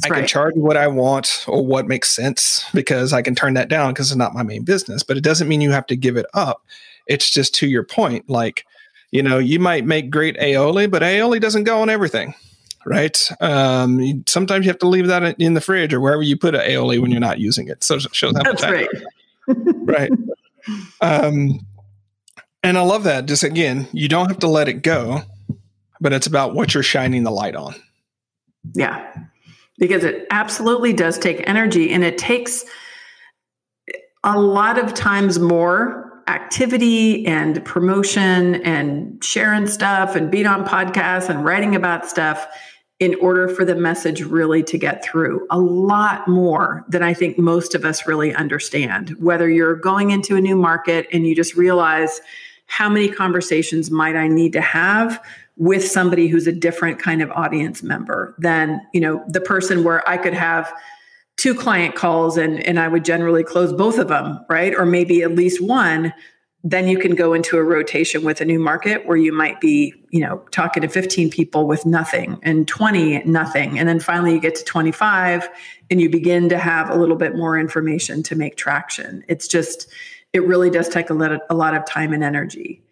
I 0.03 0.09
right. 0.09 0.19
can 0.19 0.27
charge 0.27 0.55
what 0.55 0.75
I 0.75 0.87
want 0.87 1.45
or 1.47 1.63
what 1.65 1.87
makes 1.87 2.09
sense 2.09 2.65
because 2.73 3.13
I 3.13 3.21
can 3.21 3.35
turn 3.35 3.53
that 3.53 3.69
down 3.69 3.93
because 3.93 4.09
it's 4.09 4.17
not 4.17 4.33
my 4.33 4.41
main 4.41 4.63
business. 4.63 5.03
But 5.03 5.17
it 5.17 5.23
doesn't 5.23 5.47
mean 5.47 5.61
you 5.61 5.71
have 5.71 5.85
to 5.87 5.95
give 5.95 6.17
it 6.17 6.25
up. 6.33 6.65
It's 7.05 7.29
just 7.29 7.53
to 7.55 7.67
your 7.67 7.83
point, 7.83 8.29
like, 8.29 8.65
you 9.11 9.21
know, 9.21 9.37
you 9.37 9.59
might 9.59 9.85
make 9.85 10.09
great 10.09 10.35
aioli, 10.37 10.89
but 10.89 11.03
aioli 11.03 11.39
doesn't 11.39 11.65
go 11.65 11.81
on 11.81 11.89
everything, 11.89 12.33
right? 12.85 13.29
Um, 13.39 14.23
sometimes 14.25 14.65
you 14.65 14.71
have 14.71 14.79
to 14.79 14.87
leave 14.87 15.07
that 15.07 15.39
in 15.39 15.53
the 15.53 15.61
fridge 15.61 15.93
or 15.93 15.99
wherever 15.99 16.23
you 16.23 16.37
put 16.37 16.55
an 16.55 16.61
aioli 16.61 16.99
when 16.99 17.11
you're 17.11 17.19
not 17.19 17.39
using 17.39 17.67
it. 17.67 17.83
So 17.83 17.95
it 17.95 18.15
shows 18.15 18.35
how 18.35 18.43
That's 18.43 18.63
right. 18.63 18.89
right. 19.47 20.11
Um, 21.01 21.59
and 22.63 22.77
I 22.77 22.81
love 22.81 23.03
that. 23.03 23.27
Just 23.27 23.43
again, 23.43 23.87
you 23.91 24.07
don't 24.07 24.29
have 24.29 24.39
to 24.39 24.47
let 24.47 24.67
it 24.67 24.81
go, 24.81 25.21
but 26.01 26.13
it's 26.13 26.25
about 26.25 26.55
what 26.55 26.73
you're 26.73 26.81
shining 26.81 27.23
the 27.23 27.31
light 27.31 27.55
on. 27.55 27.75
Yeah 28.73 29.25
because 29.77 30.03
it 30.03 30.27
absolutely 30.29 30.93
does 30.93 31.17
take 31.17 31.47
energy 31.47 31.91
and 31.91 32.03
it 32.03 32.17
takes 32.17 32.65
a 34.23 34.39
lot 34.39 34.77
of 34.77 34.93
times 34.93 35.39
more 35.39 36.23
activity 36.27 37.25
and 37.25 37.63
promotion 37.65 38.55
and 38.63 39.21
sharing 39.23 39.67
stuff 39.67 40.15
and 40.15 40.31
being 40.31 40.45
on 40.45 40.65
podcasts 40.65 41.29
and 41.29 41.43
writing 41.43 41.75
about 41.75 42.05
stuff 42.05 42.47
in 42.99 43.15
order 43.15 43.49
for 43.49 43.65
the 43.65 43.75
message 43.75 44.21
really 44.21 44.63
to 44.63 44.77
get 44.77 45.03
through 45.03 45.45
a 45.49 45.59
lot 45.59 46.25
more 46.27 46.85
than 46.87 47.03
I 47.03 47.13
think 47.13 47.37
most 47.37 47.75
of 47.75 47.83
us 47.83 48.07
really 48.07 48.33
understand. 48.33 49.09
Whether 49.19 49.49
you're 49.49 49.75
going 49.75 50.11
into 50.11 50.37
a 50.37 50.41
new 50.41 50.55
market 50.55 51.07
and 51.11 51.27
you 51.27 51.35
just 51.35 51.55
realize 51.55 52.21
how 52.67 52.87
many 52.87 53.09
conversations 53.09 53.91
might 53.91 54.15
I 54.15 54.27
need 54.27 54.53
to 54.53 54.61
have 54.61 55.21
with 55.55 55.87
somebody 55.87 56.27
who's 56.27 56.47
a 56.47 56.51
different 56.51 56.99
kind 56.99 57.21
of 57.21 57.29
audience 57.31 57.83
member 57.83 58.35
than 58.39 58.81
you 58.93 59.01
know 59.01 59.23
the 59.27 59.41
person 59.41 59.83
where 59.83 60.07
i 60.09 60.17
could 60.17 60.33
have 60.33 60.73
two 61.37 61.53
client 61.53 61.95
calls 61.95 62.37
and 62.37 62.59
and 62.61 62.79
i 62.79 62.87
would 62.87 63.05
generally 63.05 63.43
close 63.43 63.71
both 63.73 63.97
of 63.97 64.07
them 64.07 64.43
right? 64.53 64.75
Or 64.75 64.85
maybe 64.85 65.23
at 65.23 65.31
least 65.31 65.61
one. 65.61 66.13
Then 66.65 66.87
you 66.87 66.97
can 66.97 67.13
go 67.13 67.33
into 67.33 67.57
a 67.57 67.63
rotation 67.63 68.23
with 68.23 68.39
a 68.39 68.45
new 68.45 68.59
market 68.59 69.05
where 69.05 69.17
you 69.17 69.33
might 69.33 69.59
be 69.59 69.93
you 70.11 70.21
know 70.21 70.37
talking 70.51 70.81
to 70.81 70.87
15 70.87 71.29
people 71.31 71.67
with 71.67 71.85
nothing 71.85 72.39
and 72.43 72.67
20 72.67 73.23
nothing. 73.23 73.79
And 73.79 73.89
then 73.89 73.99
finally 73.99 74.33
you 74.33 74.39
get 74.39 74.55
to 74.55 74.63
25 74.63 75.49
and 75.89 75.99
you 75.99 76.09
begin 76.09 76.49
to 76.49 76.57
have 76.57 76.89
a 76.89 76.95
little 76.95 77.15
bit 77.17 77.35
more 77.35 77.59
information 77.59 78.21
to 78.23 78.35
make 78.35 78.55
traction. 78.55 79.23
It's 79.27 79.47
just 79.47 79.87
it 80.31 80.45
really 80.47 80.69
does 80.69 80.87
take 80.87 81.09
a 81.09 81.13
lot 81.13 81.31
of, 81.31 81.41
a 81.49 81.55
lot 81.55 81.75
of 81.75 81.85
time 81.85 82.13
and 82.13 82.23
energy 82.23 82.82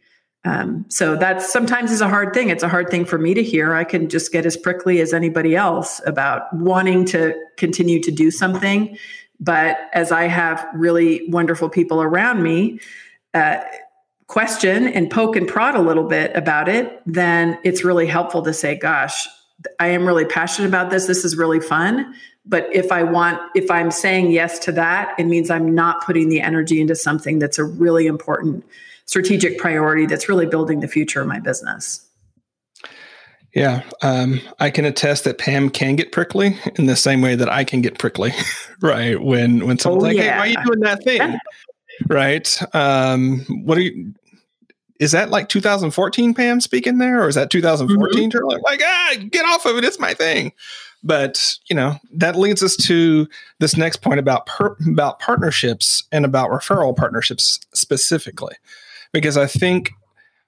um, 0.43 0.85
so 0.89 1.15
that's 1.15 1.51
sometimes 1.51 1.91
is 1.91 2.01
a 2.01 2.09
hard 2.09 2.33
thing. 2.33 2.49
It's 2.49 2.63
a 2.63 2.69
hard 2.69 2.89
thing 2.89 3.05
for 3.05 3.19
me 3.19 3.33
to 3.35 3.43
hear. 3.43 3.75
I 3.75 3.83
can 3.83 4.09
just 4.09 4.31
get 4.31 4.45
as 4.45 4.57
prickly 4.57 4.99
as 4.99 5.13
anybody 5.13 5.55
else 5.55 6.01
about 6.05 6.51
wanting 6.53 7.05
to 7.05 7.35
continue 7.57 8.01
to 8.01 8.11
do 8.11 8.31
something. 8.31 8.97
But 9.39 9.77
as 9.93 10.11
I 10.11 10.23
have 10.23 10.67
really 10.73 11.27
wonderful 11.29 11.69
people 11.69 12.01
around 12.01 12.41
me, 12.41 12.79
uh, 13.33 13.59
question 14.27 14.87
and 14.87 15.11
poke 15.11 15.35
and 15.35 15.47
prod 15.47 15.75
a 15.75 15.81
little 15.81 16.05
bit 16.05 16.35
about 16.35 16.69
it, 16.69 17.01
then 17.05 17.59
it's 17.63 17.83
really 17.83 18.07
helpful 18.07 18.41
to 18.41 18.53
say, 18.53 18.75
gosh, 18.75 19.27
I 19.79 19.87
am 19.87 20.07
really 20.07 20.25
passionate 20.25 20.67
about 20.67 20.89
this. 20.89 21.05
This 21.05 21.23
is 21.23 21.35
really 21.35 21.59
fun. 21.59 22.15
But 22.45 22.67
if 22.73 22.91
I 22.91 23.03
want, 23.03 23.39
if 23.55 23.69
I'm 23.69 23.91
saying 23.91 24.31
yes 24.31 24.57
to 24.59 24.71
that, 24.71 25.13
it 25.19 25.25
means 25.25 25.51
I'm 25.51 25.75
not 25.75 26.03
putting 26.03 26.29
the 26.29 26.41
energy 26.41 26.81
into 26.81 26.95
something 26.95 27.37
that's 27.37 27.59
a 27.59 27.63
really 27.63 28.07
important 28.07 28.65
strategic 29.11 29.57
priority 29.57 30.05
that's 30.05 30.29
really 30.29 30.45
building 30.45 30.79
the 30.79 30.87
future 30.87 31.19
of 31.19 31.27
my 31.27 31.37
business. 31.37 32.07
Yeah, 33.53 33.83
um, 34.01 34.39
I 34.61 34.69
can 34.69 34.85
attest 34.85 35.25
that 35.25 35.37
Pam 35.37 35.69
can 35.69 35.97
get 35.97 36.13
prickly 36.13 36.57
in 36.77 36.85
the 36.85 36.95
same 36.95 37.21
way 37.21 37.35
that 37.35 37.49
I 37.49 37.65
can 37.65 37.81
get 37.81 37.99
prickly, 37.99 38.31
right? 38.81 39.21
When 39.21 39.67
when 39.67 39.77
someone's 39.77 40.03
oh, 40.03 40.07
like, 40.07 40.15
yeah. 40.15 40.23
"Hey, 40.23 40.37
why 40.37 40.39
are 40.39 40.47
you 40.47 40.65
doing 40.65 40.79
that 40.79 41.03
thing?" 41.03 41.37
right? 42.09 42.59
Um, 42.73 43.41
what 43.65 43.77
are 43.77 43.81
you? 43.81 44.13
Is 45.01 45.11
that 45.11 45.31
like 45.31 45.49
2014 45.49 46.33
Pam 46.33 46.61
speaking 46.61 46.99
there, 46.99 47.21
or 47.21 47.27
is 47.27 47.35
that 47.35 47.49
2014? 47.49 48.31
Mm-hmm. 48.31 48.63
Like, 48.63 48.81
ah, 48.81 49.15
get 49.29 49.43
off 49.45 49.65
of 49.65 49.75
it! 49.75 49.83
It's 49.83 49.99
my 49.99 50.13
thing. 50.13 50.53
But 51.03 51.57
you 51.69 51.75
know 51.75 51.97
that 52.13 52.37
leads 52.37 52.63
us 52.63 52.77
to 52.85 53.27
this 53.59 53.75
next 53.75 53.97
point 53.97 54.21
about 54.21 54.45
per- 54.45 54.77
about 54.87 55.19
partnerships 55.19 56.03
and 56.13 56.23
about 56.23 56.51
referral 56.51 56.95
partnerships 56.95 57.59
specifically, 57.73 58.55
because 59.11 59.37
I 59.37 59.47
think 59.47 59.91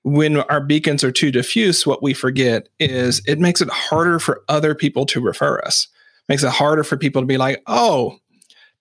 when 0.03 0.37
our 0.37 0.61
beacons 0.61 1.03
are 1.03 1.11
too 1.11 1.31
diffuse, 1.31 1.87
what 1.87 2.03
we 2.03 2.13
forget 2.13 2.67
is 2.79 3.21
it 3.25 3.39
makes 3.39 3.61
it 3.61 3.69
harder 3.69 4.19
for 4.19 4.43
other 4.49 4.75
people 4.75 5.05
to 5.07 5.21
refer 5.21 5.59
us. 5.59 5.87
It 6.27 6.33
makes 6.33 6.43
it 6.43 6.51
harder 6.51 6.83
for 6.83 6.97
people 6.97 7.21
to 7.21 7.25
be 7.25 7.37
like, 7.37 7.61
oh, 7.67 8.17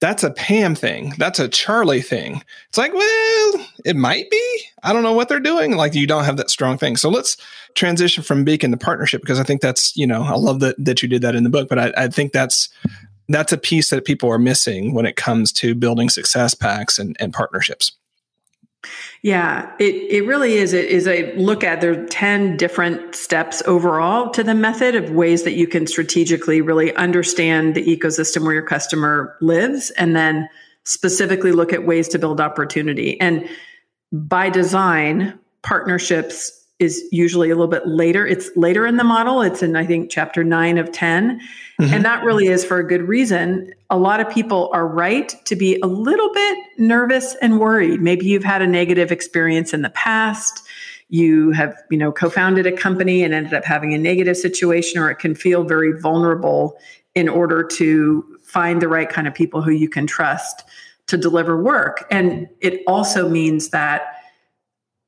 that's 0.01 0.25
a 0.25 0.33
Pam 0.33 0.75
thing. 0.75 1.13
That's 1.17 1.39
a 1.39 1.49
Charlie 1.49 2.03
thing. 2.03 2.43
It's 2.69 2.77
like, 2.77 2.93
well, 2.93 3.67
it 3.85 3.95
might 3.95 4.29
be. 4.31 4.61
I 4.83 4.93
don't 4.93 5.05
know 5.05 5.13
what 5.13 5.29
they're 5.29 5.39
doing. 5.39 5.77
Like 5.77 5.95
you 5.95 6.09
don't 6.09 6.25
have 6.25 6.39
that 6.39 6.51
strong 6.51 6.77
thing. 6.77 6.97
So 6.97 7.09
let's 7.09 7.37
transition 7.77 8.25
from 8.25 8.43
beacon 8.43 8.73
to 8.73 8.77
partnership 8.77 9.21
because 9.21 9.39
I 9.39 9.45
think 9.45 9.61
that's, 9.61 9.97
you 9.97 10.07
know, 10.07 10.25
I 10.25 10.35
love 10.35 10.59
that 10.59 10.75
that 10.85 11.03
you 11.03 11.09
did 11.09 11.23
that 11.23 11.37
in 11.37 11.45
the 11.45 11.51
book, 11.51 11.69
but 11.69 11.79
I, 11.79 11.93
I 11.97 12.09
think 12.09 12.33
that's 12.33 12.69
that's 13.29 13.53
a 13.53 13.57
piece 13.57 13.91
that 13.91 14.05
people 14.05 14.29
are 14.29 14.41
missing 14.41 14.93
when 14.93 15.07
it 15.07 15.15
comes 15.15 15.53
to 15.53 15.77
building 15.77 16.09
success 16.09 16.53
packs 16.53 16.99
and, 16.99 17.17
and 17.21 17.33
partnerships. 17.33 17.93
Yeah, 19.23 19.73
it, 19.79 19.95
it 20.11 20.27
really 20.27 20.55
is. 20.55 20.73
It 20.73 20.87
is 20.87 21.07
a 21.07 21.33
look 21.37 21.63
at 21.63 21.81
there 21.81 21.93
are 21.93 22.07
10 22.07 22.57
different 22.57 23.15
steps 23.15 23.63
overall 23.67 24.31
to 24.31 24.43
the 24.43 24.55
method 24.55 24.97
of 24.97 25.11
ways 25.11 25.45
that 25.45 25.53
you 25.53 25.69
can 25.69 25.87
strategically 25.87 26.61
really 26.61 26.95
understand 26.97 27.75
the 27.75 27.85
ecosystem 27.85 28.43
where 28.43 28.55
your 28.55 28.67
customer 28.67 29.37
lives 29.41 29.91
and 29.91 30.17
then 30.17 30.49
specifically 30.85 31.53
look 31.53 31.73
at 31.73 31.87
ways 31.87 32.09
to 32.09 32.19
build 32.19 32.41
opportunity. 32.41 33.21
And 33.21 33.49
by 34.11 34.51
design, 34.51 35.39
partnerships 35.63 36.62
is 36.83 37.03
usually 37.11 37.51
a 37.51 37.55
little 37.55 37.69
bit 37.69 37.87
later. 37.87 38.27
It's 38.27 38.51
later 38.57 38.87
in 38.87 38.97
the 38.97 39.05
model. 39.05 39.41
It's 39.41 39.63
in, 39.63 39.77
I 39.77 39.87
think, 39.87 40.11
chapter 40.11 40.43
nine 40.43 40.79
of 40.79 40.93
10. 40.93 41.41
Mm-hmm. 41.81 41.95
And 41.95 42.05
that 42.05 42.25
really 42.25 42.49
is 42.49 42.65
for 42.65 42.79
a 42.79 42.87
good 42.87 43.03
reason. 43.03 43.73
A 43.91 43.97
lot 43.97 44.21
of 44.21 44.29
people 44.29 44.71
are 44.73 44.87
right 44.87 45.35
to 45.47 45.57
be 45.57 45.79
a 45.83 45.87
little 45.87 46.33
bit 46.33 46.59
nervous 46.79 47.35
and 47.37 47.59
worried. 47.59 48.01
Maybe 48.01 48.27
you've 48.27 48.45
had 48.45 48.63
a 48.63 48.67
negative 48.67 49.13
experience 49.13 49.73
in 49.73 49.83
the 49.83 49.91
past. 49.91 50.63
You 51.09 51.53
have, 51.53 51.77
you 51.91 51.99
know, 51.99 52.11
co-founded 52.11 52.67
a 52.67 52.73
company 52.73 53.23
and 53.23 53.33
ended 53.33 53.55
up 53.55 53.65
having 53.65 53.95
a 53.95 53.99
negative 53.99 54.37
situation, 54.37 55.01
or 55.01 55.11
it 55.11 55.19
can 55.19 55.35
feel 55.35 55.65
very 55.65 55.99
vulnerable 55.99 56.77
in 57.15 57.29
order 57.29 57.63
to 57.63 58.39
find 58.43 58.81
the 58.81 58.89
right 58.89 59.09
kind 59.09 59.29
of 59.29 59.35
people 59.35 59.63
who 59.63 59.71
you 59.71 59.89
can 59.89 60.07
trust 60.07 60.63
to 61.07 61.17
deliver 61.17 61.63
work. 61.63 62.07
And 62.11 62.49
it 62.61 62.83
also 62.87 63.29
means 63.29 63.69
that 63.71 64.03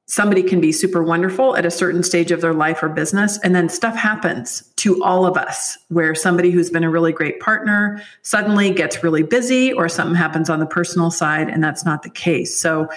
somebody 0.07 0.43
can 0.43 0.61
be 0.61 0.71
super 0.71 1.03
wonderful 1.03 1.57
at 1.57 1.65
a 1.65 1.71
certain 1.71 2.03
stage 2.03 2.31
of 2.31 2.41
their 2.43 2.53
life 2.53 2.83
or 2.83 2.89
business 2.89 3.39
and 3.39 3.55
then 3.55 3.69
stuff 3.69 3.97
happens 3.97 4.63
to 4.77 5.03
all 5.03 5.25
of 5.25 5.37
us 5.37 5.79
where 5.89 6.15
somebody 6.15 6.51
who's 6.51 6.71
been 6.71 6.85
a 6.85 6.91
really 6.91 7.13
great 7.13 7.41
partner 7.41 8.03
suddenly 8.23 8.71
gets 8.71 9.03
really 9.03 9.23
busy 9.23 9.73
or 9.73 9.89
something 9.89 10.15
happens 10.15 10.51
on 10.51 10.61
the 10.61 10.67
personal 10.67 11.11
side 11.11 11.49
and 11.49 11.65
that's 11.65 11.85
not 11.85 12.03
the 12.03 12.11
case. 12.11 12.59
So 12.59 12.89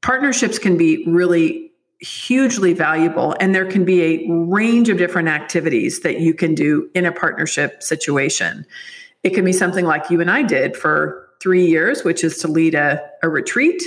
partnerships 0.00 0.58
can 0.58 0.78
be 0.78 1.04
really 1.06 1.70
hugely 2.00 2.72
valuable 2.72 3.36
and 3.40 3.54
there 3.54 3.66
can 3.66 3.84
be 3.84 4.02
a 4.02 4.30
range 4.30 4.88
of 4.88 4.96
different 4.96 5.28
activities 5.28 6.00
that 6.00 6.20
you 6.20 6.32
can 6.32 6.54
do 6.54 6.88
in 6.94 7.04
a 7.04 7.12
partnership 7.12 7.82
situation. 7.82 8.64
It 9.22 9.30
can 9.30 9.44
be 9.44 9.52
something 9.52 9.84
like 9.84 10.08
you 10.08 10.20
and 10.20 10.30
i 10.30 10.42
did 10.42 10.76
for 10.76 11.28
three 11.42 11.66
years 11.66 12.04
which 12.04 12.22
is 12.22 12.38
to 12.38 12.48
lead 12.48 12.74
a, 12.74 13.04
a 13.22 13.28
retreat 13.28 13.82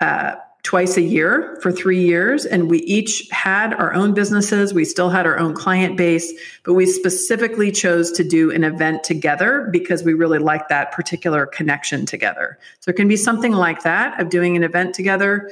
uh, 0.00 0.36
twice 0.64 0.96
a 0.96 1.02
year 1.02 1.56
for 1.60 1.70
three 1.70 2.02
years. 2.02 2.46
And 2.46 2.70
we 2.70 2.78
each 2.80 3.28
had 3.30 3.74
our 3.74 3.92
own 3.92 4.14
businesses. 4.14 4.72
We 4.72 4.86
still 4.86 5.10
had 5.10 5.26
our 5.26 5.38
own 5.38 5.54
client 5.54 5.96
base, 5.96 6.32
but 6.64 6.72
we 6.72 6.86
specifically 6.86 7.70
chose 7.70 8.10
to 8.12 8.24
do 8.24 8.50
an 8.50 8.64
event 8.64 9.04
together 9.04 9.68
because 9.70 10.02
we 10.02 10.14
really 10.14 10.38
liked 10.38 10.70
that 10.70 10.90
particular 10.90 11.44
connection 11.44 12.06
together. 12.06 12.58
So 12.80 12.90
it 12.90 12.96
can 12.96 13.08
be 13.08 13.16
something 13.16 13.52
like 13.52 13.82
that 13.82 14.18
of 14.18 14.30
doing 14.30 14.56
an 14.56 14.64
event 14.64 14.94
together. 14.94 15.50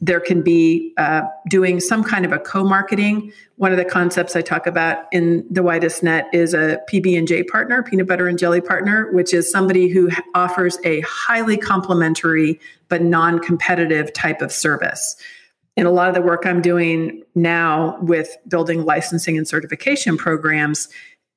There 0.00 0.20
can 0.20 0.42
be 0.42 0.92
uh, 0.98 1.22
doing 1.48 1.80
some 1.80 2.04
kind 2.04 2.26
of 2.26 2.32
a 2.32 2.38
co-marketing. 2.38 3.32
One 3.56 3.72
of 3.72 3.78
the 3.78 3.84
concepts 3.84 4.36
I 4.36 4.42
talk 4.42 4.66
about 4.66 5.06
in 5.10 5.46
the 5.50 5.62
widest 5.62 6.02
net 6.02 6.28
is 6.34 6.52
a 6.52 6.80
PB 6.90 7.16
and 7.16 7.26
J 7.26 7.42
partner, 7.44 7.82
peanut 7.82 8.06
butter 8.06 8.28
and 8.28 8.38
jelly 8.38 8.60
partner, 8.60 9.10
which 9.12 9.32
is 9.32 9.50
somebody 9.50 9.88
who 9.88 10.10
offers 10.34 10.78
a 10.84 11.00
highly 11.00 11.56
complementary 11.56 12.60
but 12.88 13.02
non-competitive 13.02 14.12
type 14.12 14.42
of 14.42 14.52
service. 14.52 15.16
In 15.76 15.86
a 15.86 15.90
lot 15.90 16.08
of 16.08 16.14
the 16.14 16.22
work 16.22 16.44
I'm 16.46 16.62
doing 16.62 17.22
now 17.34 17.98
with 18.00 18.36
building 18.48 18.84
licensing 18.84 19.36
and 19.36 19.48
certification 19.48 20.16
programs, 20.16 20.88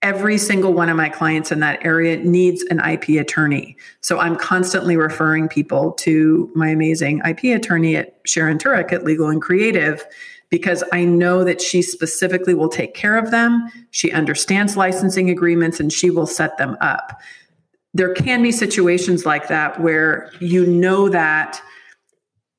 every 0.02 0.38
single 0.38 0.74
one 0.74 0.90
of 0.90 0.96
my 0.96 1.10
clients 1.10 1.52
in 1.52 1.60
that 1.60 1.86
area 1.86 2.18
needs 2.18 2.64
an 2.70 2.80
IP 2.80 3.20
attorney. 3.22 3.76
So 4.02 4.20
I'm 4.20 4.36
constantly 4.36 4.96
referring 4.96 5.50
people 5.50 5.92
to 5.94 6.50
my 6.56 6.70
amazing 6.70 7.22
IP 7.26 7.56
attorney 7.56 7.98
at 7.98 8.18
Sharon 8.26 8.58
Toerek 8.58 8.94
at 8.94 9.04
Legal 9.04 9.28
and 9.28 9.42
Creative 9.42 10.06
because 10.50 10.84
I 10.94 11.04
know 11.04 11.44
that 11.44 11.62
she 11.62 11.82
specifically 11.82 12.54
will 12.54 12.70
take 12.70 12.94
care 12.94 13.18
of 13.18 13.30
them. 13.32 13.70
She 13.92 14.12
understands 14.12 14.78
licensing 14.78 15.30
agreements 15.30 15.80
and 15.80 15.92
she 15.92 16.10
will 16.10 16.26
set 16.26 16.58
them 16.58 16.78
up. 16.82 17.20
There 17.94 18.14
can 18.14 18.42
be 18.42 18.52
situations 18.52 19.26
like 19.26 19.48
that 19.50 19.82
where 19.82 20.32
you 20.40 20.66
know 20.66 21.10
that 21.10 21.62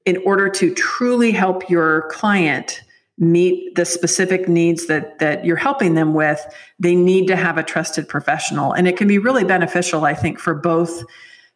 in 0.05 0.19
order 0.19 0.49
to 0.49 0.75
truly 0.75 1.31
help 1.31 1.69
your 1.71 2.03
client, 2.11 2.83
meet 3.21 3.75
the 3.75 3.85
specific 3.85 4.49
needs 4.49 4.87
that 4.87 5.19
that 5.19 5.45
you're 5.45 5.57
helping 5.57 5.95
them 5.95 6.15
with 6.15 6.41
they 6.79 6.95
need 6.95 7.27
to 7.27 7.37
have 7.37 7.59
a 7.59 7.63
trusted 7.63 8.09
professional. 8.09 8.73
And 8.73 8.89
it 8.89 8.97
can 8.97 9.07
be 9.07 9.19
really 9.19 9.45
beneficial 9.45 10.05
i 10.05 10.15
think 10.15 10.41
for 10.41 10.55
both 10.55 11.05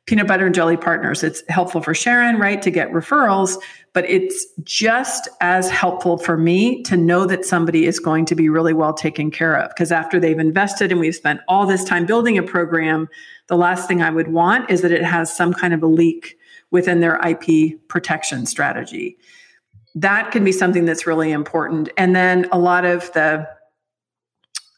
peanut 0.06 0.26
butter 0.26 0.44
and 0.44 0.54
jelly 0.54 0.76
partners. 0.76 1.24
It's 1.24 1.42
helpful 1.48 1.80
for 1.80 1.94
sharon 1.94 2.38
right 2.38 2.60
to 2.60 2.70
get 2.70 2.92
referrals 2.92 3.56
but 3.94 4.08
it's 4.10 4.46
just 4.64 5.28
as 5.40 5.70
helpful 5.70 6.18
for 6.18 6.36
me 6.36 6.82
to 6.82 6.96
know 6.96 7.26
that 7.26 7.44
somebody 7.44 7.86
is 7.86 7.98
going 8.00 8.26
to 8.26 8.34
be 8.34 8.48
really 8.48 8.74
well 8.74 8.92
taken 8.92 9.30
care 9.30 9.56
of. 9.56 9.68
Because 9.68 9.92
after 9.92 10.18
they've 10.18 10.38
invested 10.38 10.90
and 10.90 11.00
we've 11.00 11.14
spent 11.14 11.40
all 11.46 11.64
this 11.64 11.84
time 11.84 12.04
building 12.04 12.36
a 12.36 12.42
program 12.42 13.08
the 13.46 13.56
last 13.56 13.88
thing 13.88 14.02
i 14.02 14.10
would 14.10 14.28
want 14.28 14.68
is 14.70 14.82
that 14.82 14.92
it 14.92 15.04
has 15.04 15.34
some 15.34 15.52
kind 15.54 15.72
of 15.72 15.82
a 15.82 15.86
leak 15.86 16.38
within 16.70 17.00
their 17.00 17.18
ip 17.26 17.88
protection 17.88 18.46
strategy 18.46 19.16
that 19.94 20.32
can 20.32 20.44
be 20.44 20.52
something 20.52 20.84
that's 20.84 21.06
really 21.06 21.30
important. 21.30 21.88
And 21.96 22.14
then 22.14 22.48
a 22.50 22.58
lot 22.58 22.84
of 22.84 23.12
the 23.12 23.48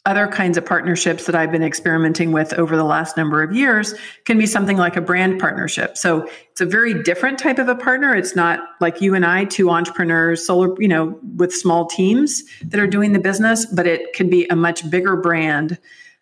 other 0.06 0.28
kinds 0.28 0.56
of 0.56 0.64
partnerships 0.64 1.26
that 1.26 1.34
I've 1.34 1.50
been 1.50 1.64
experimenting 1.64 2.30
with 2.30 2.52
over 2.54 2.76
the 2.76 2.84
last 2.84 3.16
number 3.16 3.42
of 3.42 3.52
years 3.52 3.92
can 4.24 4.38
be 4.38 4.46
something 4.46 4.76
like 4.76 4.96
a 4.96 5.00
brand 5.00 5.40
partnership. 5.40 5.96
So 5.96 6.28
it's 6.52 6.60
a 6.60 6.66
very 6.66 7.02
different 7.02 7.40
type 7.40 7.58
of 7.58 7.68
a 7.68 7.74
partner. 7.74 8.14
It's 8.14 8.36
not 8.36 8.60
like 8.80 9.00
you 9.00 9.16
and 9.16 9.26
I, 9.26 9.46
two 9.46 9.68
entrepreneurs, 9.68 10.46
solar, 10.46 10.80
you 10.80 10.86
know, 10.86 11.18
with 11.36 11.52
small 11.52 11.86
teams 11.86 12.44
that 12.62 12.78
are 12.78 12.86
doing 12.86 13.14
the 13.14 13.18
business, 13.18 13.66
but 13.66 13.86
it 13.86 14.12
can 14.12 14.30
be 14.30 14.46
a 14.48 14.54
much 14.54 14.88
bigger 14.88 15.16
brand 15.16 15.76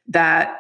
that 0.09 0.57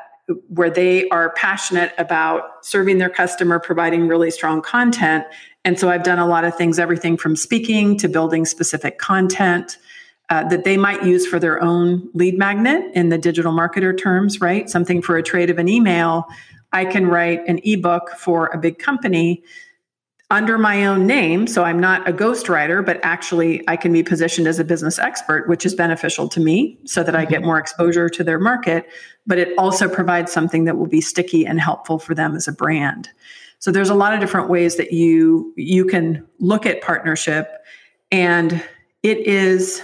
where 0.48 0.70
they 0.70 1.08
are 1.08 1.30
passionate 1.30 1.92
about 1.96 2.64
serving 2.64 2.98
their 2.98 3.10
customer, 3.10 3.58
providing 3.58 4.06
really 4.06 4.30
strong 4.30 4.60
content, 4.60 5.24
and 5.64 5.78
so 5.78 5.88
I've 5.88 6.02
done 6.02 6.18
a 6.18 6.26
lot 6.26 6.44
of 6.44 6.56
things, 6.56 6.78
everything 6.78 7.16
from 7.16 7.36
speaking 7.36 7.96
to 7.98 8.08
building 8.08 8.44
specific 8.44 8.98
content 8.98 9.78
uh, 10.30 10.46
that 10.48 10.64
they 10.64 10.76
might 10.76 11.04
use 11.04 11.26
for 11.26 11.38
their 11.38 11.62
own 11.62 12.08
lead 12.14 12.38
magnet 12.38 12.90
in 12.94 13.08
the 13.08 13.18
digital 13.18 13.52
marketer 13.52 13.96
terms, 13.96 14.40
right? 14.40 14.68
Something 14.68 15.02
for 15.02 15.16
a 15.16 15.22
trade 15.22 15.50
of 15.50 15.58
an 15.58 15.68
email. 15.68 16.26
I 16.72 16.84
can 16.84 17.06
write 17.06 17.46
an 17.46 17.60
ebook 17.62 18.10
for 18.10 18.48
a 18.48 18.58
big 18.58 18.78
company 18.78 19.42
under 20.30 20.58
my 20.58 20.86
own 20.86 21.06
name. 21.06 21.46
So 21.46 21.64
I'm 21.64 21.78
not 21.78 22.08
a 22.08 22.12
ghostwriter, 22.12 22.84
but 22.84 22.98
actually 23.02 23.62
I 23.68 23.76
can 23.76 23.92
be 23.92 24.02
positioned 24.02 24.46
as 24.46 24.58
a 24.58 24.64
business 24.64 24.98
expert, 24.98 25.48
which 25.48 25.66
is 25.66 25.74
beneficial 25.74 26.28
to 26.30 26.40
me 26.40 26.78
so 26.86 27.02
that 27.02 27.14
I 27.14 27.24
get 27.24 27.38
mm-hmm. 27.38 27.46
more 27.46 27.58
exposure 27.58 28.08
to 28.08 28.24
their 28.24 28.38
market. 28.38 28.88
But 29.26 29.38
it 29.38 29.56
also 29.58 29.88
provides 29.88 30.32
something 30.32 30.64
that 30.64 30.76
will 30.76 30.86
be 30.86 31.00
sticky 31.00 31.46
and 31.46 31.60
helpful 31.60 31.98
for 31.98 32.14
them 32.14 32.34
as 32.34 32.48
a 32.48 32.52
brand. 32.52 33.08
So 33.58 33.70
there's 33.70 33.90
a 33.90 33.94
lot 33.94 34.12
of 34.12 34.20
different 34.20 34.48
ways 34.50 34.76
that 34.76 34.92
you 34.92 35.52
you 35.56 35.84
can 35.84 36.26
look 36.38 36.66
at 36.66 36.82
partnership 36.82 37.50
And 38.14 38.62
it 39.02 39.18
is 39.26 39.82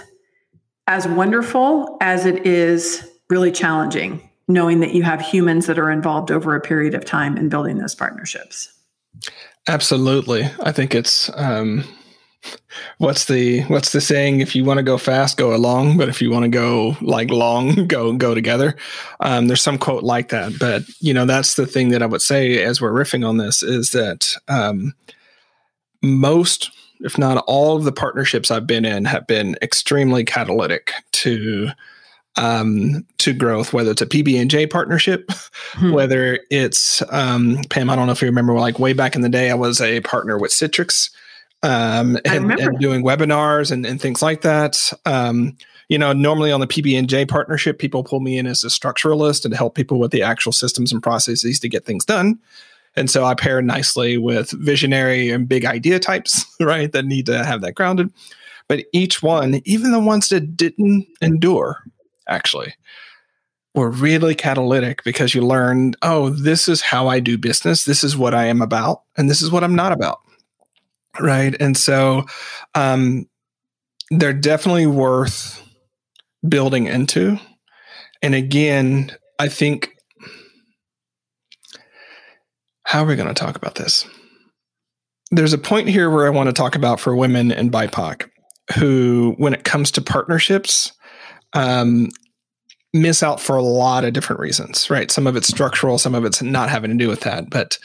as 0.87 1.07
wonderful 1.07 1.97
as 1.99 2.25
it 2.25 2.45
is 2.45 3.05
really 3.29 3.51
challenging, 3.51 4.29
knowing 4.47 4.79
that 4.79 4.93
you 4.93 5.03
have 5.03 5.19
humans 5.19 5.67
that 5.67 5.77
are 5.77 5.91
involved 5.91 6.31
over 6.31 6.55
a 6.55 6.61
period 6.61 6.93
of 6.93 7.03
time 7.03 7.35
in 7.37 7.49
building 7.49 7.77
those 7.77 7.93
partnerships. 7.93 8.71
Absolutely. 9.67 10.49
I 10.59 10.71
think 10.71 10.95
it's 10.95 11.29
um, 11.35 11.83
what's 12.97 13.25
the 13.25 13.61
what's 13.63 13.91
the 13.91 14.01
saying 14.01 14.39
if 14.39 14.55
you 14.55 14.63
want 14.63 14.77
to 14.77 14.83
go 14.83 14.97
fast 14.97 15.37
go 15.37 15.55
along 15.55 15.97
but 15.97 16.09
if 16.09 16.21
you 16.21 16.31
want 16.31 16.43
to 16.43 16.49
go 16.49 16.95
like 17.01 17.29
long 17.29 17.85
go 17.87 18.13
go 18.13 18.33
together 18.33 18.75
um, 19.19 19.47
there's 19.47 19.61
some 19.61 19.77
quote 19.77 20.03
like 20.03 20.29
that 20.29 20.53
but 20.59 20.83
you 20.99 21.13
know 21.13 21.25
that's 21.25 21.55
the 21.55 21.67
thing 21.67 21.89
that 21.89 22.01
i 22.01 22.05
would 22.05 22.21
say 22.21 22.63
as 22.63 22.81
we're 22.81 22.91
riffing 22.91 23.27
on 23.27 23.37
this 23.37 23.61
is 23.61 23.91
that 23.91 24.35
um, 24.47 24.93
most 26.01 26.71
if 27.01 27.17
not 27.17 27.43
all 27.47 27.75
of 27.75 27.83
the 27.83 27.91
partnerships 27.91 28.49
i've 28.49 28.67
been 28.67 28.85
in 28.85 29.05
have 29.05 29.27
been 29.27 29.55
extremely 29.61 30.23
catalytic 30.23 30.91
to 31.11 31.69
um, 32.37 33.05
to 33.17 33.33
growth, 33.33 33.73
whether 33.73 33.91
it's 33.91 34.01
a 34.01 34.07
PB 34.07 34.39
and 34.39 34.49
J 34.49 34.65
partnership, 34.67 35.29
hmm. 35.73 35.91
whether 35.91 36.39
it's 36.49 37.01
um, 37.11 37.61
Pam. 37.69 37.89
I 37.89 37.95
don't 37.95 38.05
know 38.05 38.13
if 38.13 38.21
you 38.21 38.27
remember, 38.27 38.53
like 38.53 38.79
way 38.79 38.93
back 38.93 39.15
in 39.15 39.21
the 39.21 39.29
day, 39.29 39.49
I 39.51 39.55
was 39.55 39.81
a 39.81 40.01
partner 40.01 40.37
with 40.37 40.51
Citrix, 40.51 41.11
um, 41.63 42.17
and, 42.25 42.51
and, 42.51 42.79
doing 42.79 43.03
webinars 43.03 43.71
and, 43.71 43.85
and 43.85 44.01
things 44.01 44.21
like 44.21 44.41
that. 44.41 44.91
Um, 45.05 45.57
you 45.89 45.97
know, 45.97 46.13
normally 46.13 46.51
on 46.51 46.61
the 46.61 46.67
PB 46.67 46.97
and 46.97 47.09
J 47.09 47.25
partnership, 47.25 47.77
people 47.77 48.03
pull 48.03 48.21
me 48.21 48.37
in 48.37 48.47
as 48.47 48.63
a 48.63 48.67
structuralist 48.67 49.43
and 49.43 49.53
help 49.53 49.75
people 49.75 49.99
with 49.99 50.11
the 50.11 50.23
actual 50.23 50.53
systems 50.53 50.93
and 50.93 51.03
processes 51.03 51.59
to 51.59 51.69
get 51.69 51.85
things 51.85 52.05
done. 52.05 52.39
And 52.95 53.09
so 53.09 53.25
I 53.25 53.35
pair 53.35 53.61
nicely 53.61 54.17
with 54.17 54.51
visionary 54.51 55.29
and 55.29 55.47
big 55.47 55.65
idea 55.65 55.99
types, 55.99 56.45
right, 56.59 56.91
that 56.91 57.05
need 57.05 57.25
to 57.25 57.43
have 57.43 57.61
that 57.61 57.75
grounded. 57.75 58.11
But 58.67 58.85
each 58.93 59.21
one, 59.21 59.61
even 59.65 59.91
the 59.91 59.99
ones 59.99 60.29
that 60.29 60.55
didn't 60.55 61.05
endure, 61.21 61.83
actually, 62.31 62.73
were 63.75 63.89
really 63.89 64.35
catalytic 64.35 65.03
because 65.03 65.33
you 65.35 65.41
learned, 65.41 65.95
oh, 66.01 66.29
this 66.29 66.67
is 66.67 66.81
how 66.81 67.07
I 67.07 67.19
do 67.19 67.37
business. 67.37 67.85
This 67.85 68.03
is 68.03 68.17
what 68.17 68.33
I 68.33 68.45
am 68.45 68.61
about, 68.61 69.03
and 69.17 69.29
this 69.29 69.41
is 69.41 69.51
what 69.51 69.63
I'm 69.63 69.75
not 69.75 69.91
about. 69.91 70.19
Right? 71.19 71.55
And 71.59 71.77
so 71.77 72.25
um 72.73 73.27
they're 74.09 74.33
definitely 74.33 74.87
worth 74.87 75.61
building 76.47 76.87
into. 76.87 77.37
And 78.21 78.35
again 78.35 79.11
i 79.39 79.47
think 79.47 79.97
how 82.83 83.03
are 83.03 83.07
we 83.07 83.15
going 83.15 83.27
to 83.27 83.33
talk 83.33 83.55
about 83.55 83.75
this? 83.75 84.05
There's 85.31 85.53
a 85.53 85.57
point 85.57 85.87
here 85.87 86.09
where 86.09 86.27
i 86.27 86.29
want 86.29 86.47
to 86.47 86.53
talk 86.53 86.75
about 86.75 86.99
for 86.99 87.15
women 87.15 87.51
and 87.51 87.71
bipoc 87.71 88.29
who 88.77 89.33
when 89.37 89.53
it 89.53 89.63
comes 89.63 89.91
to 89.91 90.01
partnerships 90.01 90.91
um, 91.53 92.09
miss 92.93 93.23
out 93.23 93.39
for 93.39 93.55
a 93.55 93.63
lot 93.63 94.03
of 94.03 94.13
different 94.13 94.39
reasons, 94.39 94.89
right? 94.89 95.09
Some 95.09 95.27
of 95.27 95.35
it's 95.35 95.47
structural, 95.47 95.97
some 95.97 96.15
of 96.15 96.25
it's 96.25 96.41
not 96.41 96.69
having 96.69 96.91
to 96.91 96.97
do 96.97 97.07
with 97.07 97.21
that. 97.21 97.49
But 97.49 97.77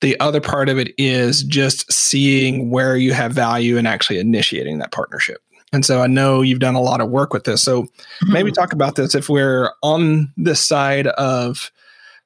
the 0.00 0.18
other 0.20 0.40
part 0.40 0.68
of 0.68 0.78
it 0.78 0.94
is 0.98 1.42
just 1.42 1.90
seeing 1.92 2.70
where 2.70 2.96
you 2.96 3.12
have 3.12 3.32
value 3.32 3.76
and 3.76 3.88
actually 3.88 4.18
initiating 4.18 4.78
that 4.78 4.92
partnership. 4.92 5.42
And 5.72 5.86
so 5.86 6.02
I 6.02 6.06
know 6.06 6.42
you've 6.42 6.60
done 6.60 6.74
a 6.74 6.82
lot 6.82 7.00
of 7.00 7.08
work 7.10 7.32
with 7.32 7.44
this. 7.44 7.62
So 7.62 7.84
mm-hmm. 7.84 8.32
maybe 8.32 8.52
talk 8.52 8.72
about 8.72 8.94
this 8.94 9.14
if 9.14 9.28
we're 9.28 9.70
on 9.82 10.32
this 10.36 10.60
side 10.60 11.06
of 11.06 11.72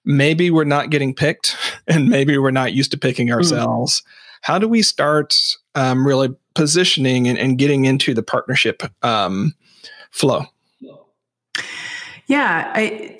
maybe 0.05 0.51
we're 0.51 0.65
not 0.65 0.91
getting 0.91 1.15
picked 1.15 1.57
and 1.87 2.09
maybe 2.09 2.37
we're 2.37 2.51
not 2.51 2.73
used 2.73 2.91
to 2.91 2.99
picking 2.99 3.29
mm-hmm. 3.29 3.37
ourselves. 3.37 4.01
Mm-hmm. 4.01 4.11
How 4.43 4.59
do 4.59 4.69
we 4.69 4.83
start 4.83 5.57
um, 5.75 6.07
really 6.07 6.35
positioning 6.55 7.29
and, 7.29 7.39
and, 7.39 7.59
getting 7.59 7.85
into 7.85 8.15
the 8.15 8.23
partnership 8.23 8.83
um, 9.05 9.55
flow? 10.11 10.47
Yeah, 12.27 12.73
I, 12.75 13.19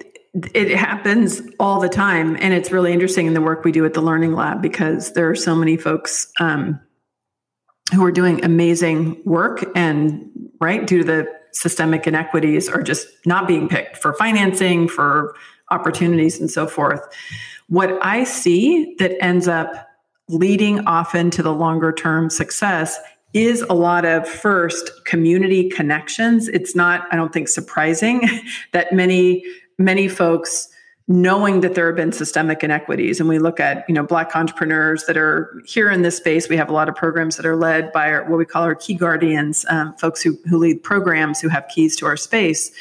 it 0.53 0.77
happens 0.77 1.41
all 1.59 1.81
the 1.81 1.89
time, 1.89 2.37
and 2.41 2.53
it's 2.53 2.71
really 2.71 2.93
interesting 2.93 3.27
in 3.27 3.35
the 3.35 3.41
work 3.41 3.65
we 3.65 3.73
do 3.73 3.85
at 3.85 3.95
the 3.95 4.01
Learning 4.01 4.35
Lab 4.35 4.61
because 4.61 5.13
there 5.13 5.31
are 5.31 5.37
so 5.37 5.55
many 5.55 5.77
folks 5.77 6.31
um, 6.41 6.79
who 7.95 8.05
are 8.05 8.13
doing 8.13 8.45
amazing 8.45 9.21
work, 9.25 9.65
and 9.75 10.29
right 10.61 10.87
due 10.87 10.99
to 10.99 11.05
the 11.05 11.27
systemic 11.53 12.07
inequities, 12.07 12.69
are 12.69 12.83
just 12.83 13.07
not 13.25 13.49
being 13.49 13.69
picked 13.69 13.97
for 13.97 14.13
financing, 14.15 14.89
for 14.89 15.35
opportunities, 15.71 16.39
and 16.39 16.51
so 16.51 16.67
forth. 16.67 17.01
What 17.69 17.99
I 18.05 18.25
see 18.25 18.95
that 18.99 19.13
ends 19.25 19.49
up 19.49 19.89
leading 20.29 20.81
often 20.87 21.31
to 21.31 21.43
the 21.43 21.53
longer 21.53 21.93
term 21.93 22.29
success 22.29 22.99
is 23.37 23.61
a 23.63 23.75
lot 23.75 24.07
of 24.07 24.27
first 24.27 25.05
community 25.05 25.69
connections. 25.69 26.49
It's 26.49 26.75
not, 26.75 27.07
I 27.13 27.17
don't 27.17 27.33
think, 27.33 27.49
surprising 27.49 28.29
that 28.73 28.93
many, 28.93 29.45
many 29.79 30.09
folks 30.09 30.69
knowing 31.09 31.61
that 31.61 31.75
there 31.75 31.87
have 31.87 31.95
been 31.95 32.11
systemic 32.11 32.65
inequities 32.65 33.21
and 33.21 33.29
we 33.29 33.39
look 33.39 33.61
at 33.61 33.85
you 33.89 33.95
know 33.95 34.03
black 34.03 34.35
entrepreneurs 34.35 35.05
that 35.05 35.17
are 35.17 35.63
here 35.65 35.89
in 35.89 36.03
this 36.03 36.17
space 36.17 36.49
we 36.49 36.57
have 36.57 36.69
a 36.69 36.73
lot 36.73 36.89
of 36.89 36.97
programs 36.97 37.37
that 37.37 37.47
are 37.47 37.55
led 37.55 37.93
by 37.93 38.11
our, 38.11 38.25
what 38.29 38.39
we 38.39 38.45
call 38.45 38.65
our 38.65 38.75
key 38.75 38.95
guardians 38.95 39.65
um, 39.69 39.95
folks 39.99 40.21
who, 40.21 40.37
who 40.51 40.59
lead 40.59 40.83
programs 40.83 41.41
who 41.41 41.49
have 41.49 41.65
keys 41.69 41.95
to 41.95 42.07
our 42.07 42.17
space 42.17 42.73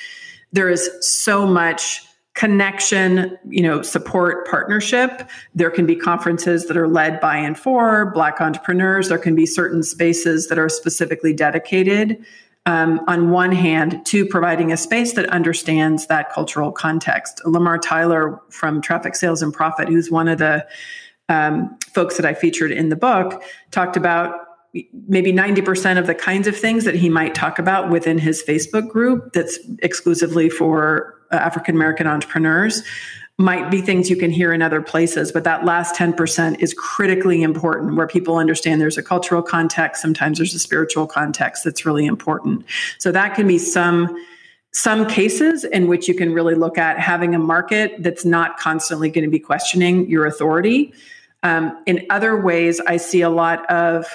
there 0.54 0.70
is 0.70 0.90
so 1.02 1.46
much 1.46 2.02
connection, 2.36 3.38
you 3.48 3.64
know, 3.64 3.82
support 3.82 4.48
partnership. 4.48 5.30
There 5.56 5.72
can 5.72 5.86
be 5.86 5.96
conferences 5.96 6.68
that 6.68 6.78
are 6.78 6.88
led 6.88 7.20
by 7.22 7.38
and 7.38 7.58
for 7.58 8.12
Black 8.12 8.42
entrepreneurs. 8.42 9.10
There 9.10 9.18
can 9.18 9.36
be 9.36 9.46
certain 9.46 9.82
spaces 9.82 10.48
that 10.50 10.60
are 10.60 10.68
specifically 10.68 11.34
dedicated, 11.34 12.24
um, 12.66 13.00
on 13.08 13.30
one 13.30 13.54
hand, 13.54 14.06
to 14.08 14.26
providing 14.26 14.74
a 14.74 14.78
space 14.78 15.14
that 15.14 15.30
understands 15.30 16.08
that 16.08 16.32
cultural 16.32 16.74
context. 16.74 17.42
Lamar 17.46 17.78
Tyler 17.78 18.42
from 18.50 18.82
Traffic 18.82 19.16
Sales 19.16 19.42
and 19.42 19.54
Profit, 19.54 19.88
who's 19.88 20.12
one 20.12 20.28
of 20.28 20.38
the 20.38 20.68
um, 21.30 21.78
folks 21.94 22.18
that 22.18 22.26
I 22.26 22.34
featured 22.34 22.72
in 22.72 22.90
the 22.90 22.98
book, 22.98 23.44
talked 23.72 23.96
about 23.96 24.36
maybe 25.08 25.32
90% 25.32 25.98
of 25.98 26.06
the 26.06 26.14
kinds 26.14 26.48
of 26.48 26.58
things 26.58 26.84
that 26.84 26.96
he 26.96 27.10
might 27.10 27.34
talk 27.34 27.60
about 27.60 27.90
within 27.90 28.18
his 28.18 28.44
Facebook 28.44 28.90
group 28.90 29.32
that's 29.32 29.58
exclusively 29.82 30.50
for 30.50 31.15
African 31.32 31.76
American 31.76 32.08
entrepreneurs 32.08 32.84
might 33.38 33.70
be 33.70 33.82
things 33.82 34.10
you 34.10 34.16
can 34.16 34.32
hear 34.32 34.54
in 34.54 34.62
other 34.62 34.82
places, 34.82 35.32
but 35.32 35.44
that 35.44 35.66
last 35.66 35.94
10% 35.96 36.62
is 36.62 36.74
critically 36.74 37.44
important 37.44 37.96
where 37.96 38.08
people 38.08 38.38
understand 38.38 38.80
there's 38.80 38.98
a 38.98 39.04
cultural 39.04 39.42
context, 39.42 40.02
sometimes 40.02 40.38
there's 40.38 40.54
a 40.54 40.60
spiritual 40.60 41.06
context 41.06 41.66
that's 41.66 41.86
really 41.86 42.06
important. 42.06 42.64
So 42.98 43.12
that 43.12 43.36
can 43.36 43.48
be 43.48 43.58
some 43.58 44.16
some 44.72 45.08
cases 45.08 45.64
in 45.64 45.88
which 45.88 46.10
you 46.10 46.14
can 46.14 46.34
really 46.34 46.54
look 46.54 46.78
at 46.78 47.00
having 47.00 47.34
a 47.34 47.40
market 47.40 47.96
that's 48.00 48.26
not 48.26 48.58
constantly 48.58 49.10
going 49.10 49.24
to 49.24 49.32
be 49.32 49.40
questioning 49.40 50.10
your 50.10 50.26
authority. 50.26 50.94
Um, 51.44 51.82
in 51.86 52.06
other 52.10 52.42
ways, 52.42 52.82
I 52.82 52.98
see 52.98 53.22
a 53.22 53.30
lot 53.30 53.66
of 53.72 54.06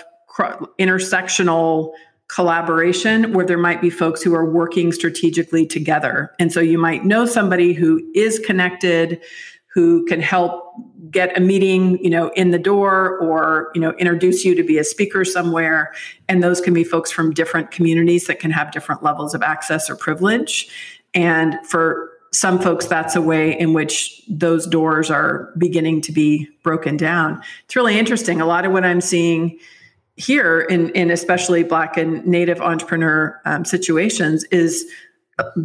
intersectional 0.79 1.93
collaboration 2.35 3.33
where 3.33 3.45
there 3.45 3.59
might 3.59 3.81
be 3.81 3.91
folks 3.91 4.23
who 4.23 4.35
are 4.35 4.49
working 4.49 4.93
strategically 4.93 5.67
together. 5.67 6.33
And 6.39 6.53
so 6.53 6.61
you 6.61 6.79
might 6.79 7.05
know 7.05 7.27
somebody 7.27 7.73
who 7.73 8.01
is 8.15 8.39
connected, 8.39 9.21
who 9.67 10.05
can 10.07 10.21
help 10.21 10.65
get 11.11 11.37
a 11.37 11.41
meeting, 11.41 11.99
you 12.03 12.11
know, 12.11 12.29
in 12.37 12.53
the 12.53 12.59
door 12.59 13.19
or, 13.19 13.71
you 13.75 13.81
know, 13.81 13.93
introduce 13.93 14.45
you 14.45 14.55
to 14.55 14.63
be 14.63 14.79
a 14.79 14.85
speaker 14.85 15.25
somewhere. 15.25 15.93
And 16.29 16.41
those 16.43 16.61
can 16.61 16.73
be 16.73 16.85
folks 16.85 17.11
from 17.11 17.33
different 17.33 17.73
communities 17.73 18.27
that 18.27 18.39
can 18.39 18.53
have 18.53 18.71
different 18.71 19.03
levels 19.03 19.35
of 19.35 19.43
access 19.43 19.91
or 19.91 19.97
privilege. 19.97 20.69
And 21.15 21.59
for 21.67 22.11
some 22.33 22.61
folks, 22.61 22.87
that's 22.87 23.17
a 23.17 23.23
way 23.23 23.59
in 23.59 23.73
which 23.73 24.23
those 24.29 24.69
doors 24.69 25.11
are 25.11 25.53
beginning 25.59 26.01
to 26.03 26.13
be 26.13 26.49
broken 26.63 26.97
down. 26.97 27.43
It's 27.65 27.75
really 27.75 27.99
interesting. 27.99 28.41
A 28.41 28.47
lot 28.47 28.65
of 28.65 28.71
what 28.71 28.85
I'm 28.85 29.01
seeing 29.01 29.59
here 30.21 30.61
in, 30.61 30.91
in 30.91 31.11
especially 31.11 31.63
black 31.63 31.97
and 31.97 32.25
native 32.27 32.61
entrepreneur 32.61 33.41
um, 33.47 33.65
situations 33.65 34.45
is 34.45 34.85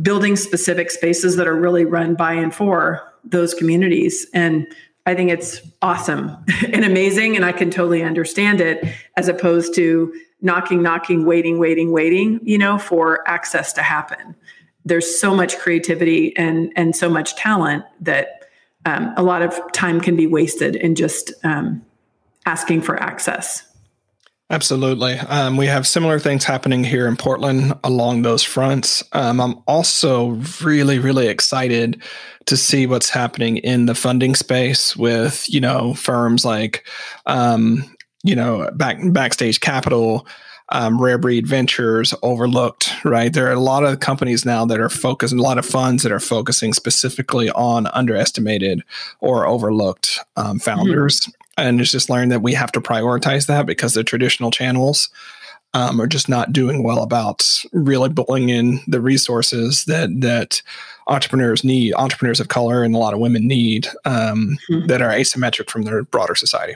building 0.02 0.38
specific 0.38 0.90
spaces 0.90 1.36
that 1.36 1.48
are 1.48 1.56
really 1.56 1.84
run 1.84 2.16
by 2.16 2.34
and 2.34 2.56
for 2.56 3.02
those 3.24 3.54
communities. 3.54 4.26
And 4.34 4.68
i 5.08 5.14
think 5.14 5.30
it's 5.30 5.62
awesome 5.84 6.36
and 6.74 6.84
amazing 6.84 7.36
and 7.36 7.46
i 7.46 7.52
can 7.52 7.70
totally 7.70 8.02
understand 8.02 8.60
it 8.60 8.84
as 9.18 9.28
opposed 9.28 9.76
to 9.76 10.12
knocking 10.42 10.82
knocking 10.82 11.26
waiting 11.26 11.60
waiting 11.60 11.92
waiting 11.92 12.40
you 12.44 12.58
know 12.58 12.78
for 12.78 13.28
access 13.28 13.74
to 13.74 13.82
happen. 13.82 14.36
There's 14.86 15.20
so 15.20 15.36
much 15.36 15.58
creativity 15.58 16.36
and 16.38 16.72
and 16.76 16.96
so 16.96 17.10
much 17.10 17.36
talent 17.36 17.84
that 18.02 18.46
um, 18.86 19.14
a 19.18 19.24
lot 19.24 19.42
of 19.42 19.60
time 19.72 20.00
can 20.00 20.16
be 20.16 20.28
wasted 20.28 20.76
in 20.76 20.94
just 20.94 21.34
um, 21.44 21.84
asking 22.46 22.82
for 22.82 23.02
access 23.02 23.64
Absolutely. 24.52 25.14
Um, 25.14 25.58
we 25.58 25.66
have 25.66 25.88
similar 25.88 26.20
things 26.20 26.44
happening 26.44 26.84
here 26.84 27.08
in 27.08 27.18
Portland 27.18 27.74
along 27.84 28.22
those 28.22 28.44
fronts. 28.44 29.04
Um, 29.12 29.42
I'm 29.42 29.56
also 29.68 30.40
really, 30.62 31.00
really 31.00 31.28
excited 31.28 32.02
to 32.46 32.56
see 32.56 32.86
what's 32.86 33.10
happening 33.10 33.58
in 33.58 33.88
the 33.88 33.96
funding 33.96 34.36
space 34.36 34.96
with, 34.96 35.52
you 35.52 35.60
know, 35.60 35.96
firms 35.96 36.46
like, 36.46 36.88
um, 37.26 37.84
you 38.24 38.36
know, 38.36 38.70
back, 38.76 38.98
Backstage 39.12 39.62
Capital, 39.62 40.28
um, 40.70 41.02
Rare 41.02 41.18
Breed 41.18 41.48
Ventures, 41.48 42.14
Overlooked, 42.22 42.92
right? 43.04 43.34
There 43.34 43.48
are 43.48 43.54
a 43.54 43.60
lot 43.60 43.84
of 43.84 44.00
companies 44.00 44.46
now 44.46 44.64
that 44.66 44.80
are 44.80 44.90
focused, 44.90 45.34
a 45.34 45.42
lot 45.42 45.58
of 45.58 45.66
funds 45.66 46.04
that 46.04 46.12
are 46.12 46.20
focusing 46.20 46.74
specifically 46.74 47.50
on 47.50 47.88
underestimated 47.88 48.84
or 49.22 49.48
overlooked 49.48 50.20
um, 50.36 50.60
founders. 50.60 51.22
Mm-hmm. 51.22 51.42
And 51.58 51.80
it's 51.80 51.92
just 51.92 52.10
learned 52.10 52.32
that 52.32 52.42
we 52.42 52.54
have 52.54 52.72
to 52.74 52.82
prioritize 52.82 53.48
that 53.48 53.66
because 53.66 53.94
the 53.94 54.04
traditional 54.04 54.52
channels 54.52 55.10
um, 55.76 56.00
are 56.00 56.08
just 56.08 56.30
not 56.30 56.54
doing 56.54 56.84
well 56.84 57.04
about 57.04 57.64
really 57.74 58.10
pulling 58.10 58.50
in 58.50 58.80
the 58.88 59.02
resources 59.02 59.86
that 59.86 60.10
that 60.22 60.62
entrepreneurs 61.08 61.64
need, 61.64 61.94
entrepreneurs 61.94 62.40
of 62.40 62.48
color, 62.48 62.84
and 62.84 62.96
a 62.96 62.98
lot 62.98 63.14
of 63.14 63.20
women 63.20 63.46
need 63.48 63.88
um, 64.06 64.58
mm-hmm. 64.70 64.88
that 64.88 65.02
are 65.02 65.12
asymmetric 65.12 65.70
from 65.70 65.84
their 65.84 66.04
broader 66.04 66.34
society. 66.34 66.76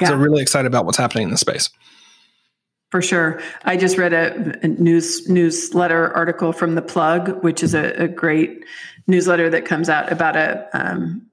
Yeah. 0.00 0.08
So, 0.08 0.16
really 0.16 0.40
excited 0.40 0.66
about 0.66 0.86
what's 0.86 0.96
happening 0.96 1.24
in 1.24 1.30
the 1.30 1.36
space. 1.36 1.68
For 2.90 3.02
sure. 3.02 3.40
I 3.64 3.76
just 3.76 3.98
read 3.98 4.12
a, 4.12 4.58
a, 4.64 4.68
news 4.68 5.28
newsletter 5.28 6.12
article 6.16 6.52
from 6.52 6.74
the 6.74 6.82
Plug, 6.82 7.42
which 7.44 7.62
is 7.62 7.72
a, 7.72 7.90
a 8.02 8.08
great 8.08 8.64
newsletter 9.06 9.48
that 9.50 9.64
comes 9.64 9.88
out 9.88 10.10
about 10.10 10.36
a. 10.36 10.68
Um, 10.72 11.26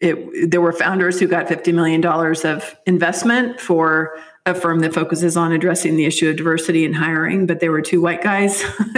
it, 0.00 0.50
there 0.50 0.60
were 0.60 0.72
founders 0.72 1.20
who 1.20 1.26
got 1.26 1.46
$50 1.46 1.74
million 1.74 2.04
of 2.04 2.76
investment 2.86 3.60
for 3.60 4.16
a 4.46 4.54
firm 4.54 4.80
that 4.80 4.94
focuses 4.94 5.36
on 5.36 5.52
addressing 5.52 5.96
the 5.96 6.06
issue 6.06 6.30
of 6.30 6.36
diversity 6.36 6.84
in 6.86 6.94
hiring, 6.94 7.46
but 7.46 7.60
there 7.60 7.70
were 7.70 7.82
two 7.82 8.00
white 8.00 8.22
guys. 8.22 8.64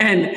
and 0.00 0.30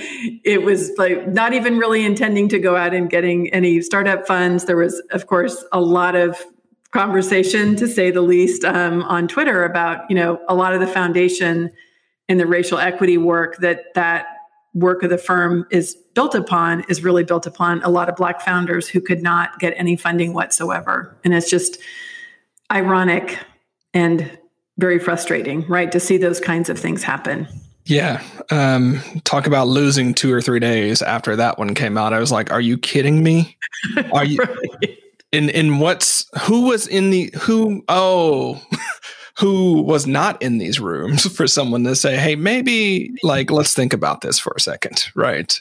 it 0.43 0.63
was 0.63 0.91
like 0.97 1.28
not 1.28 1.53
even 1.53 1.78
really 1.78 2.03
intending 2.03 2.49
to 2.49 2.57
go 2.57 2.76
out 2.76 2.93
and 2.93 3.09
getting 3.09 3.53
any 3.53 3.82
startup 3.82 4.26
funds. 4.26 4.65
There 4.65 4.78
was, 4.78 4.99
of 5.11 5.28
course, 5.28 5.63
a 5.72 5.80
lot 5.80 6.15
of 6.15 6.43
conversation 6.91 7.76
to 7.76 7.88
say 7.88 8.09
the 8.09 8.22
least 8.22 8.65
um, 8.65 9.03
on 9.03 9.28
twitter 9.28 9.63
about 9.63 10.09
you 10.09 10.15
know 10.15 10.41
a 10.47 10.55
lot 10.55 10.74
of 10.74 10.80
the 10.80 10.88
foundation 10.88 11.70
in 12.28 12.39
the 12.39 12.47
racial 12.47 12.80
equity 12.80 13.15
work 13.15 13.57
that 13.57 13.93
that 13.93 14.26
work 14.74 15.03
of 15.03 15.09
the 15.09 15.17
firm 15.17 15.65
is 15.72 15.95
built 16.13 16.36
upon 16.36 16.84
is 16.89 17.03
really 17.03 17.24
built 17.24 17.47
upon 17.47 17.82
a 17.84 17.89
lot 17.89 18.09
of 18.09 18.15
black 18.15 18.41
founders 18.41 18.88
who 18.88 19.01
could 19.01 19.22
not 19.22 19.59
get 19.59 19.74
any 19.78 19.95
funding 19.95 20.34
whatsoever 20.34 21.17
and 21.24 21.34
it's 21.34 21.49
just 21.49 21.80
ironic 22.72 23.39
and 23.93 24.38
very 24.78 24.99
frustrating 24.99 25.65
right 25.67 25.91
to 25.91 25.99
see 25.99 26.17
those 26.17 26.39
kinds 26.39 26.70
of 26.70 26.78
things 26.78 27.03
happen 27.03 27.47
yeah. 27.86 28.22
Um, 28.51 29.01
talk 29.24 29.47
about 29.47 29.67
losing 29.67 30.13
two 30.13 30.32
or 30.32 30.41
three 30.41 30.59
days 30.59 31.01
after 31.01 31.36
that 31.38 31.57
one 31.57 31.74
came 31.74 31.97
out. 31.97 32.13
I 32.13 32.20
was 32.20 32.32
like, 32.32 32.51
are 32.51 32.61
you 32.61 32.78
kidding 32.78 33.24
me? 33.24 33.57
Are 34.13 34.24
you? 34.24 34.38
right 34.38 34.99
in 35.32 35.49
in 35.49 35.80
what's 35.80 36.26
who 36.41 36.67
was 36.67 36.88
in 36.88 37.09
the 37.09 37.32
who 37.41 37.84
oh 37.88 38.61
who 39.39 39.81
was 39.81 40.05
not 40.05 40.41
in 40.41 40.57
these 40.57 40.79
rooms 40.79 41.25
for 41.35 41.47
someone 41.47 41.83
to 41.85 41.95
say 41.95 42.17
hey 42.17 42.35
maybe 42.35 43.13
like 43.23 43.49
let's 43.49 43.73
think 43.73 43.93
about 43.93 44.21
this 44.21 44.37
for 44.39 44.53
a 44.55 44.59
second. 44.59 45.05
Right. 45.15 45.59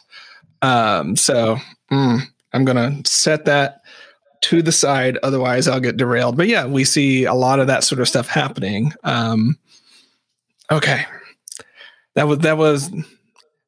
Um 0.62 1.16
so 1.16 1.58
mm, 1.90 2.20
i'm 2.52 2.64
gonna 2.64 3.00
set 3.04 3.44
that 3.44 3.82
to 4.40 4.62
the 4.62 4.72
side 4.72 5.18
otherwise 5.22 5.68
i'll 5.68 5.80
get 5.80 5.96
derailed. 5.96 6.36
But 6.36 6.48
yeah 6.48 6.66
we 6.66 6.84
see 6.84 7.24
a 7.24 7.34
lot 7.34 7.60
of 7.60 7.68
that 7.68 7.84
sort 7.84 8.00
of 8.00 8.08
stuff 8.08 8.28
happening. 8.28 8.92
Um 9.04 9.58
okay. 10.70 11.06
That 12.14 12.26
was 12.26 12.38
that 12.40 12.58
was 12.58 12.90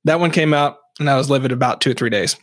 that 0.05 0.19
one 0.19 0.33
came 0.33 0.53
out 0.53 0.79
and 0.99 1.09
i 1.09 1.17
was 1.17 1.31
livid 1.31 1.53
about 1.53 1.81
two 1.81 1.93
or 1.93 1.95
three 1.95 2.11
days. 2.11 2.37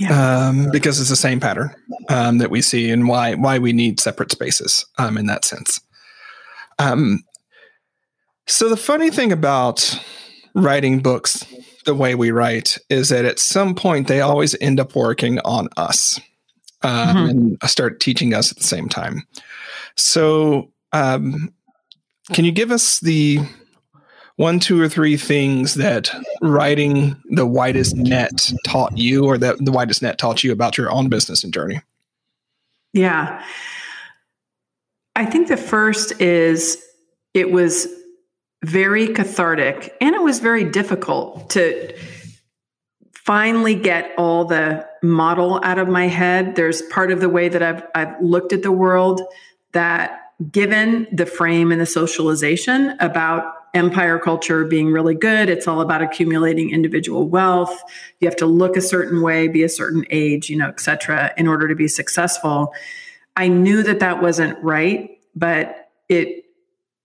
Yeah. 0.00 0.46
um, 0.48 0.70
because 0.72 0.98
it's 0.98 1.10
the 1.10 1.16
same 1.16 1.38
pattern 1.38 1.70
um, 2.08 2.38
that 2.38 2.50
we 2.50 2.62
see 2.62 2.90
and 2.90 3.08
why 3.08 3.34
why 3.34 3.58
we 3.58 3.74
need 3.74 4.00
separate 4.00 4.32
spaces 4.32 4.86
um, 4.96 5.18
in 5.18 5.26
that 5.26 5.44
sense. 5.44 5.81
Um, 6.82 7.20
so 8.46 8.68
the 8.68 8.76
funny 8.76 9.10
thing 9.10 9.32
about 9.32 9.98
writing 10.54 11.00
books 11.00 11.46
the 11.84 11.94
way 11.94 12.14
we 12.14 12.30
write 12.30 12.78
is 12.88 13.08
that 13.08 13.24
at 13.24 13.38
some 13.38 13.74
point 13.74 14.08
they 14.08 14.20
always 14.20 14.54
end 14.60 14.78
up 14.78 14.94
working 14.94 15.38
on 15.40 15.68
us 15.76 16.20
um, 16.82 16.90
mm-hmm. 16.92 17.28
and 17.28 17.58
start 17.70 18.00
teaching 18.00 18.34
us 18.34 18.50
at 18.50 18.58
the 18.58 18.64
same 18.64 18.88
time. 18.88 19.26
So 19.96 20.70
um, 20.92 21.52
can 22.32 22.44
you 22.44 22.52
give 22.52 22.70
us 22.70 23.00
the 23.00 23.40
one, 24.36 24.60
two, 24.60 24.80
or 24.80 24.88
three 24.88 25.16
things 25.16 25.74
that 25.74 26.10
writing 26.40 27.16
the 27.30 27.46
widest 27.46 27.96
net 27.96 28.52
taught 28.64 28.96
you, 28.96 29.24
or 29.24 29.38
that 29.38 29.56
the 29.64 29.72
widest 29.72 30.02
net 30.02 30.18
taught 30.18 30.42
you 30.42 30.52
about 30.52 30.78
your 30.78 30.90
own 30.90 31.08
business 31.08 31.44
and 31.44 31.52
journey? 31.52 31.80
Yeah. 32.92 33.44
I 35.14 35.26
think 35.26 35.48
the 35.48 35.56
first 35.56 36.20
is 36.20 36.82
it 37.34 37.50
was 37.50 37.88
very 38.64 39.08
cathartic 39.08 39.94
and 40.00 40.14
it 40.14 40.22
was 40.22 40.38
very 40.38 40.64
difficult 40.64 41.50
to 41.50 41.94
finally 43.12 43.74
get 43.74 44.12
all 44.16 44.44
the 44.44 44.86
model 45.02 45.60
out 45.62 45.78
of 45.78 45.88
my 45.88 46.08
head. 46.08 46.56
There's 46.56 46.82
part 46.82 47.10
of 47.10 47.20
the 47.20 47.28
way 47.28 47.48
that 47.48 47.62
I've, 47.62 47.82
I've 47.94 48.20
looked 48.20 48.52
at 48.52 48.62
the 48.62 48.72
world 48.72 49.20
that 49.72 50.18
given 50.50 51.06
the 51.12 51.26
frame 51.26 51.70
and 51.70 51.80
the 51.80 51.86
socialization 51.86 52.96
about 53.00 53.54
empire 53.74 54.18
culture 54.18 54.64
being 54.64 54.92
really 54.92 55.14
good. 55.14 55.48
It's 55.48 55.66
all 55.66 55.80
about 55.80 56.02
accumulating 56.02 56.70
individual 56.70 57.28
wealth. 57.28 57.82
You 58.20 58.28
have 58.28 58.36
to 58.36 58.46
look 58.46 58.76
a 58.76 58.82
certain 58.82 59.22
way, 59.22 59.48
be 59.48 59.62
a 59.62 59.68
certain 59.68 60.04
age, 60.10 60.50
you 60.50 60.56
know, 60.56 60.68
et 60.68 60.80
cetera, 60.80 61.32
in 61.36 61.48
order 61.48 61.68
to 61.68 61.74
be 61.74 61.88
successful. 61.88 62.74
I 63.36 63.48
knew 63.48 63.82
that 63.82 64.00
that 64.00 64.22
wasn't 64.22 64.62
right, 64.62 65.10
but 65.34 65.90
it 66.08 66.44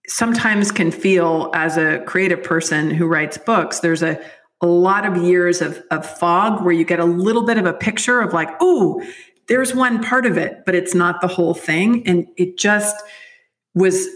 sometimes 0.06 0.72
can 0.72 0.90
feel 0.90 1.50
as 1.54 1.76
a 1.76 2.00
creative 2.06 2.42
person 2.42 2.90
who 2.90 3.06
writes 3.06 3.38
books, 3.38 3.80
there's 3.80 4.02
a, 4.02 4.20
a 4.60 4.66
lot 4.66 5.06
of 5.06 5.22
years 5.22 5.60
of, 5.60 5.82
of 5.90 6.04
fog 6.04 6.62
where 6.62 6.72
you 6.72 6.84
get 6.84 7.00
a 7.00 7.04
little 7.04 7.44
bit 7.44 7.58
of 7.58 7.66
a 7.66 7.72
picture 7.72 8.20
of 8.20 8.32
like, 8.32 8.48
oh, 8.60 9.02
there's 9.46 9.74
one 9.74 10.02
part 10.02 10.26
of 10.26 10.36
it, 10.36 10.64
but 10.66 10.74
it's 10.74 10.94
not 10.94 11.20
the 11.20 11.28
whole 11.28 11.54
thing. 11.54 12.06
And 12.06 12.26
it 12.36 12.58
just 12.58 12.96
was 13.74 14.08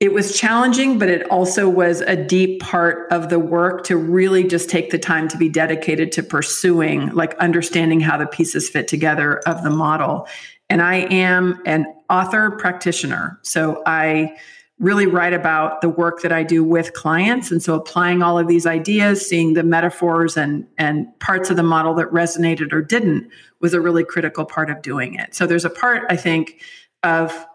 it 0.00 0.12
was 0.12 0.38
challenging, 0.38 0.98
but 0.98 1.08
it 1.08 1.30
also 1.30 1.68
was 1.68 2.00
a 2.02 2.16
deep 2.16 2.60
part 2.60 3.10
of 3.10 3.30
the 3.30 3.38
work 3.38 3.84
to 3.84 3.96
really 3.96 4.44
just 4.44 4.68
take 4.68 4.90
the 4.90 4.98
time 4.98 5.28
to 5.28 5.38
be 5.38 5.48
dedicated 5.48 6.12
to 6.12 6.22
pursuing, 6.22 7.08
like 7.10 7.34
understanding 7.38 8.00
how 8.00 8.18
the 8.18 8.26
pieces 8.26 8.68
fit 8.68 8.88
together 8.88 9.38
of 9.46 9.62
the 9.62 9.70
model. 9.70 10.26
And 10.68 10.82
I 10.82 10.96
am 10.96 11.60
an 11.66 11.86
author 12.08 12.52
practitioner. 12.52 13.38
So 13.42 13.82
I 13.86 14.36
really 14.80 15.06
write 15.06 15.32
about 15.32 15.80
the 15.80 15.88
work 15.88 16.22
that 16.22 16.32
I 16.32 16.42
do 16.42 16.64
with 16.64 16.94
clients. 16.94 17.50
And 17.50 17.62
so 17.62 17.74
applying 17.74 18.22
all 18.22 18.38
of 18.38 18.48
these 18.48 18.66
ideas, 18.66 19.26
seeing 19.26 19.54
the 19.54 19.62
metaphors 19.62 20.36
and, 20.36 20.66
and 20.78 21.06
parts 21.20 21.48
of 21.48 21.56
the 21.56 21.62
model 21.62 21.94
that 21.94 22.08
resonated 22.08 22.72
or 22.72 22.82
didn't 22.82 23.28
was 23.60 23.72
a 23.72 23.80
really 23.80 24.04
critical 24.04 24.44
part 24.44 24.70
of 24.70 24.82
doing 24.82 25.14
it. 25.14 25.34
So 25.34 25.46
there's 25.46 25.64
a 25.64 25.70
part, 25.70 26.04
I 26.10 26.16
think, 26.16 26.60
of 27.04 27.46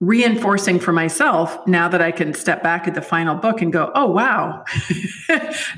reinforcing 0.00 0.80
for 0.80 0.92
myself 0.92 1.64
now 1.66 1.88
that 1.88 2.02
I 2.02 2.10
can 2.10 2.34
step 2.34 2.60
back 2.62 2.88
at 2.88 2.94
the 2.94 3.00
final 3.00 3.36
book 3.36 3.62
and 3.62 3.72
go, 3.72 3.92
oh, 3.94 4.06
wow, 4.06 4.64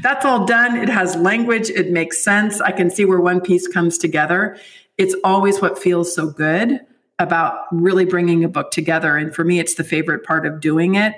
that's 0.02 0.24
all 0.24 0.46
done. 0.46 0.78
It 0.78 0.88
has 0.88 1.14
language, 1.14 1.68
it 1.68 1.90
makes 1.90 2.24
sense. 2.24 2.60
I 2.60 2.72
can 2.72 2.90
see 2.90 3.04
where 3.04 3.20
one 3.20 3.42
piece 3.42 3.68
comes 3.68 3.98
together. 3.98 4.58
It's 4.98 5.14
always 5.24 5.60
what 5.60 5.78
feels 5.78 6.14
so 6.14 6.30
good 6.30 6.80
about 7.18 7.66
really 7.72 8.04
bringing 8.04 8.44
a 8.44 8.48
book 8.48 8.70
together. 8.70 9.16
And 9.16 9.34
for 9.34 9.44
me, 9.44 9.58
it's 9.58 9.74
the 9.74 9.84
favorite 9.84 10.24
part 10.24 10.46
of 10.46 10.60
doing 10.60 10.94
it. 10.94 11.14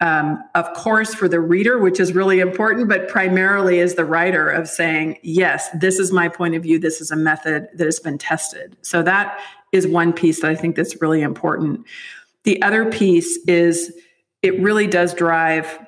Um, 0.00 0.42
of 0.54 0.72
course, 0.74 1.14
for 1.14 1.28
the 1.28 1.40
reader, 1.40 1.78
which 1.78 2.00
is 2.00 2.14
really 2.14 2.40
important, 2.40 2.88
but 2.88 3.08
primarily 3.08 3.80
as 3.80 3.94
the 3.94 4.04
writer 4.04 4.48
of 4.48 4.68
saying, 4.68 5.18
yes, 5.22 5.70
this 5.70 5.98
is 5.98 6.12
my 6.12 6.28
point 6.28 6.54
of 6.54 6.62
view. 6.62 6.78
This 6.78 7.00
is 7.00 7.10
a 7.10 7.16
method 7.16 7.68
that 7.74 7.84
has 7.84 8.00
been 8.00 8.18
tested. 8.18 8.76
So 8.82 9.02
that 9.02 9.40
is 9.72 9.86
one 9.86 10.12
piece 10.12 10.40
that 10.40 10.50
I 10.50 10.54
think 10.54 10.76
that's 10.76 11.00
really 11.00 11.22
important. 11.22 11.86
The 12.42 12.60
other 12.62 12.90
piece 12.90 13.38
is 13.46 13.92
it 14.42 14.60
really 14.60 14.86
does 14.86 15.14
drive 15.14 15.78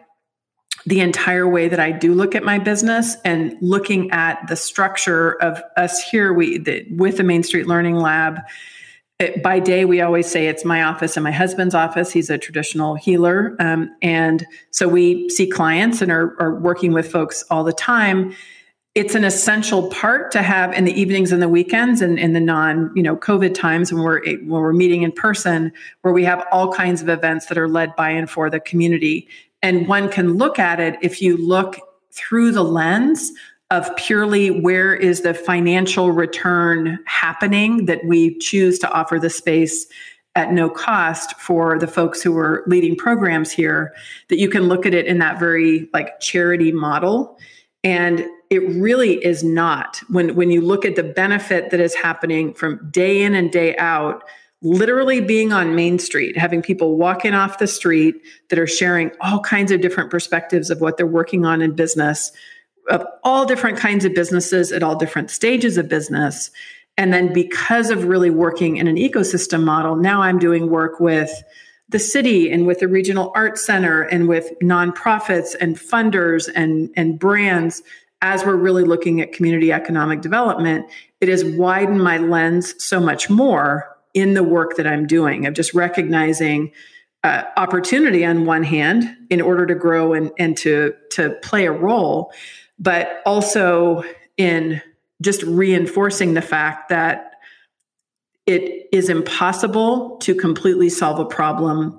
the 0.86 1.00
entire 1.00 1.48
way 1.48 1.68
that 1.68 1.80
I 1.80 1.90
do 1.90 2.14
look 2.14 2.34
at 2.34 2.44
my 2.44 2.58
business 2.58 3.16
and 3.24 3.56
looking 3.60 4.10
at 4.12 4.46
the 4.48 4.54
structure 4.54 5.32
of 5.42 5.60
us 5.76 6.00
here 6.00 6.32
we 6.32 6.58
the, 6.58 6.86
with 6.92 7.16
the 7.16 7.24
Main 7.24 7.42
Street 7.42 7.66
Learning 7.66 7.96
Lab. 7.96 8.38
It, 9.18 9.42
by 9.42 9.58
day, 9.58 9.84
we 9.84 10.00
always 10.00 10.30
say 10.30 10.46
it's 10.46 10.64
my 10.64 10.84
office 10.84 11.16
and 11.16 11.24
my 11.24 11.32
husband's 11.32 11.74
office. 11.74 12.12
He's 12.12 12.30
a 12.30 12.38
traditional 12.38 12.94
healer. 12.94 13.56
Um, 13.58 13.94
and 14.00 14.46
so 14.70 14.86
we 14.86 15.28
see 15.30 15.48
clients 15.48 16.02
and 16.02 16.12
are, 16.12 16.36
are 16.40 16.54
working 16.54 16.92
with 16.92 17.10
folks 17.10 17.42
all 17.50 17.64
the 17.64 17.72
time 17.72 18.34
it's 18.96 19.14
an 19.14 19.24
essential 19.24 19.90
part 19.90 20.30
to 20.30 20.40
have 20.40 20.72
in 20.72 20.86
the 20.86 20.98
evenings 20.98 21.30
and 21.30 21.42
the 21.42 21.50
weekends 21.50 22.00
and 22.00 22.18
in 22.18 22.32
the 22.32 22.40
non 22.40 22.90
you 22.96 23.02
know 23.02 23.14
covid 23.14 23.52
times 23.52 23.92
when 23.92 24.02
we're 24.02 24.24
when 24.24 24.48
we're 24.48 24.72
meeting 24.72 25.02
in 25.02 25.12
person 25.12 25.70
where 26.00 26.14
we 26.14 26.24
have 26.24 26.42
all 26.50 26.72
kinds 26.72 27.02
of 27.02 27.10
events 27.10 27.46
that 27.46 27.58
are 27.58 27.68
led 27.68 27.94
by 27.94 28.08
and 28.08 28.30
for 28.30 28.48
the 28.48 28.58
community 28.58 29.28
and 29.62 29.88
one 29.88 30.10
can 30.10 30.34
look 30.34 30.58
at 30.58 30.80
it 30.80 30.96
if 31.02 31.20
you 31.20 31.36
look 31.36 31.78
through 32.12 32.52
the 32.52 32.64
lens 32.64 33.32
of 33.70 33.94
purely 33.96 34.50
where 34.50 34.94
is 34.94 35.22
the 35.22 35.34
financial 35.34 36.12
return 36.12 36.98
happening 37.06 37.86
that 37.86 38.04
we 38.04 38.38
choose 38.38 38.78
to 38.78 38.90
offer 38.92 39.18
the 39.18 39.30
space 39.30 39.86
at 40.36 40.52
no 40.52 40.68
cost 40.68 41.34
for 41.40 41.78
the 41.78 41.86
folks 41.86 42.22
who 42.22 42.36
are 42.36 42.62
leading 42.66 42.94
programs 42.94 43.50
here 43.50 43.92
that 44.28 44.38
you 44.38 44.48
can 44.48 44.68
look 44.68 44.86
at 44.86 44.94
it 44.94 45.06
in 45.06 45.18
that 45.18 45.38
very 45.38 45.88
like 45.92 46.20
charity 46.20 46.70
model. 46.70 47.38
And 47.82 48.24
it 48.50 48.58
really 48.76 49.24
is 49.24 49.42
not 49.42 50.00
when 50.08 50.36
when 50.36 50.50
you 50.50 50.60
look 50.60 50.84
at 50.84 50.94
the 50.94 51.02
benefit 51.02 51.70
that 51.70 51.80
is 51.80 51.94
happening 51.94 52.54
from 52.54 52.88
day 52.90 53.22
in 53.22 53.34
and 53.34 53.50
day 53.50 53.76
out 53.78 54.22
literally 54.62 55.20
being 55.20 55.52
on 55.52 55.74
main 55.74 55.98
street 55.98 56.36
having 56.36 56.62
people 56.62 56.96
walking 56.96 57.34
off 57.34 57.58
the 57.58 57.66
street 57.66 58.14
that 58.48 58.58
are 58.58 58.66
sharing 58.66 59.10
all 59.20 59.40
kinds 59.40 59.70
of 59.70 59.80
different 59.80 60.10
perspectives 60.10 60.70
of 60.70 60.80
what 60.80 60.96
they're 60.96 61.06
working 61.06 61.44
on 61.44 61.60
in 61.60 61.74
business 61.74 62.32
of 62.88 63.04
all 63.24 63.44
different 63.44 63.76
kinds 63.76 64.04
of 64.04 64.14
businesses 64.14 64.72
at 64.72 64.82
all 64.82 64.94
different 64.94 65.30
stages 65.30 65.76
of 65.76 65.88
business. 65.88 66.50
And 66.96 67.12
then 67.12 67.32
because 67.32 67.90
of 67.90 68.04
really 68.04 68.30
working 68.30 68.76
in 68.76 68.86
an 68.86 68.96
ecosystem 68.96 69.62
model 69.62 69.96
now 69.96 70.22
i'm 70.22 70.38
doing 70.38 70.70
work 70.70 71.00
with 71.00 71.30
the 71.88 71.98
city 71.98 72.50
and 72.50 72.66
with 72.66 72.80
the 72.80 72.88
regional 72.88 73.32
art 73.34 73.58
center 73.58 74.02
and 74.02 74.28
with 74.28 74.50
nonprofits 74.62 75.54
and 75.60 75.76
funders 75.76 76.50
and, 76.54 76.90
and 76.96 77.18
brands 77.18 77.82
as 78.22 78.44
we're 78.44 78.56
really 78.56 78.82
looking 78.82 79.20
at 79.20 79.32
community 79.32 79.72
economic 79.72 80.20
development, 80.20 80.86
it 81.20 81.28
has 81.28 81.44
widened 81.44 82.02
my 82.02 82.16
lens 82.18 82.74
so 82.82 82.98
much 82.98 83.30
more 83.30 83.95
in 84.16 84.32
the 84.32 84.42
work 84.42 84.76
that 84.76 84.86
I'm 84.86 85.06
doing 85.06 85.46
of 85.46 85.54
just 85.54 85.74
recognizing 85.74 86.72
uh, 87.22 87.44
opportunity 87.56 88.24
on 88.24 88.46
one 88.46 88.62
hand 88.62 89.04
in 89.30 89.42
order 89.42 89.66
to 89.66 89.74
grow 89.74 90.14
and, 90.14 90.32
and 90.38 90.56
to, 90.56 90.94
to 91.10 91.30
play 91.42 91.66
a 91.66 91.72
role, 91.72 92.32
but 92.78 93.20
also 93.26 94.02
in 94.38 94.80
just 95.20 95.42
reinforcing 95.42 96.32
the 96.32 96.40
fact 96.40 96.88
that 96.88 97.32
it 98.46 98.88
is 98.90 99.10
impossible 99.10 100.16
to 100.18 100.34
completely 100.34 100.88
solve 100.88 101.18
a 101.18 101.26
problem 101.26 101.98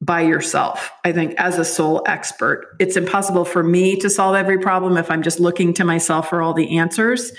by 0.00 0.20
yourself. 0.20 0.92
I 1.04 1.12
think 1.12 1.34
as 1.36 1.58
a 1.58 1.64
sole 1.64 2.02
expert, 2.06 2.76
it's 2.78 2.96
impossible 2.96 3.44
for 3.44 3.64
me 3.64 3.96
to 3.96 4.10
solve 4.10 4.36
every 4.36 4.58
problem 4.58 4.96
if 4.98 5.10
I'm 5.10 5.22
just 5.22 5.40
looking 5.40 5.74
to 5.74 5.84
myself 5.84 6.28
for 6.28 6.42
all 6.42 6.54
the 6.54 6.78
answers. 6.78 7.32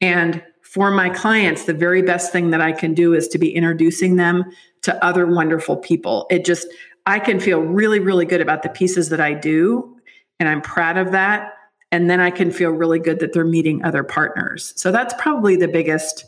And 0.00 0.42
for 0.72 0.90
my 0.90 1.10
clients, 1.10 1.64
the 1.64 1.74
very 1.74 2.00
best 2.00 2.32
thing 2.32 2.48
that 2.48 2.62
I 2.62 2.72
can 2.72 2.94
do 2.94 3.12
is 3.12 3.28
to 3.28 3.38
be 3.38 3.54
introducing 3.54 4.16
them 4.16 4.42
to 4.80 5.04
other 5.04 5.26
wonderful 5.26 5.76
people. 5.76 6.26
It 6.30 6.46
just, 6.46 6.66
I 7.04 7.18
can 7.18 7.40
feel 7.40 7.60
really, 7.60 8.00
really 8.00 8.24
good 8.24 8.40
about 8.40 8.62
the 8.62 8.70
pieces 8.70 9.10
that 9.10 9.20
I 9.20 9.34
do. 9.34 9.94
And 10.40 10.48
I'm 10.48 10.62
proud 10.62 10.96
of 10.96 11.12
that. 11.12 11.52
And 11.90 12.08
then 12.08 12.20
I 12.20 12.30
can 12.30 12.50
feel 12.50 12.70
really 12.70 12.98
good 12.98 13.18
that 13.18 13.34
they're 13.34 13.44
meeting 13.44 13.84
other 13.84 14.02
partners. 14.02 14.72
So 14.76 14.90
that's 14.90 15.12
probably 15.18 15.56
the 15.56 15.68
biggest 15.68 16.24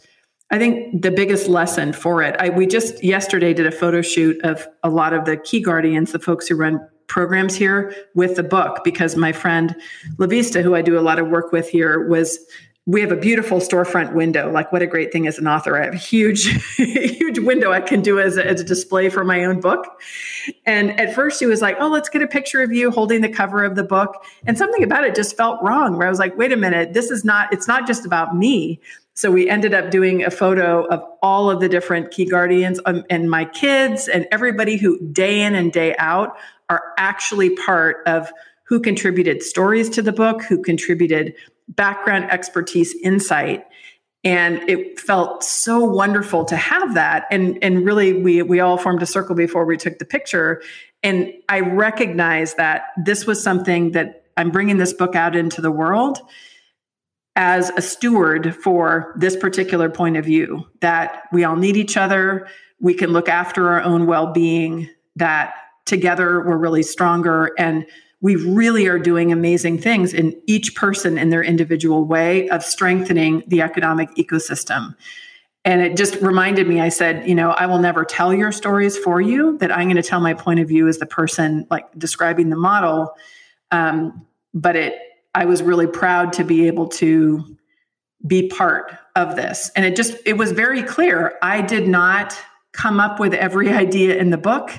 I 0.51 0.59
think 0.59 1.01
the 1.01 1.11
biggest 1.11 1.49
lesson 1.49 1.95
for 1.95 2.23
it, 2.23 2.37
I, 2.39 2.51
we 2.51 2.67
just 2.67 3.03
yesterday 3.03 3.55
did 3.55 3.67
a 3.67 3.73
photo 3.73 4.03
shoot 4.03 4.41
of 4.45 4.69
a 4.83 4.91
lot 4.91 5.15
of 5.15 5.25
the 5.25 5.39
key 5.39 5.63
guardians, 5.63 6.13
the 6.13 6.19
folks 6.19 6.47
who 6.47 6.55
run 6.55 6.87
programs 7.07 7.57
here 7.57 7.95
with 8.15 8.37
the 8.37 8.43
book, 8.43 8.85
because 8.85 9.17
my 9.17 9.33
friend 9.33 9.75
Lavista, 10.19 10.63
who 10.63 10.75
I 10.75 10.83
do 10.83 10.99
a 10.99 11.01
lot 11.01 11.19
of 11.19 11.29
work 11.29 11.51
with 11.51 11.71
here, 11.71 12.07
was 12.07 12.39
we 12.87 13.01
have 13.01 13.11
a 13.11 13.17
beautiful 13.17 13.61
storefront 13.61 14.13
window. 14.13 14.51
Like, 14.51 14.71
what 14.71 14.83
a 14.83 14.87
great 14.87 15.11
thing 15.11 15.27
as 15.27 15.39
an 15.39 15.47
author. 15.47 15.81
I 15.81 15.87
have 15.87 15.95
a 15.95 15.99
huge, 15.99 16.45
huge 16.77 17.39
window 17.39 17.73
I 17.73 17.81
can 17.81 18.03
do 18.03 18.21
as 18.21 18.37
a, 18.37 18.47
as 18.47 18.61
a 18.61 18.65
display 18.65 19.09
for 19.09 19.25
my 19.25 19.45
own 19.45 19.61
book. 19.61 19.87
And 20.67 20.99
at 21.01 21.15
first, 21.15 21.39
she 21.39 21.47
was 21.47 21.63
like, 21.63 21.77
Oh, 21.81 21.89
let's 21.89 22.11
get 22.11 22.21
a 22.23 22.27
picture 22.27 22.63
of 22.63 22.73
you 22.73 22.91
holding 22.91 23.23
the 23.23 23.31
cover 23.31 23.65
of 23.65 23.75
the 23.75 23.85
book. 23.85 24.23
And 24.47 24.59
something 24.59 24.83
about 24.83 25.05
it 25.05 25.15
just 25.15 25.35
felt 25.35 25.63
wrong, 25.63 25.97
where 25.97 26.07
I 26.07 26.11
was 26.11 26.19
like, 26.19 26.37
Wait 26.37 26.53
a 26.53 26.57
minute, 26.57 26.93
this 26.93 27.11
is 27.11 27.25
not, 27.25 27.53
it's 27.53 27.67
not 27.67 27.87
just 27.87 28.05
about 28.05 28.37
me. 28.37 28.81
So 29.15 29.31
we 29.31 29.49
ended 29.49 29.73
up 29.73 29.91
doing 29.91 30.25
a 30.25 30.31
photo 30.31 30.85
of 30.87 31.03
all 31.23 31.49
of 31.49 31.61
the 31.61 31.69
different 31.69 32.11
key 32.11 32.27
guardians 32.27 32.81
um, 32.85 33.05
and 33.09 33.31
my 33.31 33.45
kids 33.45 34.09
and 34.09 34.27
everybody 34.33 34.77
who 34.77 34.99
day 35.13 35.41
in 35.41 35.55
and 35.55 35.73
day 35.73 35.95
out 35.99 36.37
are 36.69 36.83
actually 36.99 37.51
part 37.57 37.99
of 38.07 38.31
who 38.65 38.81
contributed 38.81 39.43
stories 39.43 39.89
to 39.91 40.03
the 40.03 40.13
book, 40.13 40.43
who 40.43 40.61
contributed 40.61 41.35
background 41.69 42.31
expertise, 42.31 42.95
insight. 43.03 43.65
And 44.23 44.69
it 44.71 44.99
felt 44.99 45.45
so 45.45 45.85
wonderful 45.85 46.47
to 46.47 46.57
have 46.57 46.95
that. 46.95 47.27
And, 47.31 47.59
and 47.63 47.85
really, 47.85 48.23
we, 48.23 48.43
we 48.43 48.61
all 48.61 48.79
formed 48.79 49.03
a 49.03 49.07
circle 49.07 49.35
before 49.35 49.67
we 49.67 49.77
took 49.77 49.99
the 49.99 50.07
picture. 50.07 50.63
And 51.03 51.33
I 51.49 51.61
recognized 51.61 52.57
that 52.57 52.85
this 53.05 53.27
was 53.27 53.43
something 53.43 53.93
that 53.93 54.25
I'm 54.37 54.51
bringing 54.51 54.79
this 54.79 54.95
book 54.95 55.15
out 55.15 55.37
into 55.37 55.61
the 55.61 55.71
world 55.71 56.19
as 57.37 57.71
a 57.71 57.83
steward 57.83 58.55
for 58.55 59.15
this 59.17 59.37
particular 59.37 59.91
point 59.91 60.17
of 60.17 60.25
view 60.25 60.67
that 60.81 61.25
we 61.33 61.45
all 61.45 61.57
need 61.57 61.77
each 61.77 61.97
other. 61.97 62.47
We 62.81 62.95
can 62.95 63.11
look 63.13 63.29
after 63.29 63.69
our 63.71 63.83
own 63.83 64.07
well 64.07 64.33
being, 64.33 64.89
that 65.17 65.55
together 65.85 66.41
we're 66.41 66.57
really 66.57 66.83
stronger. 66.83 67.51
And 67.59 67.87
we 68.25 68.37
really 68.37 68.87
are 68.87 68.99
doing 68.99 69.33
amazing 69.33 69.77
things 69.77 70.15
in 70.15 70.35
each 70.47 70.75
person 70.75 71.19
in 71.19 71.29
their 71.29 71.43
individual 71.43 72.07
way 72.07 72.49
of 72.49 72.65
strengthening 72.65 73.43
the 73.49 73.61
economic 73.61 74.09
ecosystem. 74.15 74.97
And 75.67 75.83
it 75.83 75.95
just 75.95 76.15
reminded 76.23 76.67
me, 76.67 76.81
I 76.81 76.89
said, 76.89 77.29
you 77.29 77.35
know, 77.35 77.51
I 77.51 77.67
will 77.67 77.81
never 77.81 78.03
tell 78.03 78.33
your 78.33 78.51
stories 78.51 78.97
for 78.97 79.21
you, 79.21 79.59
that 79.59 79.71
I'm 79.71 79.89
going 79.89 79.97
to 79.97 80.03
tell 80.03 80.21
my 80.21 80.33
point 80.33 80.59
of 80.59 80.67
view 80.67 80.89
as 80.89 80.97
the 80.97 81.05
person 81.05 81.67
like 81.71 81.85
describing 81.99 82.49
the 82.49 82.57
model. 82.57 83.13
Um, 83.71 84.27
but 84.55 84.75
it 84.75 84.95
I 85.35 85.45
was 85.45 85.63
really 85.63 85.87
proud 85.87 86.33
to 86.35 86.45
be 86.45 86.67
able 86.67 86.89
to 86.89 87.45
be 88.27 88.49
part 88.49 88.97
of 89.17 89.37
this. 89.37 89.71
And 89.77 89.85
it 89.85 89.97
just, 89.97 90.17
it 90.25 90.39
was 90.39 90.53
very 90.53 90.83
clear. 90.83 91.35
I 91.43 91.61
did 91.61 91.89
not 91.89 92.35
come 92.73 93.01
up 93.01 93.21
with 93.21 93.35
every 93.35 93.69
idea 93.85 94.17
in 94.17 94.31
the 94.31 94.39
book 94.39 94.71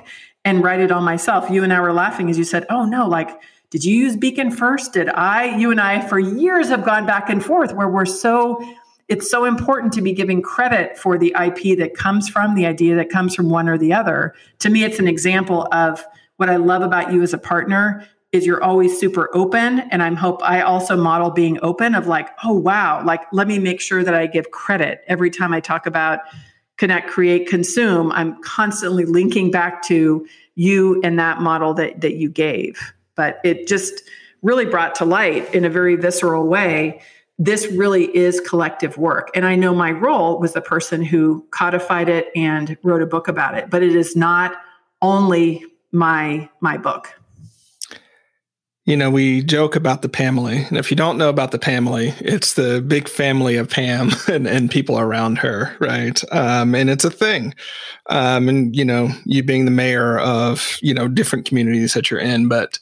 and 0.46 0.64
write 0.64 0.80
it 0.80 0.91
all 0.91 1.02
myself. 1.02 1.50
You 1.50 1.64
and 1.64 1.74
I 1.74 1.82
were 1.82 1.91
laughing 1.91 2.30
as 2.30 2.38
you 2.38 2.43
said, 2.43 2.66
oh 2.70 2.86
no, 2.86 3.08
like, 3.08 3.41
did 3.72 3.84
you 3.84 3.98
use 3.98 4.16
Beacon 4.16 4.52
first? 4.52 4.93
Did 4.93 5.10
I? 5.10 5.58
You 5.58 5.72
and 5.72 5.82
I, 5.82 6.08
for 6.08 6.20
years, 6.20 6.70
have 6.70 6.86
gone 6.86 7.06
back 7.06 7.30
and 7.30 7.43
forth 7.43 7.74
where 7.74 7.89
we're 7.89 8.06
so, 8.06 8.64
it's 9.10 9.30
so 9.30 9.43
important 9.43 9.91
to 9.93 10.02
be 10.02 10.14
giving 10.14 10.41
credit 10.41 10.98
for 10.98 11.18
the 11.18 11.36
IP 11.38 11.78
that 11.80 11.96
comes 11.96 12.30
from 12.30 12.56
the 12.56 12.66
idea 12.66 12.96
that 12.96 13.10
comes 13.10 13.36
from 13.36 13.50
one 13.50 13.68
or 13.68 13.78
the 13.78 13.91
other. 13.91 14.36
To 14.60 14.70
me, 14.70 14.84
it's 14.84 15.00
an 15.00 15.08
example 15.08 15.68
of 15.72 16.06
what 16.38 16.50
I 16.50 16.58
love 16.58 16.84
about 16.84 17.12
you 17.12 17.22
as 17.24 17.34
a 17.34 17.38
partner 17.38 18.08
is 18.32 18.46
you're 18.46 18.64
always 18.64 19.00
super 19.00 19.30
open 19.34 19.80
and 19.91 20.04
i'm 20.04 20.16
hope 20.16 20.43
i 20.43 20.60
also 20.60 20.98
model 20.98 21.30
being 21.30 21.58
open 21.62 21.96
of 21.96 22.06
like 22.06 22.28
oh 22.43 22.52
wow 22.52 23.02
like 23.06 23.22
let 23.32 23.48
me 23.48 23.58
make 23.60 23.80
sure 23.80 24.04
that 24.04 24.14
i 24.14 24.28
give 24.28 24.52
credit 24.52 25.04
every 25.08 25.30
time 25.30 25.54
i 25.54 25.60
talk 25.62 25.86
about 25.86 26.20
connect 26.78 27.09
create 27.09 27.47
consume 27.47 28.11
i'm 28.11 28.41
constantly 28.41 29.05
linking 29.05 29.49
back 29.51 29.82
to 29.82 30.26
you 30.55 31.01
and 31.03 31.19
that 31.19 31.41
model 31.41 31.73
that 31.76 32.01
that 32.01 32.15
you 32.15 32.30
gave. 32.30 32.93
But 33.15 33.39
it 33.43 33.67
just 33.67 34.03
really 34.41 34.65
brought 34.65 34.95
to 34.95 35.05
light 35.05 35.53
in 35.53 35.65
a 35.65 35.69
very 35.69 35.95
visceral 35.95 36.47
way 36.47 37.01
this 37.38 37.67
really 37.67 38.15
is 38.15 38.39
collective 38.39 38.97
work. 38.97 39.30
And 39.36 39.45
i 39.45 39.55
know 39.55 39.76
my 39.76 39.91
role 39.91 40.39
was 40.39 40.53
the 40.53 40.61
person 40.61 41.03
who 41.03 41.45
codified 41.51 42.07
it 42.07 42.32
and 42.36 42.78
wrote 42.82 43.01
a 43.01 43.05
book 43.05 43.28
about 43.28 43.57
it 43.57 43.69
but 43.69 43.84
it 43.84 43.95
is 43.95 44.15
not 44.15 44.55
only 45.01 45.65
my 45.91 46.49
my 46.61 46.78
book 46.78 47.19
you 48.86 48.95
know, 48.95 49.09
we 49.09 49.41
joke 49.41 49.75
about 49.75 50.03
the 50.03 50.09
family. 50.09 50.63
And 50.63 50.77
if 50.77 50.91
you 50.91 50.97
don't 50.97 51.17
know 51.17 51.29
about 51.29 51.51
the 51.51 51.57
family, 51.57 52.13
it's 52.19 52.53
the 52.53 52.81
big 52.81 53.09
family 53.09 53.55
of 53.55 53.69
Pam 53.69 54.11
and, 54.27 54.47
and 54.47 54.69
people 54.69 54.99
around 54.99 55.39
her, 55.39 55.75
right? 55.79 56.21
Um, 56.31 56.75
and 56.75 56.89
it's 56.89 57.03
a 57.03 57.09
thing. 57.09 57.55
Um, 58.09 58.47
and, 58.47 58.75
you 58.75 58.86
know, 58.86 59.09
you 59.25 59.41
being 59.41 59.65
the 59.65 59.71
mayor 59.71 60.19
of, 60.19 60.77
you 60.81 60.93
know, 60.93 61.07
different 61.07 61.45
communities 61.45 61.93
that 61.93 62.11
you're 62.11 62.19
in. 62.19 62.47
But 62.47 62.77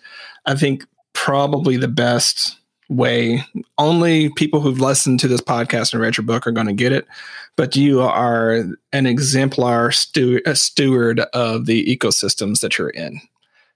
I 0.45 0.55
think 0.55 0.85
probably 1.13 1.77
the 1.77 1.87
best 1.87 2.57
way, 2.89 3.41
only 3.77 4.29
people 4.31 4.59
who've 4.59 4.81
listened 4.81 5.21
to 5.21 5.29
this 5.29 5.41
podcast 5.41 5.93
and 5.93 6.01
read 6.01 6.17
your 6.17 6.25
book 6.25 6.45
are 6.45 6.51
going 6.51 6.67
to 6.67 6.73
get 6.73 6.91
it. 6.91 7.07
But 7.55 7.77
you 7.77 8.01
are 8.01 8.65
an 8.91 9.05
exemplar 9.05 9.91
steward 9.91 11.19
of 11.19 11.65
the 11.65 11.97
ecosystems 11.97 12.59
that 12.59 12.77
you're 12.77 12.89
in 12.89 13.21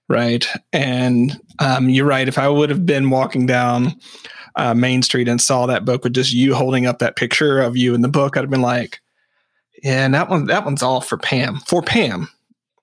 right? 0.08 0.46
And 0.72 1.38
um, 1.58 1.88
you're 1.88 2.06
right. 2.06 2.28
If 2.28 2.38
I 2.38 2.48
would 2.48 2.70
have 2.70 2.86
been 2.86 3.10
walking 3.10 3.46
down 3.46 3.94
uh, 4.56 4.74
Main 4.74 5.02
Street 5.02 5.28
and 5.28 5.40
saw 5.40 5.66
that 5.66 5.84
book 5.84 6.04
with 6.04 6.14
just 6.14 6.32
you 6.32 6.54
holding 6.54 6.86
up 6.86 6.98
that 6.98 7.16
picture 7.16 7.60
of 7.60 7.76
you 7.76 7.94
in 7.94 8.00
the 8.00 8.08
book, 8.08 8.36
I'd 8.36 8.40
have 8.42 8.50
been 8.50 8.62
like, 8.62 9.00
"Yeah, 9.82 10.04
and 10.04 10.14
that 10.14 10.28
one, 10.28 10.46
that 10.46 10.64
one's 10.64 10.82
off 10.82 11.06
for 11.06 11.18
Pam. 11.18 11.60
For 11.66 11.82
Pam, 11.82 12.28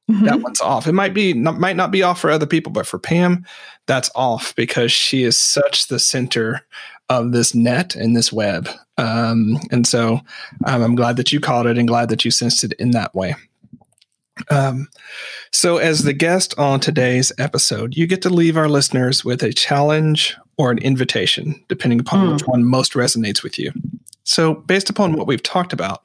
mm-hmm. 0.09 0.25
that 0.25 0.41
one's 0.41 0.61
off. 0.61 0.87
It 0.87 0.93
might 0.93 1.13
be, 1.13 1.33
not, 1.33 1.59
might 1.59 1.75
not 1.75 1.91
be 1.91 2.03
off 2.03 2.19
for 2.19 2.29
other 2.29 2.45
people, 2.45 2.71
but 2.71 2.87
for 2.87 2.99
Pam, 2.99 3.45
that's 3.87 4.11
off 4.15 4.55
because 4.55 4.91
she 4.91 5.23
is 5.23 5.37
such 5.37 5.87
the 5.87 5.99
center 5.99 6.61
of 7.09 7.31
this 7.31 7.53
net 7.53 7.95
and 7.95 8.15
this 8.15 8.31
web. 8.31 8.67
Um, 8.97 9.59
and 9.71 9.85
so 9.85 10.21
um, 10.65 10.81
I'm 10.81 10.95
glad 10.95 11.17
that 11.17 11.31
you 11.31 11.39
caught 11.39 11.67
it 11.67 11.77
and 11.77 11.87
glad 11.87 12.09
that 12.09 12.25
you 12.25 12.31
sensed 12.31 12.63
it 12.63 12.73
in 12.73 12.91
that 12.91 13.13
way. 13.13 13.35
Um, 14.49 14.87
so, 15.51 15.77
as 15.77 16.03
the 16.03 16.13
guest 16.13 16.53
on 16.57 16.79
today's 16.79 17.31
episode, 17.37 17.95
you 17.95 18.07
get 18.07 18.21
to 18.23 18.29
leave 18.29 18.57
our 18.57 18.69
listeners 18.69 19.25
with 19.25 19.43
a 19.43 19.53
challenge 19.53 20.35
or 20.57 20.71
an 20.71 20.77
invitation, 20.79 21.63
depending 21.67 21.99
upon 21.99 22.27
mm. 22.27 22.33
which 22.33 22.47
one 22.47 22.63
most 22.63 22.93
resonates 22.93 23.43
with 23.43 23.57
you. 23.59 23.71
So, 24.23 24.55
based 24.55 24.89
upon 24.89 25.13
what 25.13 25.27
we've 25.27 25.43
talked 25.43 25.73
about, 25.73 26.01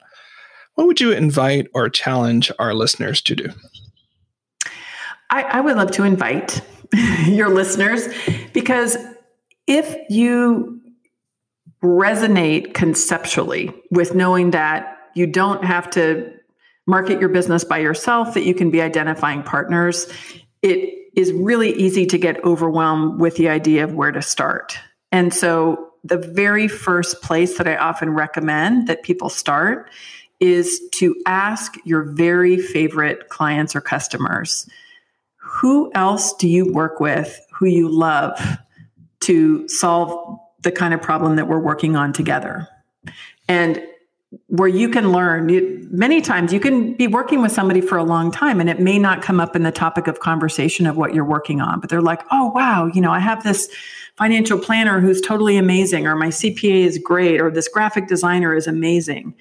what 0.75 0.87
would 0.87 1.01
you 1.01 1.11
invite 1.11 1.67
or 1.73 1.89
challenge 1.89 2.51
our 2.59 2.73
listeners 2.73 3.21
to 3.23 3.35
do? 3.35 3.49
I, 5.29 5.43
I 5.43 5.61
would 5.61 5.77
love 5.77 5.91
to 5.91 6.03
invite 6.03 6.61
your 7.25 7.49
listeners 7.49 8.07
because 8.53 8.97
if 9.67 9.95
you 10.09 10.81
resonate 11.83 12.73
conceptually 12.73 13.73
with 13.89 14.13
knowing 14.13 14.51
that 14.51 14.97
you 15.15 15.25
don't 15.25 15.63
have 15.63 15.89
to 15.91 16.31
market 16.87 17.19
your 17.19 17.29
business 17.29 17.63
by 17.63 17.77
yourself, 17.77 18.33
that 18.33 18.43
you 18.43 18.53
can 18.53 18.71
be 18.71 18.81
identifying 18.81 19.43
partners, 19.43 20.07
it 20.61 20.97
is 21.15 21.31
really 21.33 21.71
easy 21.73 22.05
to 22.05 22.17
get 22.17 22.43
overwhelmed 22.43 23.19
with 23.19 23.35
the 23.35 23.49
idea 23.49 23.83
of 23.83 23.93
where 23.93 24.11
to 24.11 24.21
start. 24.21 24.77
And 25.11 25.33
so, 25.33 25.87
the 26.03 26.17
very 26.17 26.67
first 26.67 27.21
place 27.21 27.59
that 27.59 27.67
I 27.67 27.75
often 27.75 28.09
recommend 28.09 28.87
that 28.87 29.03
people 29.03 29.29
start 29.29 29.91
is 30.39 30.81
to 30.93 31.15
ask 31.27 31.75
your 31.85 32.01
very 32.01 32.57
favorite 32.57 33.29
clients 33.29 33.75
or 33.75 33.81
customers 33.81 34.67
who 35.51 35.91
else 35.93 36.33
do 36.33 36.47
you 36.47 36.71
work 36.71 36.99
with 36.99 37.39
who 37.51 37.65
you 37.65 37.89
love 37.89 38.39
to 39.19 39.67
solve 39.67 40.39
the 40.61 40.71
kind 40.71 40.93
of 40.93 41.01
problem 41.01 41.35
that 41.35 41.47
we're 41.47 41.59
working 41.59 41.95
on 41.95 42.13
together? 42.13 42.67
And 43.47 43.83
where 44.47 44.67
you 44.67 44.87
can 44.89 45.11
learn 45.11 45.49
you, 45.49 45.87
many 45.91 46.21
times 46.21 46.53
you 46.53 46.59
can 46.59 46.93
be 46.93 47.07
working 47.07 47.41
with 47.41 47.51
somebody 47.51 47.81
for 47.81 47.97
a 47.97 48.03
long 48.03 48.31
time 48.31 48.61
and 48.61 48.69
it 48.69 48.79
may 48.79 48.97
not 48.97 49.21
come 49.21 49.41
up 49.41 49.55
in 49.55 49.63
the 49.63 49.71
topic 49.71 50.07
of 50.07 50.19
conversation 50.19 50.87
of 50.87 50.95
what 50.95 51.13
you're 51.13 51.25
working 51.25 51.59
on 51.59 51.79
but 51.79 51.89
they're 51.89 52.01
like 52.01 52.21
oh 52.31 52.49
wow 52.51 52.85
you 52.93 53.01
know 53.01 53.11
i 53.11 53.19
have 53.19 53.43
this 53.43 53.69
financial 54.17 54.57
planner 54.57 55.01
who's 55.01 55.19
totally 55.19 55.57
amazing 55.57 56.07
or 56.07 56.15
my 56.15 56.27
cpa 56.27 56.85
is 56.85 56.97
great 56.97 57.41
or 57.41 57.51
this 57.51 57.67
graphic 57.67 58.07
designer 58.07 58.55
is 58.55 58.67
amazing 58.67 59.35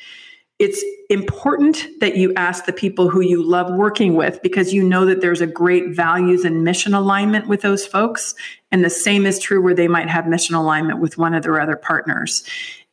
it's 0.61 0.85
important 1.09 1.87
that 2.01 2.17
you 2.17 2.35
ask 2.35 2.67
the 2.67 2.73
people 2.73 3.09
who 3.09 3.23
you 3.23 3.43
love 3.43 3.75
working 3.75 4.15
with 4.15 4.43
because 4.43 4.75
you 4.75 4.85
know 4.85 5.07
that 5.07 5.23
there's 5.23 5.41
a 5.41 5.47
great 5.47 5.97
values 5.97 6.45
and 6.45 6.65
mission 6.65 6.93
alignment 6.93 7.49
with 7.49 7.63
those 7.63 7.87
folks. 7.87 8.35
And 8.71 8.85
the 8.85 8.91
same 8.91 9.25
is 9.25 9.39
true 9.39 9.63
where 9.63 9.75
they 9.75 9.89
might 9.89 10.11
have 10.11 10.27
mission 10.27 10.55
alignment 10.55 11.01
with 11.01 11.17
one 11.17 11.33
of 11.33 11.45
their 11.45 11.59
other 11.59 11.77
partners. 11.77 12.45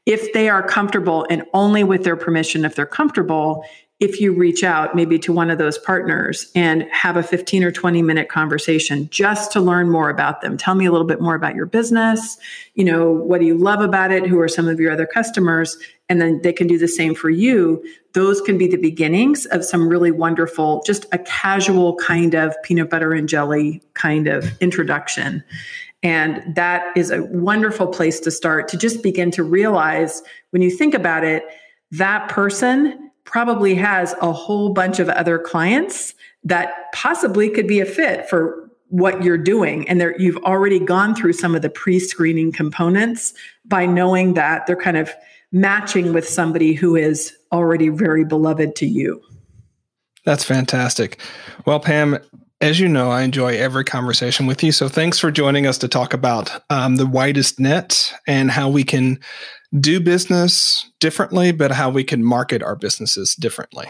If 0.08 0.32
they 0.32 0.48
are 0.48 0.64
comfortable 0.64 1.28
and 1.30 1.44
only 1.54 1.84
with 1.84 2.06
their 2.06 2.16
permission, 2.16 2.64
if 2.64 2.76
they're 2.76 2.86
comfortable, 2.86 3.66
if 4.00 4.22
you 4.22 4.32
reach 4.32 4.64
out 4.64 4.96
maybe 4.96 5.20
to 5.20 5.34
one 5.34 5.50
of 5.50 5.58
those 5.58 5.78
partners 5.78 6.50
and 6.56 6.84
have 6.92 7.18
a 7.18 7.24
15 7.24 7.64
or 7.64 7.72
20 7.72 8.02
minute 8.02 8.30
conversation 8.30 9.10
just 9.10 9.52
to 9.52 9.60
learn 9.60 9.90
more 9.90 10.10
about 10.10 10.42
them. 10.42 10.56
Tell 10.56 10.76
me 10.76 10.86
a 10.86 10.92
little 10.92 11.08
bit 11.08 11.20
more 11.20 11.36
about 11.36 11.56
your 11.56 11.66
business 11.66 12.38
you 12.78 12.86
know 12.86 13.12
what 13.12 13.42
do 13.42 13.48
you 13.48 13.58
love 13.58 13.82
about 13.82 14.12
it? 14.12 14.28
Who 14.28 14.40
are 14.40 14.48
some 14.48 14.68
of 14.68 14.80
your 14.80 14.92
other 14.92 15.08
customers? 15.08 15.78
And 16.10 16.22
then 16.22 16.40
they 16.44 16.54
can 16.54 16.68
do 16.68 16.78
the 16.78 16.88
same 16.88 17.16
for 17.16 17.32
you. 17.32 17.84
Those 18.14 18.40
can 18.40 18.58
be 18.58 18.68
the 18.68 18.78
beginnings 18.78 19.48
of 19.48 19.66
some 19.66 19.90
really 19.90 20.12
wonderful 20.12 20.84
just 20.86 21.08
a 21.12 21.18
casual 21.18 21.96
kind 21.96 22.36
of 22.36 22.56
peanut 22.64 22.92
butter 22.92 23.14
and 23.14 23.28
jelly 23.28 23.82
kind 23.96 24.28
of 24.28 24.46
introduction 24.62 25.44
and 26.04 26.56
that 26.56 26.96
is 26.96 27.12
a 27.12 27.24
wonderful 27.24 27.88
place 27.88 28.20
to 28.22 28.32
start 28.32 28.68
to 28.68 28.78
just 28.78 29.02
begin 29.02 29.32
to 29.32 29.44
realize 29.44 30.22
when 30.52 30.62
you 30.62 30.70
think 30.70 30.94
about 30.94 31.24
it 31.24 31.44
that 31.92 32.30
person 32.30 33.12
probably 33.24 33.76
has 33.76 34.14
a 34.22 34.32
whole 34.32 34.74
bunch 34.74 35.00
of 35.00 35.10
other 35.10 35.38
clients 35.38 36.14
that 36.44 36.92
possibly 36.94 37.50
could 37.50 37.68
be 37.68 37.80
a 37.80 37.86
fit 37.86 38.30
for 38.30 38.70
what 38.90 39.22
you're 39.22 39.38
doing 39.38 39.88
and 39.90 40.02
you've 40.18 40.38
already 40.38 40.80
gone 40.80 41.14
through 41.14 41.34
some 41.34 41.56
of 41.56 41.62
the 41.62 41.70
pre-screening 41.70 42.52
components 42.52 43.34
by 43.66 43.86
knowing 43.86 44.34
that 44.36 44.66
they're 44.66 44.78
kind 44.78 44.96
of 44.96 45.14
matching 45.52 46.14
with 46.14 46.28
somebody 46.28 46.74
who 46.74 46.96
is 46.96 47.34
already 47.52 47.90
very 47.90 48.24
beloved 48.24 48.76
to 48.76 48.86
you. 48.86 49.22
That's 50.24 50.44
fantastic. 50.44 51.20
Well, 51.66 51.80
Pam, 51.80 52.18
as 52.60 52.80
you 52.80 52.88
know, 52.88 53.12
I 53.12 53.22
enjoy 53.22 53.56
every 53.58 53.84
conversation 53.84 54.48
with 54.48 54.64
you. 54.64 54.72
So 54.72 54.90
thanks 54.90 55.20
for 55.20 55.32
joining 55.32 55.68
us 55.68 55.78
to 55.80 55.88
talk 55.88 56.14
about 56.14 56.64
um, 56.70 56.96
the 56.96 57.06
widest 57.06 57.60
net 57.60 58.14
and 58.26 58.50
how 58.50 58.70
we 58.70 58.84
can 58.84 59.20
do 59.80 60.00
business 60.00 60.90
differently, 61.00 61.52
but 61.52 61.72
how 61.72 61.90
we 61.90 62.04
can 62.04 62.24
market 62.24 62.64
our 62.64 62.76
businesses 62.76 63.36
differently. 63.36 63.88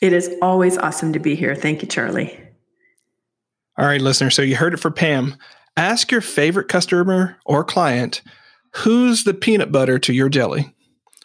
It 0.00 0.12
is 0.12 0.34
always 0.42 0.78
awesome 0.78 1.12
to 1.12 1.18
be 1.18 1.34
here. 1.34 1.54
Thank 1.54 1.82
you, 1.82 1.88
Charlie. 1.88 2.38
All 3.78 3.86
right, 3.86 4.00
listener. 4.00 4.30
So 4.30 4.42
you 4.42 4.56
heard 4.56 4.74
it 4.74 4.80
for 4.80 4.90
Pam. 4.90 5.36
Ask 5.76 6.10
your 6.10 6.20
favorite 6.20 6.68
customer 6.68 7.36
or 7.46 7.62
client 7.64 8.22
who's 8.76 9.24
the 9.24 9.34
peanut 9.34 9.70
butter 9.70 9.98
to 9.98 10.12
your 10.12 10.28
jelly. 10.28 10.74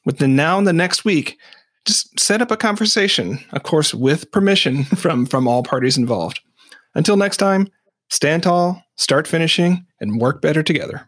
Within 0.03 0.35
now 0.35 0.57
and 0.57 0.67
the 0.67 0.73
next 0.73 1.05
week, 1.05 1.37
just 1.85 2.19
set 2.19 2.41
up 2.41 2.51
a 2.51 2.57
conversation, 2.57 3.39
of 3.51 3.63
course, 3.63 3.93
with 3.93 4.31
permission 4.31 4.83
from, 4.83 5.25
from 5.25 5.47
all 5.47 5.63
parties 5.63 5.97
involved. 5.97 6.41
Until 6.93 7.17
next 7.17 7.37
time, 7.37 7.69
stand 8.09 8.43
tall, 8.43 8.83
start 8.95 9.27
finishing, 9.27 9.85
and 9.99 10.19
work 10.19 10.41
better 10.41 10.61
together. 10.63 11.07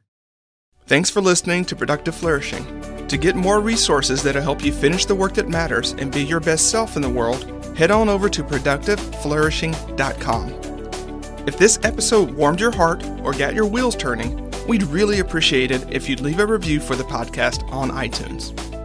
Thanks 0.86 1.10
for 1.10 1.22
listening 1.22 1.66
to 1.66 1.76
Productive 1.76 2.16
Flourishing. 2.16 2.66
To 3.08 3.18
get 3.18 3.36
more 3.36 3.60
resources 3.60 4.24
that'll 4.24 4.42
help 4.42 4.64
you 4.64 4.72
finish 4.72 5.06
the 5.06 5.16
work 5.16 5.34
that 5.34 5.50
matters 5.50 5.92
and 5.94 6.12
be 6.12 6.24
your 6.24 6.40
best 6.40 6.70
self 6.70 6.96
in 6.96 7.02
the 7.02 7.10
world, 7.10 7.44
head 7.78 7.92
on 7.92 8.10
over 8.10 8.30
to 8.30 8.44
productiveflourishing.com. 8.44 10.50
If 11.48 11.58
this 11.58 11.80
episode 11.84 12.32
warmed 12.32 12.60
your 12.60 12.72
heart 12.72 13.06
or 13.24 13.34
got 13.34 13.54
your 13.54 13.66
wheels 13.66 13.96
turning, 13.96 14.52
we'd 14.68 14.84
really 14.84 15.20
appreciate 15.20 15.72
it 15.72 15.86
if 15.90 16.10
you'd 16.10 16.20
leave 16.20 16.40
a 16.40 16.46
review 16.46 16.82
for 16.82 16.96
the 16.96 17.06
podcast 17.06 17.64
on 17.72 17.90
iTunes. 17.92 18.77